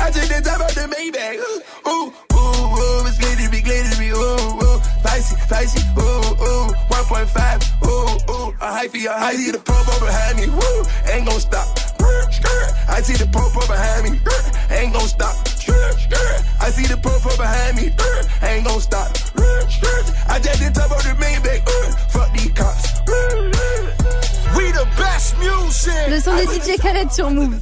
[0.00, 1.38] I did the top of the Maybach.
[1.86, 7.88] Ooh, ooh, ooh, it's glittery, glittery, ooh, ooh, spicy, spicy, ooh, ooh, 1.5, ooh,
[8.30, 11.66] ooh, a hyphy, a hyphy, the popo behind me, woo, ain't gon' stop.
[12.88, 14.18] I see the popo behind me,
[14.70, 15.57] ain't gon' stop.
[16.60, 17.92] I see the popo behind me,
[18.42, 19.08] ain't gon' stop.
[20.28, 21.62] I just did top of the Maybach,
[22.10, 23.00] fuck these cops.
[24.56, 25.92] We the best music.
[26.10, 27.58] Le son de DJ Khaled sur Move.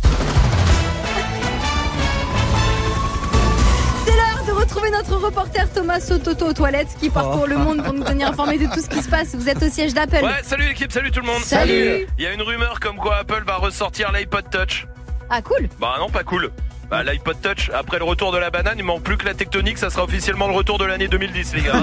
[4.04, 7.92] C'est l'heure de retrouver notre reporter Thomas Sototo aux toilettes qui parcourt le monde pour
[7.92, 9.34] nous tenir informés de tout ce qui se passe.
[9.34, 10.22] Vous êtes au siège d'Apple.
[10.22, 11.42] Ouais, salut l'équipe, salut tout le monde.
[11.42, 12.06] Salut.
[12.18, 14.86] Il y a une rumeur comme quoi Apple va ressortir l'iPod Touch.
[15.28, 15.68] Ah cool.
[15.80, 16.50] Bah non, pas cool.
[16.90, 19.76] Bah l'iPod Touch, après le retour de la banane, il manque plus que la tectonique,
[19.78, 21.82] ça sera officiellement le retour de l'année 2010 les gars.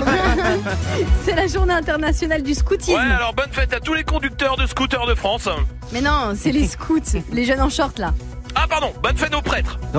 [1.26, 2.94] C'est la journée internationale du scoutisme.
[2.94, 5.50] Ouais, alors bonne fête à tous les conducteurs de scooters de France.
[5.92, 7.00] Mais non, c'est les scouts,
[7.32, 8.14] les jeunes en short là.
[8.56, 9.80] Ah pardon, bonne fête aux prêtres.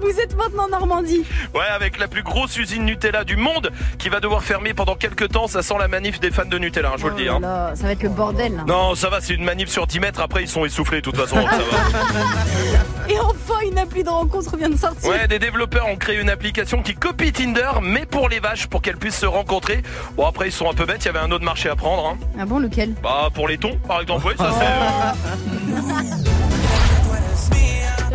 [0.00, 1.24] Vous êtes maintenant en Normandie.
[1.54, 5.28] Ouais, avec la plus grosse usine Nutella du monde qui va devoir fermer pendant quelques
[5.30, 7.28] temps, ça sent la manif des fans de Nutella, hein, je vous le dis.
[7.28, 7.40] Oh hein.
[7.40, 8.64] là là, ça va être le bordel là.
[8.66, 11.16] Non, ça va, c'est une manif sur 10 mètres, après ils sont essoufflés de toute
[11.16, 13.08] façon, ça va.
[13.12, 15.08] Et enfin, une appli de rencontre vient de sortir.
[15.08, 18.82] Ouais, des développeurs ont créé une application qui copie Tinder, mais pour les vaches, pour
[18.82, 19.82] qu'elles puissent se rencontrer.
[20.16, 22.06] Bon, après ils sont un peu bêtes, il y avait un autre marché à prendre.
[22.06, 22.18] Hein.
[22.38, 22.94] Ah bon, lequel?
[23.02, 24.50] Bah, pour les tons, par exemple, oui, ça
[25.14, 26.57] c'est...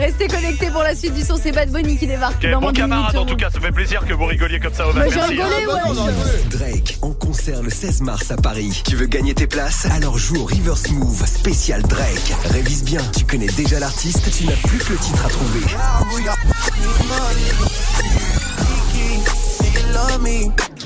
[0.04, 2.74] Restez connectés pour la suite du son, c'est Bad Bunny qui débarque Quel dans bon
[2.74, 3.40] camarade en tout Move.
[3.40, 5.40] cas, ça fait plaisir que vous rigoliez comme ça au Bah, j'ai merci.
[5.42, 5.46] hein.
[5.46, 6.50] rigolé, ouais.
[6.50, 8.82] Drake en concert le 16 mars à Paris.
[8.86, 9.88] Tu veux gagner tes places?
[9.96, 12.34] Alors joue au River Smooth spécial Drake.
[12.52, 15.62] Révise bien, tu connais déjà l'artiste, tu n'as plus que le titre à trouver.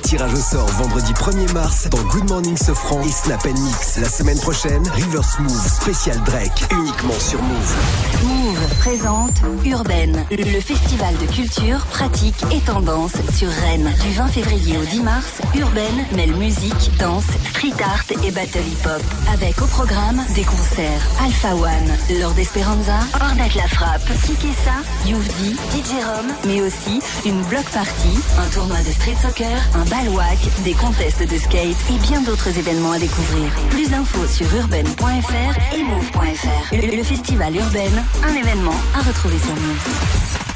[0.03, 3.97] Tirage au sort vendredi 1er mars dans Good Morning Sofran et Snap Mix.
[3.97, 7.75] La semaine prochaine, River Smooth spécial Drake uniquement sur Move.
[8.23, 13.91] Move présente Urbaine, le festival de culture, pratique et tendance sur Rennes.
[14.03, 19.01] Du 20 février au 10 mars, Urbaine mêle musique, danse, street art et battle hip-hop.
[19.33, 26.03] Avec au programme des concerts Alpha One, Lord Esperanza, Ornette La Frappe, Kikessa, Youvdi, DJ
[26.05, 31.21] Rom, mais aussi une block party, un tournoi de street soccer, un balwak, des contests
[31.23, 33.51] de skate et bien d'autres événements à découvrir.
[33.69, 36.73] Plus d'infos sur urbaine.fr et move.fr.
[36.73, 39.87] Le, le festival Urbaine, un événement à retrouver sur Move.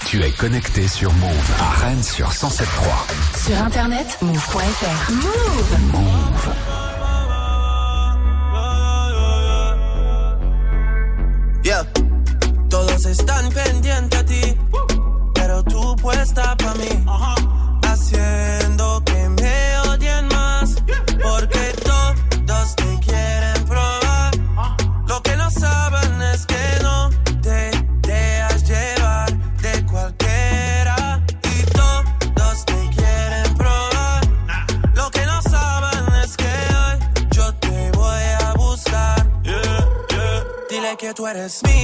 [0.06, 3.48] Tu es connecté sur Move à Rennes sur 107.3.
[3.48, 5.12] Sur internet, move.fr.
[5.12, 6.81] Move Move.
[41.42, 41.81] Dile que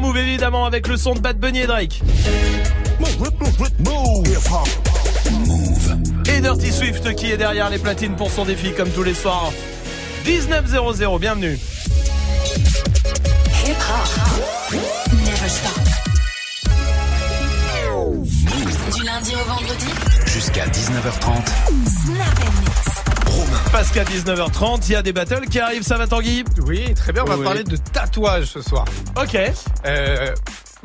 [0.00, 2.00] Move évidemment avec le son de Bad Bunny et Drake.
[6.26, 9.52] Et Dirty Swift qui est derrière les platines pour son défi comme tous les soirs.
[10.24, 11.58] 19.00, bienvenue.
[13.66, 14.74] Hip hop.
[15.12, 15.80] Never stop.
[18.96, 19.86] Du lundi au vendredi.
[20.26, 21.46] Jusqu'à 19h30.
[21.86, 22.70] Snap and mix.
[23.72, 26.44] Parce qu'à 19h30, il y a des battles qui arrivent, ça va Tanguy?
[26.66, 27.44] Oui, très bien, on va Oui.
[27.44, 28.84] parler de tatouage ce soir.
[29.16, 29.38] Ok.
[29.86, 30.34] Euh,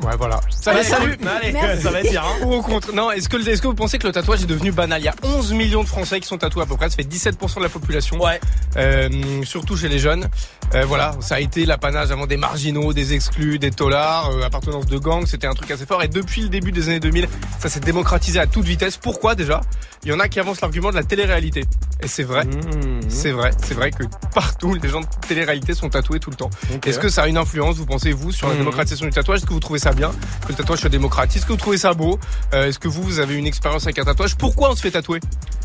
[0.02, 0.40] ouais, voilà.
[0.66, 1.18] Allez, va- salut.
[1.40, 1.82] Allez, Merci.
[1.82, 2.44] ça va être bien, hein.
[2.46, 5.00] Ou contre Non, est-ce que, est-ce que vous pensez que le tatouage est devenu banal?
[5.00, 7.02] Il y a 11 millions de Français qui sont tatoués à peu près, ça fait
[7.02, 8.20] 17% de la population.
[8.22, 8.40] Ouais.
[8.76, 9.08] Euh,
[9.44, 10.28] surtout chez les jeunes.
[10.74, 14.86] Euh, voilà, ça a été l'apanage avant des marginaux, des exclus, des taulards, euh, appartenance
[14.86, 16.02] de gang, c'était un truc assez fort.
[16.02, 17.28] Et depuis le début des années 2000,
[17.60, 18.96] ça s'est démocratisé à toute vitesse.
[18.96, 19.60] Pourquoi déjà?
[20.02, 21.64] Il y en a qui avancent l'argument de la télé-réalité.
[22.02, 23.00] Et c'est vrai, Mmh.
[23.08, 24.02] c'est vrai, c'est vrai que
[24.34, 26.50] partout, les gens de télé-réalité sont tatoués tout le temps.
[26.84, 28.60] Est-ce que ça a une influence, vous pensez, vous, sur la Mhm.
[28.60, 29.38] démocratisation du tatouage?
[29.38, 30.10] Est-ce que vous trouvez ça bien
[30.42, 31.38] que le tatouage soit démocratique?
[31.38, 32.18] Est-ce que vous trouvez ça beau?
[32.52, 34.34] Euh, Est-ce que vous, vous avez une expérience avec un tatouage?
[34.36, 35.20] Pourquoi on se fait tatouer?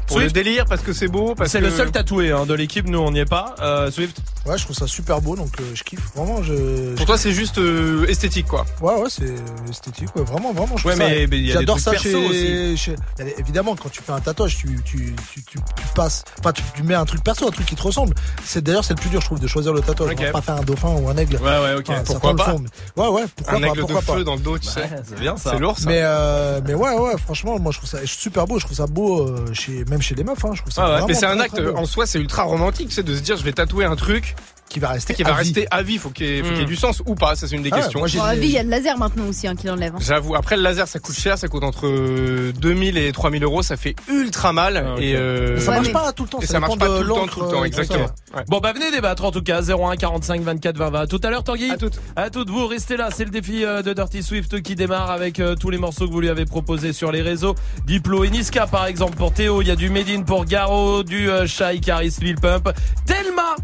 [0.08, 0.36] Pour Swift.
[0.36, 1.66] le délire, parce que c'est beau parce C'est que...
[1.66, 3.56] le seul tatoué hein, de l'équipe, nous on n'y est pas.
[3.62, 6.02] Euh, Swift Ouais, je trouve ça super beau, donc euh, je kiffe.
[6.16, 6.96] Vraiment, je.
[6.96, 8.66] Pour toi, c'est juste euh, esthétique, quoi.
[8.82, 9.36] Ouais, ouais, c'est
[9.70, 10.78] esthétique, ouais, vraiment, vraiment.
[10.78, 12.78] Je Ouais, trouve ça- mais- mais il y a des J'adore ça chez, aussi.
[12.78, 12.96] chez-
[13.38, 16.24] Évidemment, quand tu fais un tatouage, tu, tu, tu, tu, tu passes.
[16.40, 18.16] Enfin, tu, tu mets un truc perso, un truc qui te ressemble.
[18.44, 20.12] C'est d'ailleurs, c'est le plus dur, je trouve, de choisir le tatouage.
[20.14, 20.18] Ok.
[20.20, 21.36] On va pas faire un dauphin ou un aigle.
[21.36, 21.86] Ouais, ouais, ok.
[21.90, 24.24] Enfin, Pourquoi pas mais- Ouais, ouais, pourquoi Un pas, aigle de pourquoi feu pas.
[24.24, 24.90] dans le dos, tu sais.
[25.08, 25.52] c'est bien ça.
[25.52, 25.88] C'est lourd, ça.
[25.88, 28.58] Mais, euh, mais ouais, ouais, franchement, moi je trouve ça super beau.
[28.58, 30.44] Je trouve ça beau, euh, chez, même chez les meufs.
[30.44, 32.92] Hein, je trouve ça Ah ouais, mais c'est un acte en soi, c'est ultra romantique,
[32.92, 34.30] c'est de se dire je vais tatouer un truc
[34.72, 35.38] qui va rester qui va à vie.
[35.40, 35.98] rester à vie.
[35.98, 36.68] Faut qu'il y, ait- faut qu'il y ait Mm.
[36.68, 37.36] du sens ou pas.
[37.36, 38.00] Ça c'est une des Ah questions.
[38.00, 39.94] moi, j'ai Bon, à vie, il y a le laser maintenant aussi hein, qui l'enlève.
[39.96, 40.00] hein.
[40.02, 40.36] J'avoue.
[40.36, 41.38] Après le laser, ça coûte cher.
[41.38, 43.62] Ça coûte entre euh, 2000 et 3000 euros.
[43.64, 44.78] Ça fait ultra mal.
[44.98, 45.02] Ah.
[45.02, 46.40] Et euh, ça marche pas tout le temps.
[46.40, 47.64] et ça ça marche pas de tout le temps, tout le temps.
[47.66, 48.06] Exactement.
[48.36, 48.44] Ouais.
[48.48, 51.30] Bon bah venez débattre en tout cas 01 45 24 20 20 à tout à
[51.30, 52.00] l'heure Tanguy À toutes.
[52.16, 55.40] à toutes vous restez là c'est le défi euh, de Dirty Swift qui démarre avec
[55.42, 58.68] euh, tous les morceaux que vous lui avez proposés sur les réseaux Diplo et Niska
[58.68, 62.16] par exemple pour Théo il y a du Medine pour Garo du euh, Shai Caris
[62.22, 62.70] Lil Pump
[63.06, 63.56] Telma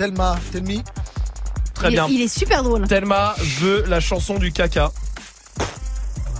[0.00, 0.82] Telma, Telmi.
[1.74, 2.88] très il, bien il est super drôle.
[2.88, 4.90] Telma veut la chanson du caca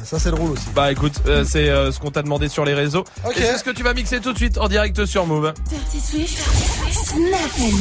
[0.02, 0.64] Ça c'est drôle aussi.
[0.74, 3.04] Bah écoute, euh, c'est euh, ce qu'on t'a demandé sur les réseaux.
[3.22, 3.36] Ok.
[3.36, 5.52] Et c'est ce que tu vas mixer tout de suite en direct sur Move.
[5.68, 6.38] Dirty Swift,
[6.90, 7.76] Snap and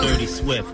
[0.00, 0.08] Mix.
[0.08, 0.66] Dirty Swift.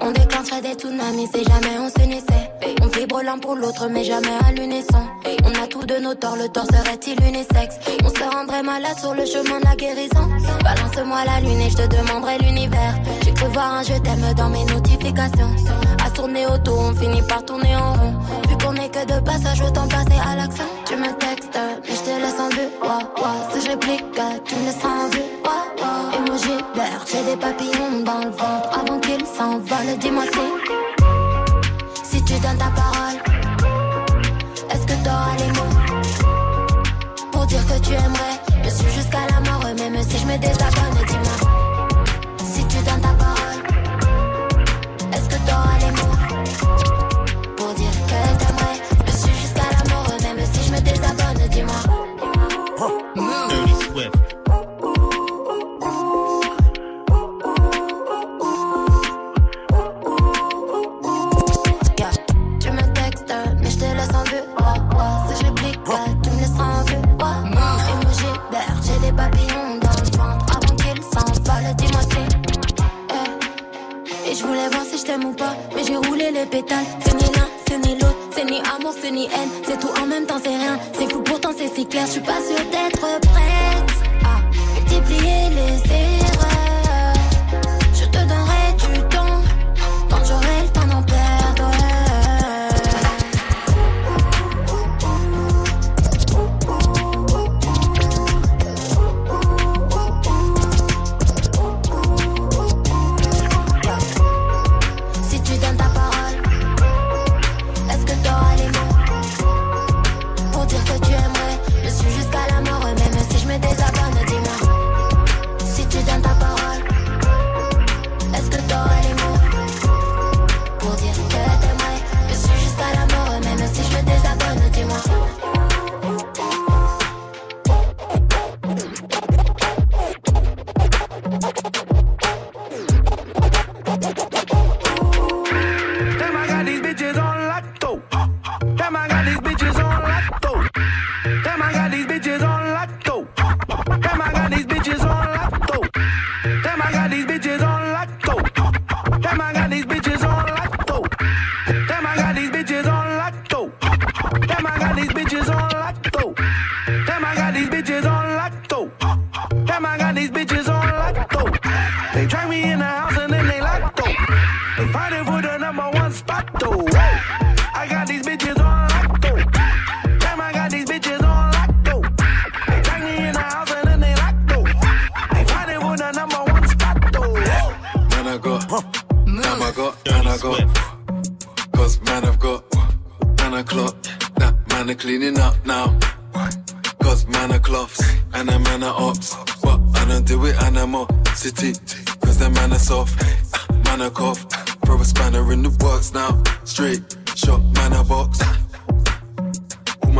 [0.00, 1.75] On déclencherait des tsunamis si jamais.
[3.24, 5.00] L'un pour l'autre, mais jamais à l'unisson.
[5.42, 7.76] On a tous de nos torts, le tort serait-il unisexe?
[8.04, 10.28] On se rendrait malade sur le chemin de la guérison.
[10.62, 12.94] Balance-moi la lune et je te demanderai l'univers.
[13.24, 15.50] J'ai cru voir un je t'aime dans mes notifications.
[16.04, 18.14] À tourner autour, on finit par tourner en rond.
[18.48, 20.70] Vu qu'on est que de passage, autant passer à l'accent.
[20.84, 22.68] Tu me textes, mais je te laisse en vue.
[22.82, 23.00] Ouah.
[23.52, 24.04] Si je réplique,
[24.44, 25.24] tu me laisses en vue.
[25.42, 26.18] Ouah, ouah.
[26.18, 28.78] Emoji vert, j'ai des papillons dans le ventre.
[28.78, 31.04] Avant qu'ils s'envolent, dis-moi si.
[32.36, 33.16] Tu donnes ta parole,
[34.70, 35.74] est-ce que t'auras les mots
[37.32, 38.62] pour dire que tu aimerais?
[38.62, 40.95] Me suivre jusqu'à la mort, même si je me désabonne,
[76.36, 76.84] les pétales.
[77.04, 79.50] C'est ni l'un, c'est ni l'autre, c'est ni amour, c'est ni haine.
[79.64, 80.78] C'est tout en même temps, c'est rien.
[80.98, 82.06] C'est fou, pourtant c'est si clair.
[82.06, 83.90] Je suis pas sûre d'être prête
[84.24, 84.40] à
[84.74, 86.15] multiplier les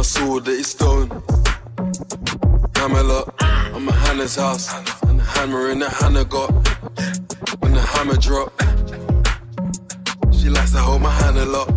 [0.07, 1.09] sword that is stone.
[2.77, 3.03] Hammer
[3.75, 4.73] I'm a Hannah's house.
[5.09, 6.51] And the hammer in the Hannah got.
[7.61, 8.49] When the hammer drop,
[10.33, 11.69] she likes to hold my hand a lot.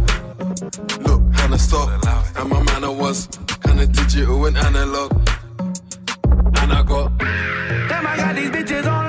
[1.06, 1.90] Look, Hannah stop.
[2.38, 3.28] And my manner was
[3.64, 5.12] kinda digital and analog.
[6.62, 9.09] And I got Damn, I got these bitches on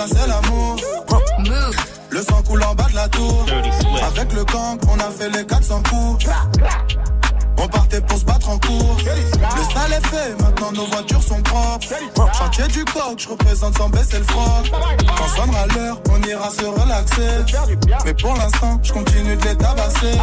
[0.00, 0.76] remplacé l'amour.
[2.10, 3.46] Le sang coule en bas de la tour.
[4.06, 6.26] Avec le gang, on a fait les 400 coups.
[7.70, 8.96] Partait pour se battre en cours.
[8.98, 11.86] Le sale est fait, maintenant nos voitures sont propres.
[12.36, 14.72] Chantier du coq, je représente sans baisser le froc.
[15.16, 17.54] Quand sonnera l'heure, on ira se relaxer.
[18.04, 20.18] Mais pour l'instant, je continue de les tabasser.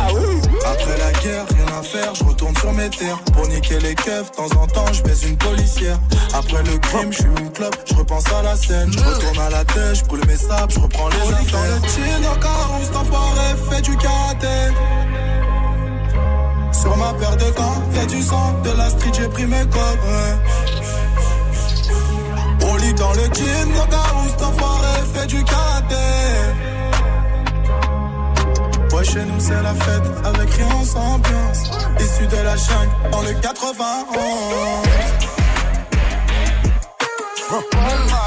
[0.65, 3.19] Après la guerre, rien à faire, je retourne sur mes terres.
[3.33, 5.99] Pour niquer les keufs, de temps en temps, je baise une policière.
[6.33, 8.91] Après le crime, je suis une club, je repense à la scène.
[8.91, 11.79] Je retourne à la tête, je brûle mes sables, je reprends les affaires.
[11.79, 14.47] Dans le chin, dans le carreau, cet enfoiré fait du karaté.
[16.87, 19.99] Sur ma paire de gants, y'a du sang, de la street, j'ai pris mes codes.
[20.07, 20.35] Ouais.
[22.65, 25.95] Au lit dans le jean, mon gars, où cet enfoiré fait du karaté.
[28.93, 31.71] Ouais, chez nous c'est la fête, avec rien sans ambiance.
[31.99, 33.67] Issu de la jungle, dans le 91.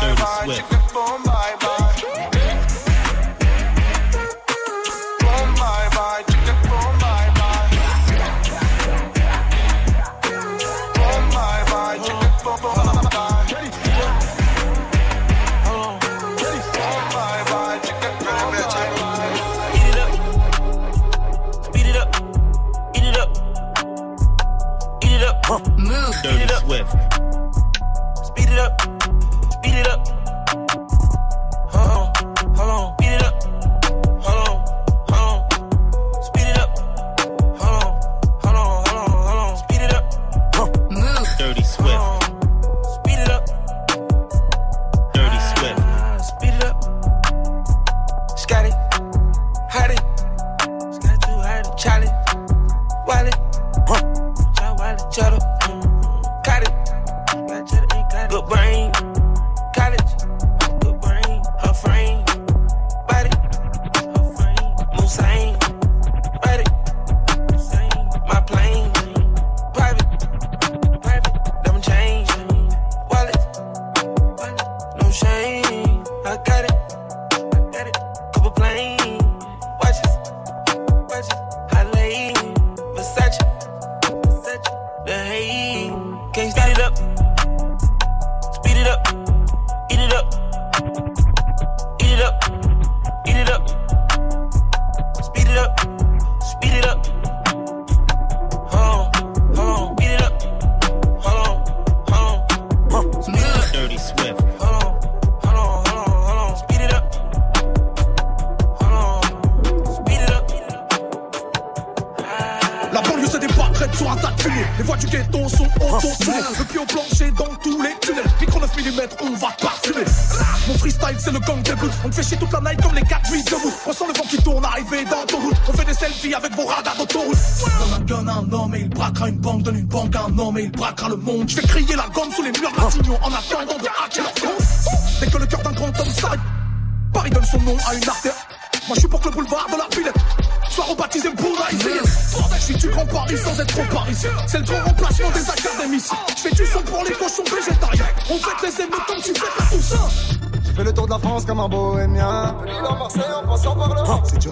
[0.03, 1.70] Dirty Swift.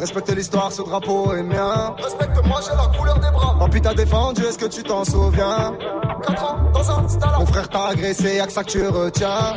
[0.09, 1.94] Respectes l'histoire, ce drapeau est mien.
[2.02, 3.56] Respecte-moi, j'ai la couleur des bras.
[3.59, 5.74] Papy t'a défendu, est-ce que tu t'en souviens?
[6.26, 7.30] 4 ans dans un stade.
[7.39, 9.55] Mon frère t'a agressé, y'a que ça que tu retiens.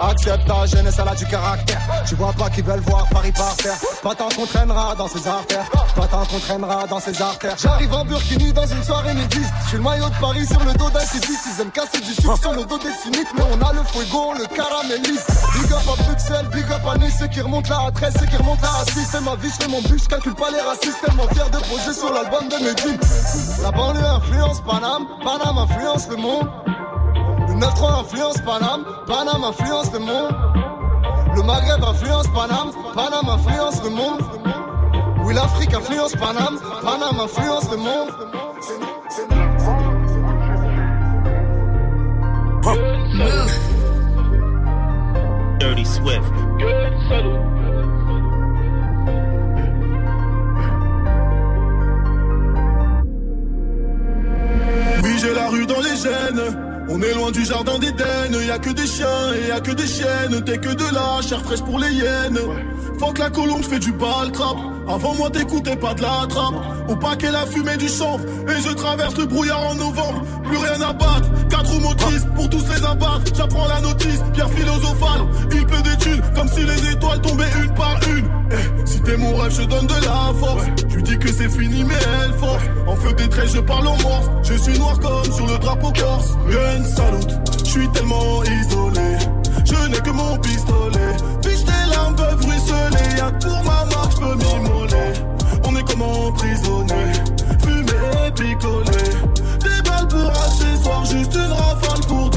[0.00, 1.80] Accepte ta jeunesse, elle a du caractère.
[2.06, 3.76] Tu vois pas qu'ils veulent voir Paris par terre.
[4.02, 5.70] Pas tant qu'on traînera dans ses artères.
[5.94, 7.56] Pas tant qu'on traînera dans ses artères.
[7.56, 9.52] J'arrive en Burkini dans une soirée nudiste.
[9.62, 11.46] Je suis le maillot de Paris sur le dos d'un civiste.
[11.46, 13.28] Ils aiment casser du sucre sur le dos des cyniques.
[13.36, 15.24] Mais on a le fuego, le caramélise.
[15.54, 17.16] Big up à Bruxelles, big up à Nice.
[17.18, 19.08] Ceux qui remontent là à 13, ceux qui remontent là à 6.
[19.10, 21.00] C'est ma vie, je fais mon but, je calcule pas les racistes.
[21.04, 22.98] Tellement fier de poser sur l'album de Medine.
[23.62, 26.48] La banlieue influence Paname, Paname influence le monde.
[27.54, 30.34] Le 9-3 influence Paname, Paname influence le monde.
[31.36, 34.20] Le Maghreb influence Paname, Paname influence le monde.
[35.24, 38.10] Oui, l'Afrique influence Paname, Paname influence le monde.
[45.60, 46.32] Dirty Swift.
[55.04, 56.73] Oui, j'ai la rue dans les gènes.
[56.96, 58.30] On est loin du jardin d'Éden.
[58.32, 60.44] Y a que des chiens et y a que des chiennes.
[60.44, 62.38] T'es que de la chair fraîche pour les hyènes.
[63.00, 64.56] Fuck la colombe, j'fais du bal trap.
[64.88, 66.54] Avant moi, t'écoutais pas de la trappe.
[66.88, 68.24] Au paquet, la fumée du chanvre.
[68.48, 70.22] Et je traverse le brouillard en novembre.
[70.44, 71.30] Plus rien à battre.
[71.48, 73.22] Quatre motrices pour tous les abattre.
[73.34, 75.22] J'apprends la notice, pierre philosophale.
[75.52, 78.28] Il pleut des thunes comme si les étoiles tombaient une par une.
[78.50, 80.64] Eh, si t'es mon rêve, je donne de la force.
[80.88, 82.64] Tu dis que c'est fini, mais elle force.
[82.86, 84.30] En feu des traits, je parle en morse.
[84.42, 86.36] Je suis noir comme sur le drapeau corse.
[86.50, 87.30] Gun salute,
[87.64, 89.18] je suis tellement isolé.
[89.74, 91.16] Je n'ai que mon pistolet.
[91.42, 93.16] Puis tes larmes peuvent ruisseler.
[93.18, 95.12] Y'a pour ma marque, je peux m'immoler.
[95.64, 97.12] On est comme emprisonné.
[97.62, 99.04] Fumé, picolé.
[99.60, 102.30] Des balles pour accessoires, juste une rafale pour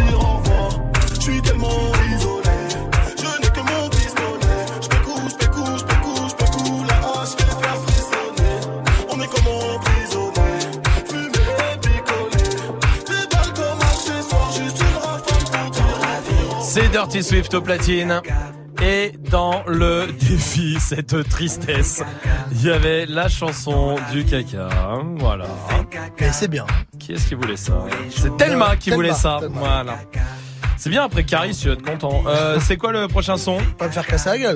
[16.79, 18.21] C'est Dirty Swift au platine.
[18.83, 22.03] Et dans le défi, cette tristesse,
[22.51, 24.69] il y avait la chanson du caca.
[25.15, 25.45] Voilà.
[26.19, 26.67] Et c'est bien.
[26.99, 27.83] Qui est-ce qui voulait ça?
[28.11, 29.39] C'est Thelma qui voulait ça.
[29.49, 29.97] Voilà.
[30.77, 32.23] C'est bien après Caris, tu vas être content.
[32.27, 34.55] Euh, c'est quoi le prochain son Pas me faire casser la gueule.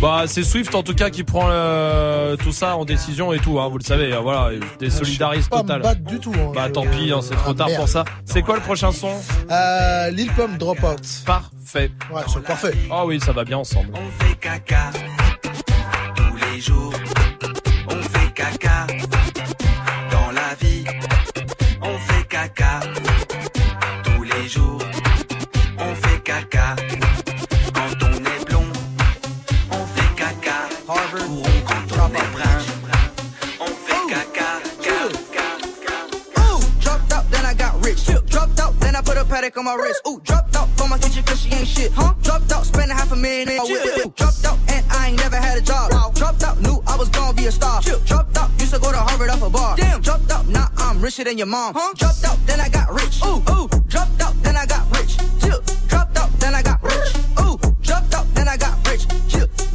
[0.00, 3.58] Bah c'est Swift en tout cas qui prend euh, tout ça en décision et tout.
[3.58, 5.82] Hein, vous le savez, euh, voilà, des solidaristes Pas me total.
[5.82, 6.32] battre du tout.
[6.36, 6.52] hein.
[6.54, 7.80] Bah tant pis, hein, c'est trop Ah, tard merde.
[7.80, 8.04] pour ça.
[8.26, 9.10] C'est quoi le prochain son
[9.50, 11.00] Euh, Lil Pump Dropout.
[11.24, 11.90] Parfait.
[12.12, 12.74] Ouais, c'est parfait.
[12.90, 13.88] Ah oui, ça va bien ensemble.
[13.94, 14.90] On fait caca
[16.14, 16.92] tous les jours.
[39.34, 40.00] Paddock on my wrist.
[40.06, 41.90] Ooh, dropped out for my teacher cause she ain't shit.
[41.92, 42.14] Huh?
[42.22, 44.06] Dropped out, spent a half a million in my whip.
[44.06, 45.90] Ooh, Dropped out, and I ain't never had a job.
[46.14, 47.82] Dropped out, knew I was gonna be a star.
[47.82, 49.76] Dropped out, used to go to Harvard off a bar.
[49.76, 51.74] Damn, dropped out, now I'm richer than your mom.
[51.74, 51.94] Huh?
[51.94, 53.20] Dropped out, then I got rich.
[53.24, 55.18] Ooh, ooh, dropped out, then I got rich.
[55.42, 55.60] Chill.
[55.88, 57.10] Dropped out, then I got rich.
[57.40, 59.04] Ooh, dropped out, then I got rich.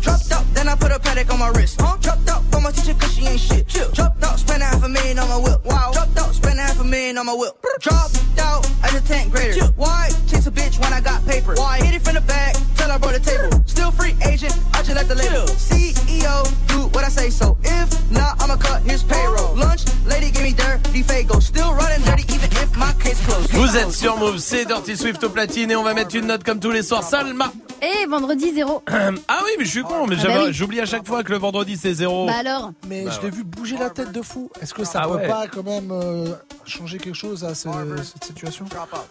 [0.01, 1.80] Dropped out, then I put a paddock on my wrist.
[1.81, 1.97] Huh?
[2.01, 3.67] Dropped out for my teacher cause she ain't shit.
[3.67, 3.91] Chill.
[3.91, 5.63] Dropped out, spent a half a million on my whip.
[5.65, 5.91] Wow.
[5.93, 7.53] Dropped out, spent a half a million on my whip.
[7.81, 9.65] Dropped out as a 10th grader.
[9.76, 11.53] Why chase a bitch when I got paper?
[11.55, 11.80] Why?
[11.80, 12.55] Hit it from the back?
[12.76, 13.63] Tell her brought the table.
[13.65, 15.45] Still free agent, I just let the label.
[15.47, 17.57] CEO, do what I say so.
[17.63, 19.55] If not, I'ma cut his payroll.
[19.55, 21.41] Lunch, lady give me dirty fago.
[21.41, 23.51] Still running dirty even if my case closed.
[23.51, 26.43] Vous êtes sur Move, c'est Dirty Swift au platine et on va mettre une note
[26.43, 27.03] comme tous les soirs.
[27.03, 27.51] Salma
[27.81, 28.81] Et vendredi zéro.
[29.27, 30.53] Ah oui, mais je suis con, mais Ah j'avais- bah oui.
[30.53, 32.28] j'oublie à chaque fois que le vendredi c'est zéro.
[32.28, 34.49] Bah alors Mais Bah je l'ai vu bouger la tête de fou.
[34.61, 35.28] Est-ce que ça Ah peut ouais.
[35.28, 36.28] pas quand même euh,
[36.66, 37.68] changer quelque chose à ce-
[38.03, 38.66] cette situation?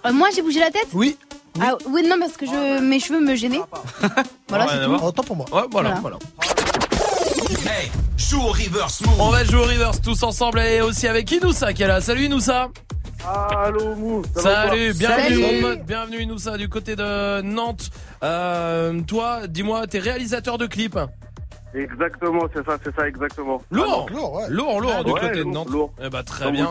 [0.07, 0.87] Euh, Moi j'ai bougé la tête?
[0.93, 1.17] Oui.
[1.61, 3.61] Ah oui non parce que je mes cheveux me gênaient.
[4.49, 4.91] voilà Rien c'est tout.
[4.91, 5.05] voir.
[5.05, 5.47] Autant pour moi.
[5.53, 6.01] Ouais, voilà, Voilà.
[6.01, 6.19] voilà.
[7.67, 11.73] Hey, joue au reverse On va jouer au reverse tous ensemble et aussi avec Inoussa
[11.73, 12.01] qui est là.
[12.01, 12.69] Salut Inoussa.
[13.27, 15.61] Allô Mou, ça va Salut, bienvenue Salut.
[15.63, 17.91] mon pote, bienvenue Inoussa du côté de Nantes.
[18.23, 20.99] Euh, toi, dis-moi, t'es réalisateur de clips.
[21.75, 23.63] Exactement, c'est ça, c'est ça, exactement.
[23.71, 24.49] Lourd, lourd, ouais.
[24.49, 25.71] lourd, lourd, du Ouais, côté de lourd, Nantes.
[25.71, 25.93] lourd.
[26.03, 26.71] Eh bah très Comme bien.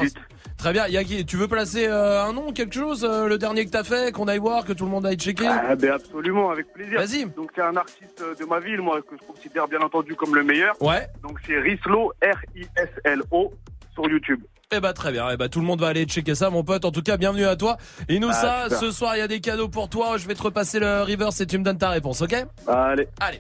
[0.58, 0.88] Très bien.
[0.88, 3.70] Y a qui- tu veux placer euh, un nom, quelque chose, euh, le dernier que
[3.70, 5.48] t'as fait, qu'on aille voir, que tout le monde aille checker?
[5.48, 6.98] Ah, ben absolument, avec plaisir.
[7.00, 7.26] Vas-y.
[7.28, 10.44] Donc c'est un artiste de ma ville, moi, que je considère bien entendu comme le
[10.44, 10.74] meilleur.
[10.82, 11.08] Ouais.
[11.22, 13.54] Donc c'est Rislo, R-I-S-L-O,
[13.94, 14.42] sur YouTube.
[14.76, 16.84] Eh bah très bien, eh bah tout le monde va aller checker ça mon pote.
[16.84, 17.78] En tout cas, bienvenue à toi.
[18.10, 18.80] Et nous Ah, ça, super.
[18.80, 20.18] ce soir il y a des cadeaux pour toi.
[20.18, 22.36] Je vais te repasser le reverse et tu me donnes ta réponse, ok?
[22.68, 23.08] Allez.
[23.22, 23.40] Allez.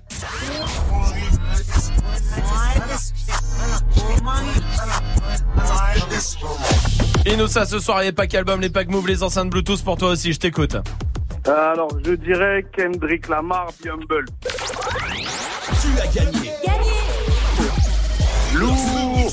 [7.25, 9.49] Et nous ça, ce soir il y a pas qu'album, les packs move, les enceintes
[9.49, 10.31] Bluetooth pour toi aussi.
[10.33, 10.77] Je t'écoute.
[11.45, 14.25] Alors, je dirais Kendrick Lamar, The Humble.
[15.81, 16.51] Tu as gagné.
[18.55, 19.31] Lourd.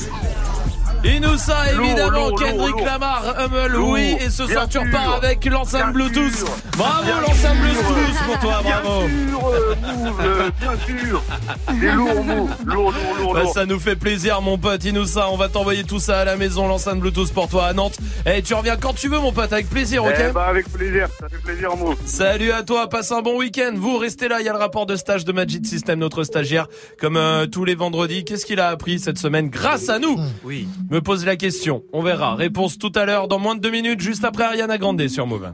[1.07, 2.87] Et nous ça, Lourd, évidemment, lourd, Kendrick lourd, lourd.
[2.87, 4.17] Lamar, Hummel, Lourd, oui.
[4.21, 4.83] Et ce bien soir, tu sûr.
[4.87, 6.35] repars avec l'enceinte Bien Bluetooth.
[6.35, 6.49] sûr.
[6.79, 7.63] Bravo, Bien l'enceinte sûr.
[7.63, 9.01] Bluetooth pour toi, Bien bravo.
[9.03, 9.75] sûr, euh,
[10.23, 11.23] euh, bien sûr.
[11.69, 12.49] C'est lourd, Mou.
[12.65, 13.53] Lourd, lourd, lourd, Bah, lourd.
[13.53, 16.67] ça nous fait plaisir mon pote Inoussa, on va t'envoyer tout ça à la maison,
[16.69, 17.99] l'enceinte Bluetooth pour toi à Nantes.
[18.25, 21.09] Et tu reviens quand tu veux mon pote, avec plaisir, ok Eh bah, avec plaisir,
[21.21, 21.95] ça fait plaisir, Mou.
[22.07, 23.73] Salut à toi, passe un bon week-end.
[23.77, 26.67] Vous restez là, il y a le rapport de stage de Magic System, notre stagiaire,
[26.99, 28.25] comme euh, tous les vendredis.
[28.25, 30.67] Qu'est-ce qu'il a appris cette semaine grâce à nous Oui.
[30.95, 32.37] Me pose la question, on verra.
[32.37, 35.51] Réponse tout à l'heure, dans moins de deux minutes, juste après Ariana Grande sur Move.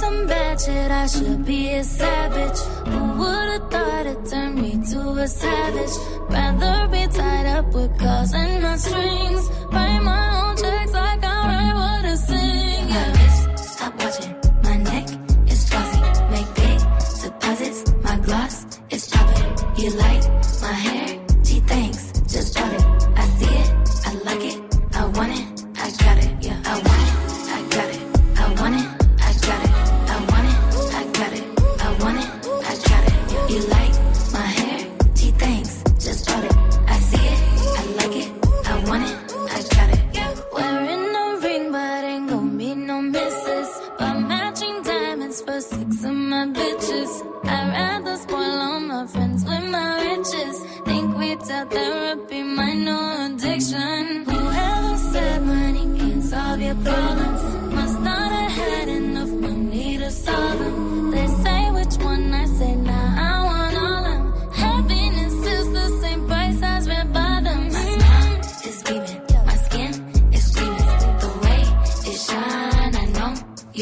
[0.00, 2.58] Some bad shit, I should be a savage.
[2.90, 5.94] Who would've thought it turned me to a savage?
[6.30, 9.48] Rather be tied up with calls and not strings.
[9.72, 12.88] Write my own checks like I write what I sing.
[12.88, 13.54] Yeah.
[13.56, 14.34] Stop watching
[14.64, 15.06] my neck
[15.52, 16.00] is fuzzy.
[16.32, 16.78] Make big
[17.22, 17.94] deposits.
[18.02, 19.50] My gloss is chopping.
[19.76, 20.24] You like
[20.60, 21.13] my hair?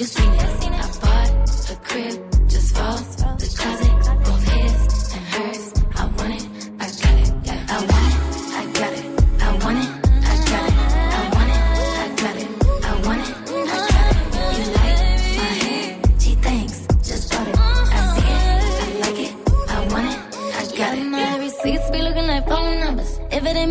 [0.02, 0.41] You seen it.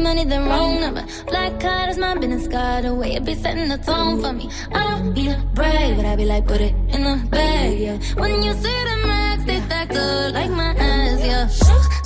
[0.02, 1.06] Money, then wrong number.
[1.28, 2.86] Black card is my business card.
[2.86, 4.50] The way it be setting the tone for me.
[4.74, 7.98] I don't need a brag, but I be like, put it in the bag, yeah.
[8.16, 11.46] When you see the max, they stacked up like my ass, yeah.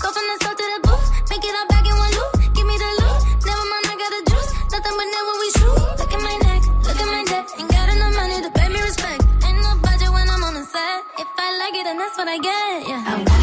[0.02, 2.32] Go from the south to the booth, make it all back in one loop.
[2.56, 4.52] Give me the loot, never mind, I got the juice.
[4.74, 5.80] Nothing but never we shoot.
[6.00, 7.46] Look at my neck, look at my neck.
[7.60, 9.22] Ain't got enough money to pay me respect.
[9.46, 11.00] Ain't no budget when I'm on the set.
[11.20, 13.35] If I like it, then that's what I get, yeah.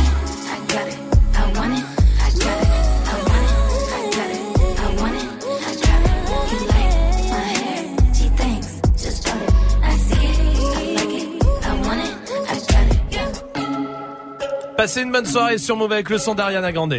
[14.82, 16.98] Passez une bonne soirée sur Move avec le son d'Ariana Grande.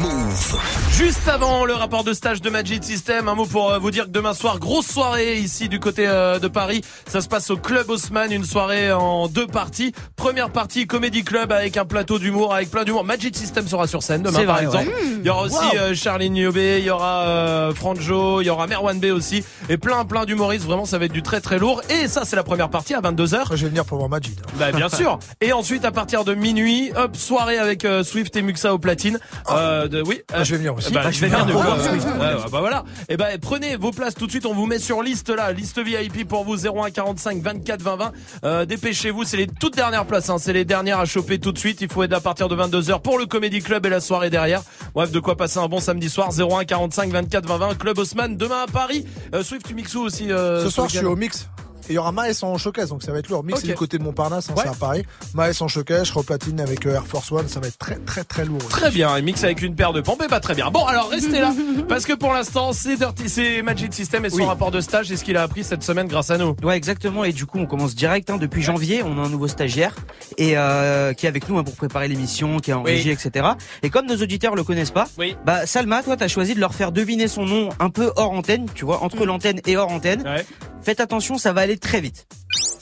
[0.00, 0.58] Move.
[0.92, 4.04] Juste avant le rapport de stage de Magic System, un mot pour euh, vous dire
[4.06, 6.82] que demain soir, grosse soirée ici du côté euh, de Paris.
[7.06, 9.92] Ça se passe au Club Haussmann, une soirée en deux parties.
[10.16, 13.04] Première partie, Comedy Club avec un plateau d'humour, avec plein d'humour.
[13.04, 14.86] Magic System sera sur scène demain par vrai, exemple.
[14.88, 14.94] ouais.
[15.20, 15.76] Il y aura aussi Wow.
[15.78, 19.44] euh, Charline Niobé, il y aura euh, Franjo, il y aura Merwan B aussi.
[19.68, 21.82] Et plein plein d'humoristes, vraiment ça va être du très très lourd.
[21.90, 23.48] Et ça c'est la première partie à 22h.
[23.50, 24.40] Je vais venir pour voir Majid.
[24.54, 25.18] Bah bien sûr.
[25.40, 29.18] Et ensuite à partir de minuit, hop, soirée avec euh, Swift et Muxa au platine.
[29.50, 30.20] Euh, de, oui.
[30.32, 30.92] Ah, je vais venir aussi.
[30.92, 32.84] Bah, Ah, je vais venir de ouais, bah voilà.
[33.08, 34.46] Et ben prenez vos places tout de suite.
[34.46, 38.12] On vous met sur liste là, liste VIP pour vous 01 45 24 20 20.
[38.44, 40.30] Euh, Dépêchez-vous, c'est les toutes dernières places.
[40.30, 40.36] Hein.
[40.38, 41.80] C'est les dernières à choper tout de suite.
[41.80, 44.30] Il faut être à partir de 22 h pour le Comedy Club et la soirée
[44.30, 44.62] derrière.
[44.94, 46.30] Bref, de quoi passer un bon samedi soir.
[46.36, 47.74] 01 45 24 20 20.
[47.78, 49.06] Club Haussmann demain à Paris.
[49.34, 51.48] Euh, Swift, tu mixes où aussi euh, Ce soir, je suis au mix.
[51.88, 53.44] Et il y aura Maes en showcase, donc ça va être lourd.
[53.44, 53.62] Mix Ok.
[53.66, 54.62] c'est du côté de Montparnasse, hein, Ouais.
[54.64, 55.04] c'est à Paris.
[55.34, 58.24] Maes en showcase, je replatine avec euh, Air Force One, ça va être très très
[58.24, 58.58] très lourd.
[58.58, 58.68] aussi.
[58.68, 60.70] Très bien, il mixe avec une paire de pompes, et bah très bien.
[60.70, 61.52] Bon, alors restez là,
[61.88, 64.44] parce que pour l'instant, c'est Dirty, c'est Magic System et son Oui.
[64.44, 66.54] rapport de stage, et ce qu'il a appris cette semaine grâce à nous.
[66.62, 67.24] Ouais, exactement.
[67.24, 68.30] Et du coup, on commence direct.
[68.30, 68.36] hein.
[68.38, 69.94] Depuis janvier, on a un nouveau stagiaire
[70.38, 72.92] et euh, qui est avec nous hein, pour préparer l'émission, qui est en Oui.
[72.92, 73.46] régie, etc.
[73.82, 75.36] Et comme nos auditeurs le connaissent pas, Oui.
[75.44, 78.66] bah Salma, toi, t'as choisi de leur faire deviner son nom un peu hors antenne,
[78.74, 80.22] tu vois, entre l'antenne et hors antenne.
[80.22, 80.44] Ouais.
[80.82, 82.26] Faites attention, ça va aller très vite.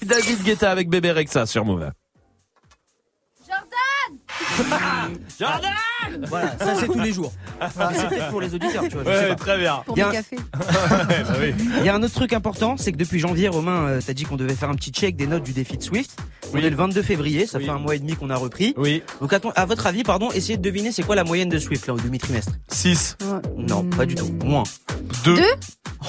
[0.03, 1.91] David Guetta avec Bébé Rexa sur Move.
[5.39, 5.71] Jordan
[6.29, 7.33] Voilà, ça c'est tous les jours.
[7.61, 9.05] Enfin, c'est peut-être pour les auditeurs, tu vois.
[9.05, 9.35] je sais Ouais, pas.
[9.37, 9.83] très bien.
[9.87, 10.37] Pour Il y a mes un- cafés.
[10.55, 11.55] Ouais, bah oui.
[11.79, 14.25] Il y a un autre truc important, c'est que depuis janvier, Romain, euh, t'as dit
[14.25, 16.19] qu'on devait faire un petit check des notes du défi de Swift.
[16.53, 16.65] On Oui.
[16.65, 17.65] est le 22 février, ça Oui.
[17.65, 18.75] fait un mois et demi qu'on a repris.
[18.77, 21.49] Oui, Donc à, ton- à votre avis, pardon, essayez de deviner c'est quoi la moyenne
[21.49, 22.53] de Swift là au demi-trimestre?
[22.69, 23.17] 6,
[23.57, 24.31] Non, pas du tout.
[24.45, 24.65] Moins.
[25.25, 25.43] 2, Deux?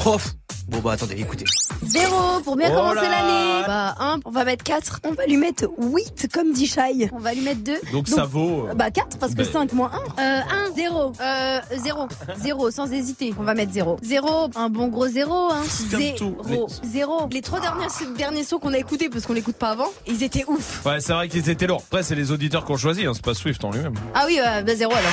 [0.05, 0.31] Oh, pff.
[0.69, 1.43] bon bah attendez, écoutez.
[1.83, 3.63] Zéro pour bien Oh commencer là l'année.
[3.67, 5.01] Bah, un, On va mettre 4.
[5.03, 7.09] On va lui mettre 8 comme dit Shai.
[7.11, 7.79] on va lui mettre deux.
[7.91, 9.49] donc ça euh, Bah 4 parce que Bah.
[9.51, 10.21] 5 moins 1.
[10.21, 11.13] Euh, un, zéro.
[11.21, 12.07] Euh, zéro.
[12.37, 13.33] Zéro, sans hésiter.
[13.39, 13.97] On va mettre zéro.
[14.01, 15.61] Zéro, un bon gros zéro, hein.
[15.91, 16.35] Comme tout.
[16.47, 16.67] Zéro.
[16.83, 17.29] Zéro.
[17.31, 17.87] Les trois derniers,
[18.17, 20.85] derniers sons qu'on a écoutés parce qu'on l'écoute pas avant, ils étaient ouf.
[20.85, 21.83] Ouais, c'est vrai qu'ils étaient lourds.
[21.87, 23.93] Après, c'est les auditeurs qui ont choisi, hein, c'est pas Swift en lui-même.
[24.13, 25.11] Ah oui, euh, bah, zéro alors.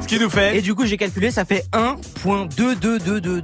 [0.00, 0.56] Ce qui nous fait...
[0.58, 3.42] Et du coup, j'ai calculé, ça fait 1.22222.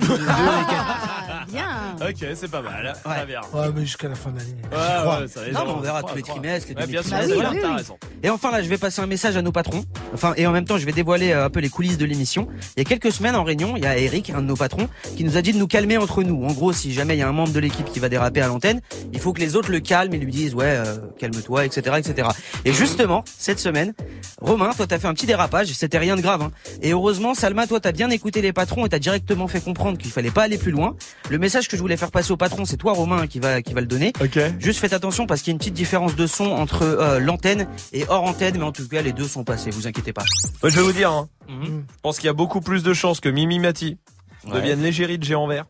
[1.43, 2.09] Ah, bien.
[2.09, 2.95] Ok, c'est pas mal.
[3.05, 3.41] Très bien.
[3.53, 4.55] Ouais, mais jusqu'à la fin de l'année.
[4.71, 7.41] Ouais, ouais, Non, mais on verra crois, tous les trimestres, les Ouais, bien sûr, demi-trimestres,
[7.41, 7.77] bien, Oui, t'as oui.
[7.77, 7.99] raison.
[8.23, 9.85] Et enfin là, je vais passer un message à nos patrons.
[10.15, 12.49] Enfin, et en même temps, je vais dévoiler euh, un peu les coulisses de l'émission.
[12.77, 14.89] Il y a quelques semaines en réunion, il y a Eric, un de nos patrons,
[15.17, 16.45] qui nous a dit de nous calmer entre nous.
[16.45, 18.47] En gros, si jamais il y a un membre de l'équipe qui va déraper à
[18.47, 18.81] l'antenne,
[19.13, 22.29] il faut que les autres le calment et lui disent ouais, euh, calme-toi, etc., etc.
[22.65, 23.95] Et justement, cette semaine,
[24.41, 25.69] Romain, toi, t'as fait un petit dérapage.
[25.73, 26.43] C'était rien de grave.
[26.43, 26.51] Hein.
[26.83, 30.11] Et heureusement, Salma, toi, t'as bien écouté les patrons et t'as directement fait comprendre qu'il
[30.11, 30.97] fallait pas aller plus loin.
[31.33, 33.73] Le message que je voulais faire passer au patron, c'est toi, Romain, qui va qui
[33.73, 34.13] va le donner.
[34.21, 34.39] Ok.
[34.59, 37.67] Juste faites attention parce qu'il y a une petite différence de son entre euh, l'antenne
[37.95, 40.25] et hors antenne, mais en tout cas les deux sont passés, vous inquiétez pas.
[40.63, 41.87] Ouais, je vais vous dire, hein, Mhm.
[41.91, 43.97] je pense qu'il y a beaucoup plus de chances que Mimi Mati
[44.45, 44.53] Ouais.
[44.57, 45.65] devienne l'égérie de géant vert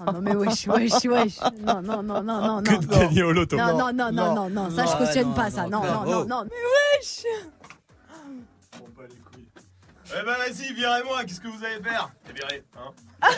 [0.00, 1.38] Ah non mais wesh, wesh, wesh.
[1.64, 2.78] Non, non, non, non, non, que non.
[2.80, 3.56] de gagner au loto.
[3.56, 5.68] Non, non, non, non, non, non, ça je Non, cautionne non, pas ça.
[5.68, 6.10] non, Non, non, non.
[6.10, 6.44] non, non.
[6.46, 7.22] Mais wesh
[10.06, 12.10] Eh ben vas-y, virez-moi, qu'est-ce que vous allez faire?
[12.34, 12.90] Virez, hein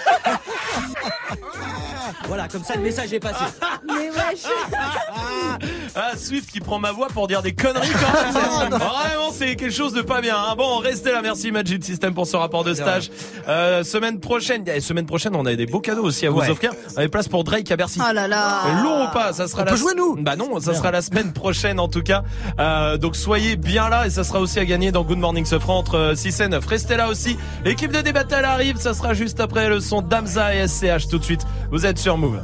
[2.28, 3.44] Voilà, comme ça le message est passé.
[3.86, 4.42] Mais wesh
[5.98, 8.68] Ah, Swift qui prend ma voix pour dire des conneries quand même.
[8.70, 10.36] Vraiment, c'est quelque chose de pas bien.
[10.36, 10.55] hein.
[10.56, 11.20] Bon, restez là.
[11.23, 13.10] Merci Magic System pour ce rapport de stage.
[13.48, 16.50] Euh, semaine prochaine, eh, semaine prochaine, on a des beaux cadeaux aussi à vous Ouais.
[16.50, 16.73] offrir.
[16.94, 17.98] On a des places pour Drake à Bercy.
[18.06, 18.82] Oh là là.
[18.82, 21.00] Lourd ou pas Ça sera On la peut jouer, nous Bah non, ça sera la
[21.00, 22.23] semaine prochaine en tout cas.
[22.58, 25.78] Euh, donc soyez bien là et ça sera aussi à gagner dans Good Morning Sofran
[25.78, 26.66] entre euh, 6 et 9.
[26.66, 27.39] Restez là aussi.
[27.65, 28.76] L'équipe de débat elle arrive.
[28.78, 31.42] Ça sera juste après le son d'Amza et SCH tout de suite.
[31.70, 32.40] Vous êtes sur Move.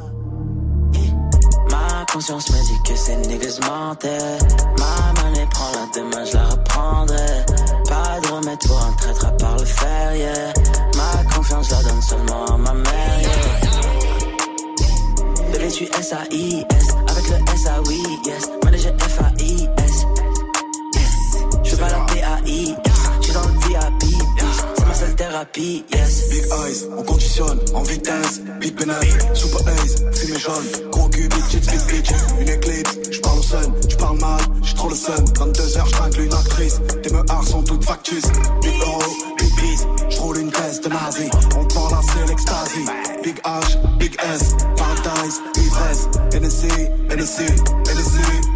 [2.13, 4.37] conscience me dit que ces niggas mentaient.
[4.77, 7.45] Ma monnaie prend la demain, je la reprendrai.
[7.89, 10.53] Pas de remède pour un traître à part le fer, yeah.
[10.95, 13.31] Ma confiance, la donne seulement à ma mère, yeah.
[15.51, 18.49] Bébé, tu S-A-I-S, avec le S-A-Oui, yes.
[18.99, 20.05] F-A-I-S.
[21.63, 22.92] Je veux pas la P-A-I-S,
[25.33, 28.39] Big eyes, on conditionne en vitesse.
[28.59, 30.91] Big pénètre, super ace, fumée jaune.
[30.91, 32.11] Gros cul, big chips, bitch.
[32.39, 35.25] Une éclipse, j'parle au sun, j'parle mal, j'suis trop le sun.
[35.25, 36.79] 22h, j'tringle une actrice.
[37.01, 38.31] Tes meurs sont toutes factices.
[38.61, 39.01] Big euro,
[39.39, 41.27] big peace, j'roule une caisse de nazi.
[41.57, 42.85] On te vend la c'est l'extasie.
[43.23, 46.09] Big H, big S, paradise, ivresse.
[46.35, 46.67] NSC,
[47.09, 48.52] NSC, NSC,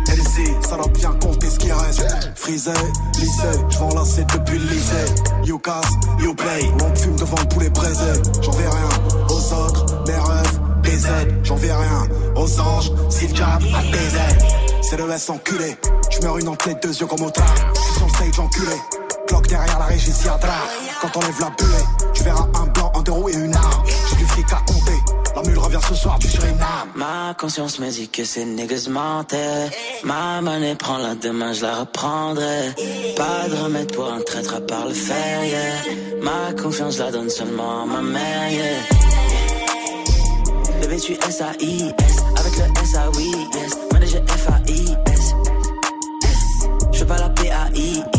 [0.67, 2.05] Ça doit bien compter ce qui reste.
[2.35, 2.71] Frisé,
[3.15, 5.05] lycée, j'vends la c'est depuis le lycée.
[5.43, 6.69] You casse, you play.
[6.83, 8.13] On fume devant le poulet braisé.
[8.41, 8.89] J'en vais rien
[9.29, 11.39] aux autres, mes rêves, des aides.
[11.43, 14.47] J'en vais rien aux anges, si le a des ailes.
[14.81, 15.77] C'est le S enculé.
[16.11, 17.45] J'meurs une en deux yeux comme au tard.
[17.75, 18.75] J'suis sur le stage enculé.
[19.27, 20.11] Cloque derrière la régie.
[21.01, 23.83] Quand on lève la bulle, tu verras un blanc, un deux roues et une arme.
[24.09, 24.99] J'ai du fric à compter.
[25.37, 26.17] Revient ce soir.
[26.95, 29.69] Ma conscience me dit que ces niggas mentaient.
[30.03, 32.73] Ma monnaie prend la demain, je la reprendrai.
[33.15, 36.23] Pas de remède pour un traître à part le fer, yeah.
[36.23, 38.81] Ma confiance, la donne seulement à ma mère, yeah.
[40.81, 43.77] Bébé, tu S-A-I-S, avec le S-A-Oui, yes.
[43.93, 45.35] Manager F-A-I-S.
[46.93, 48.16] Je veux pas la P-A-I-X,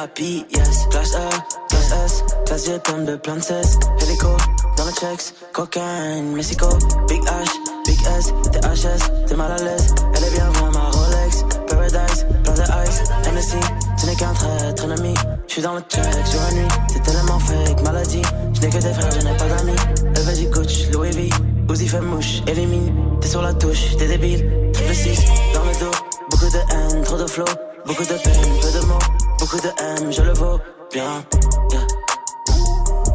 [0.00, 0.86] thérapie, yes.
[0.90, 1.28] Classe E,
[1.68, 3.78] classe S, classe G, plein de plein de cesse.
[4.00, 4.28] Hélico,
[4.76, 6.68] dans le checks, cocaine, Mexico.
[7.08, 7.50] Big H,
[7.86, 9.94] Big S, THS, t'es mal à l'aise.
[10.14, 11.44] Elle est bien vraie, ma Rolex.
[11.68, 13.56] Paradise, plein de ice, Hennessy.
[13.98, 15.14] Tu n'es qu'un traître ennemi.
[15.46, 16.68] Je suis dans le check sur la nuit.
[16.92, 18.22] T'es tellement fake, maladie.
[18.54, 19.76] Je n'ai que des frères, je n'ai pas d'amis.
[20.16, 21.30] LV du coach, Louis V.
[21.70, 23.18] Uzi fait mouche, élimine.
[23.20, 24.70] T'es sur la touche, t'es débile.
[24.72, 26.09] Triple 6, dans le dos.
[26.30, 27.44] Beaucoup de haine, trop de flow.
[27.86, 28.98] Beaucoup de peine, peu de mots.
[29.38, 29.68] Beaucoup de
[30.02, 30.58] M, je le vaux
[30.92, 31.24] bien.
[31.72, 31.86] Yeah.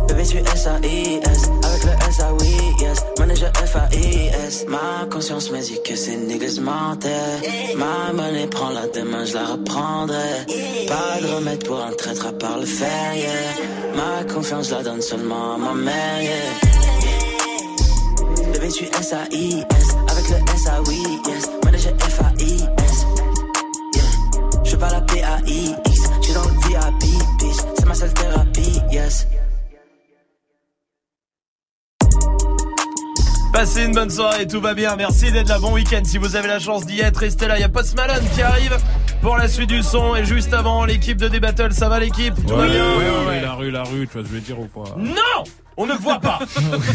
[0.08, 3.04] Bébé, tu S-A-I-S, avec le S-A-Oui, yes.
[3.20, 4.66] Manager F-A-I-S.
[4.68, 7.76] Ma conscience me dit que ces niggas mentaient.
[7.76, 10.46] Ma monnaie prend la demain, je la reprendrai.
[10.88, 13.30] Pas de remède pour un traître à part le fer, yeah.
[13.96, 16.32] Ma confiance, la donne seulement à ma mère, yeah.
[18.52, 21.50] Bébé, tu S-A-I-S, avec le S-A-Oui, yes.
[21.64, 22.35] Manager F-A-I-S,
[29.06, 29.28] yes.
[33.54, 34.98] Passez une bonne soirée, tout va bien.
[34.98, 35.60] Merci d'être là.
[35.60, 36.02] Bon week-end.
[36.04, 37.58] Si vous avez la chance d'y être, restez là.
[37.58, 38.78] Il y a Post Malone qui arrive
[39.22, 40.14] pour la suite du son.
[40.14, 41.72] Et juste avant, l'équipe de D-Battle.
[41.72, 42.36] Ça va l'équipe?
[42.46, 43.42] Tout va bien?
[43.42, 44.96] La rue, la rue, tu vois ce que je veux dire ou pas?
[44.98, 45.44] Non
[45.78, 46.40] On ne voit pas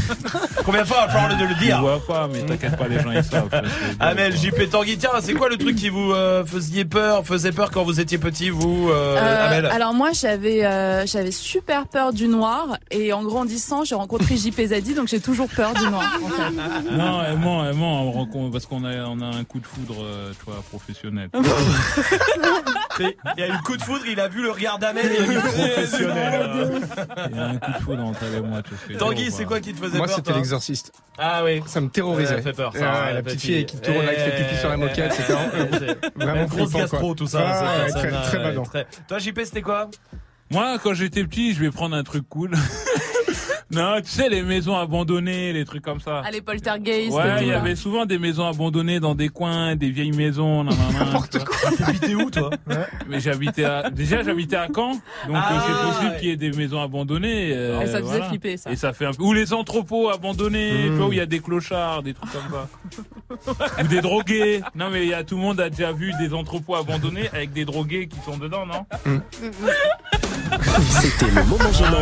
[0.65, 2.99] Combien de fois va falloir le, le dire On voit pas, mais t'inquiète pas, les
[3.01, 3.49] gens ils savent.
[4.01, 7.71] Amel, JP, Tanguy, tiens, c'est quoi le truc qui vous euh, faisiez peur, faisait peur
[7.71, 12.13] quand vous étiez petit, vous, euh, Euh, Amel alors moi j'avais euh, j'avais super peur
[12.13, 16.19] du noir et en grandissant j'ai rencontré JP Zadi donc j'ai toujours peur du noir.
[16.25, 16.97] en fait.
[16.97, 19.67] Non, elle ment, elle ment, on rencontre- parce qu'on a, on a un coup de
[19.67, 21.29] foudre, euh, tu vois, professionnel.
[23.01, 25.23] Il y a eu le coup de foudre, il a vu le regard d'Amel, il
[25.23, 26.51] a eu professionnel.
[27.31, 28.61] Il y a un coup de foudre entre elle et moi.
[28.99, 30.93] Tanguy, c'est quoi qui te faisait Moi, peur c'était toi l'exorciste.
[31.19, 31.63] Ah oui.
[31.67, 32.37] Ça me terrorisait.
[32.37, 34.69] Ouais, fait peur, ça, hein, la petite fille qui tourne là, qui fait pipi sur
[34.69, 37.41] la moquette, c'était Ouais, vraiment grosse gastro, tout ça.
[37.47, 38.65] Ah, très, badant.
[39.09, 39.91] Toi, JP, c'était quoi?
[40.51, 42.51] Moi, quand j'étais petit, je vais prendre un truc cool.
[43.71, 46.23] non, tu sais, les maisons abandonnées, les trucs comme ça.
[46.25, 47.11] Ah les poltergeist.
[47.11, 50.65] et Ouais, il y avait souvent des maisons abandonnées dans des coins, des vieilles maisons.
[50.99, 51.71] N'importe quoi.
[51.79, 52.51] T'habitais où, toi?
[53.09, 54.93] Mais j'habitais à, déjà, j'habitais à Caen.
[54.93, 55.01] Donc,
[55.35, 56.19] Ah, euh, c'est possible ouais.
[56.19, 57.53] qu'il y ait des maisons abandonnées.
[57.55, 58.29] euh, Et ça faisait voilà.
[58.29, 58.71] flipper, ça.
[58.73, 60.91] Et ça fait un peu, ou les entrepôts abandonnés, Hmm.
[60.91, 62.43] tu vois, où il y a des clochards, des trucs comme
[63.47, 63.83] ça.
[63.83, 64.63] ou des drogués.
[64.75, 67.53] Non, mais il y a, tout le monde a déjà vu des entrepôts abandonnés avec
[67.53, 68.85] des drogués qui sont dedans, non?
[71.01, 71.99] C'était le moment gênant.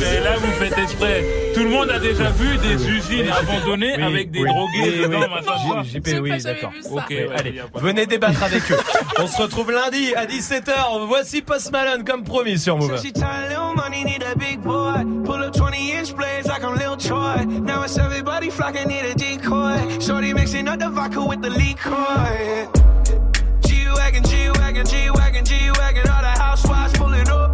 [0.00, 1.24] Mais là, vous faites exprès.
[1.54, 4.48] Tout le monde a déjà vu des usines abandonnées Oui, avec des oui.
[4.48, 5.82] drogués Oui, dedans.
[5.84, 6.72] J- JP, oui, d'accord.
[6.90, 8.76] Ok, allez, venez débattre avec eux.
[9.20, 11.06] On se retrouve lundi à 17h.
[11.06, 12.96] Voici Post Malone comme promis sur Move.
[13.00, 15.04] She tired, little money, need a big boy.
[15.24, 17.44] Pull up 20 inch blades like I'm Lil Troy.
[17.46, 20.00] Now it's everybody flocking, need a decoy.
[20.00, 21.94] Shorty mixing up the vodka with the liquor.
[23.66, 26.08] G-Wagon, G-Wagon, G-Wagon, G-Wagon.
[26.08, 27.53] All the housewives pulling up.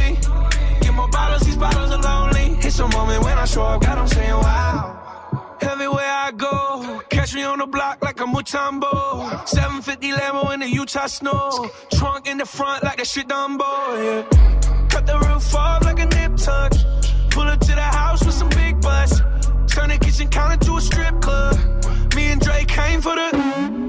[1.11, 2.57] Bottles, these bottles are lonely.
[2.61, 5.57] It's a moment when I show up, God, I'm saying wow.
[5.61, 9.47] Everywhere I go, catch me on the block like a Mutombo.
[9.47, 11.69] 750 Lambo in the Utah snow.
[11.93, 13.61] Trunk in the front like a shit Dumbo,
[14.03, 14.87] yeah.
[14.89, 16.71] Cut the roof off like a nip tuck.
[17.29, 19.19] Pull up to the house with some big butts.
[19.67, 21.55] Turn the kitchen counter to a strip club.
[22.15, 23.29] Me and Drake came for the.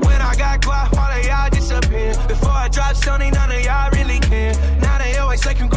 [0.06, 2.14] When I got guap, all of y'all disappear.
[2.28, 3.90] Before I drop Sony, none of y'all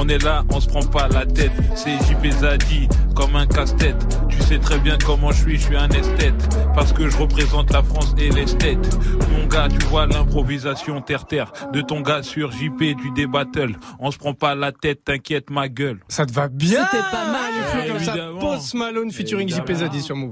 [0.00, 1.52] On est là, on se prend pas la tête.
[1.74, 3.96] C'est JP Zadi, comme un casse-tête.
[4.30, 6.48] Tu sais très bien comment je suis, je suis un esthète.
[6.74, 8.98] Parce que je représente la France et l'esthète.
[9.32, 11.52] Mon gars, tu vois l'improvisation terre-terre.
[11.74, 13.76] De ton gars sur JP du débattle.
[13.98, 16.00] On se prend pas la tête, t'inquiète ma gueule.
[16.08, 17.86] Ça te va bien C'était pas mal.
[17.86, 18.40] Comme ça, Évidemment.
[18.40, 20.28] Post Malone featuring JP Zadi sur Move.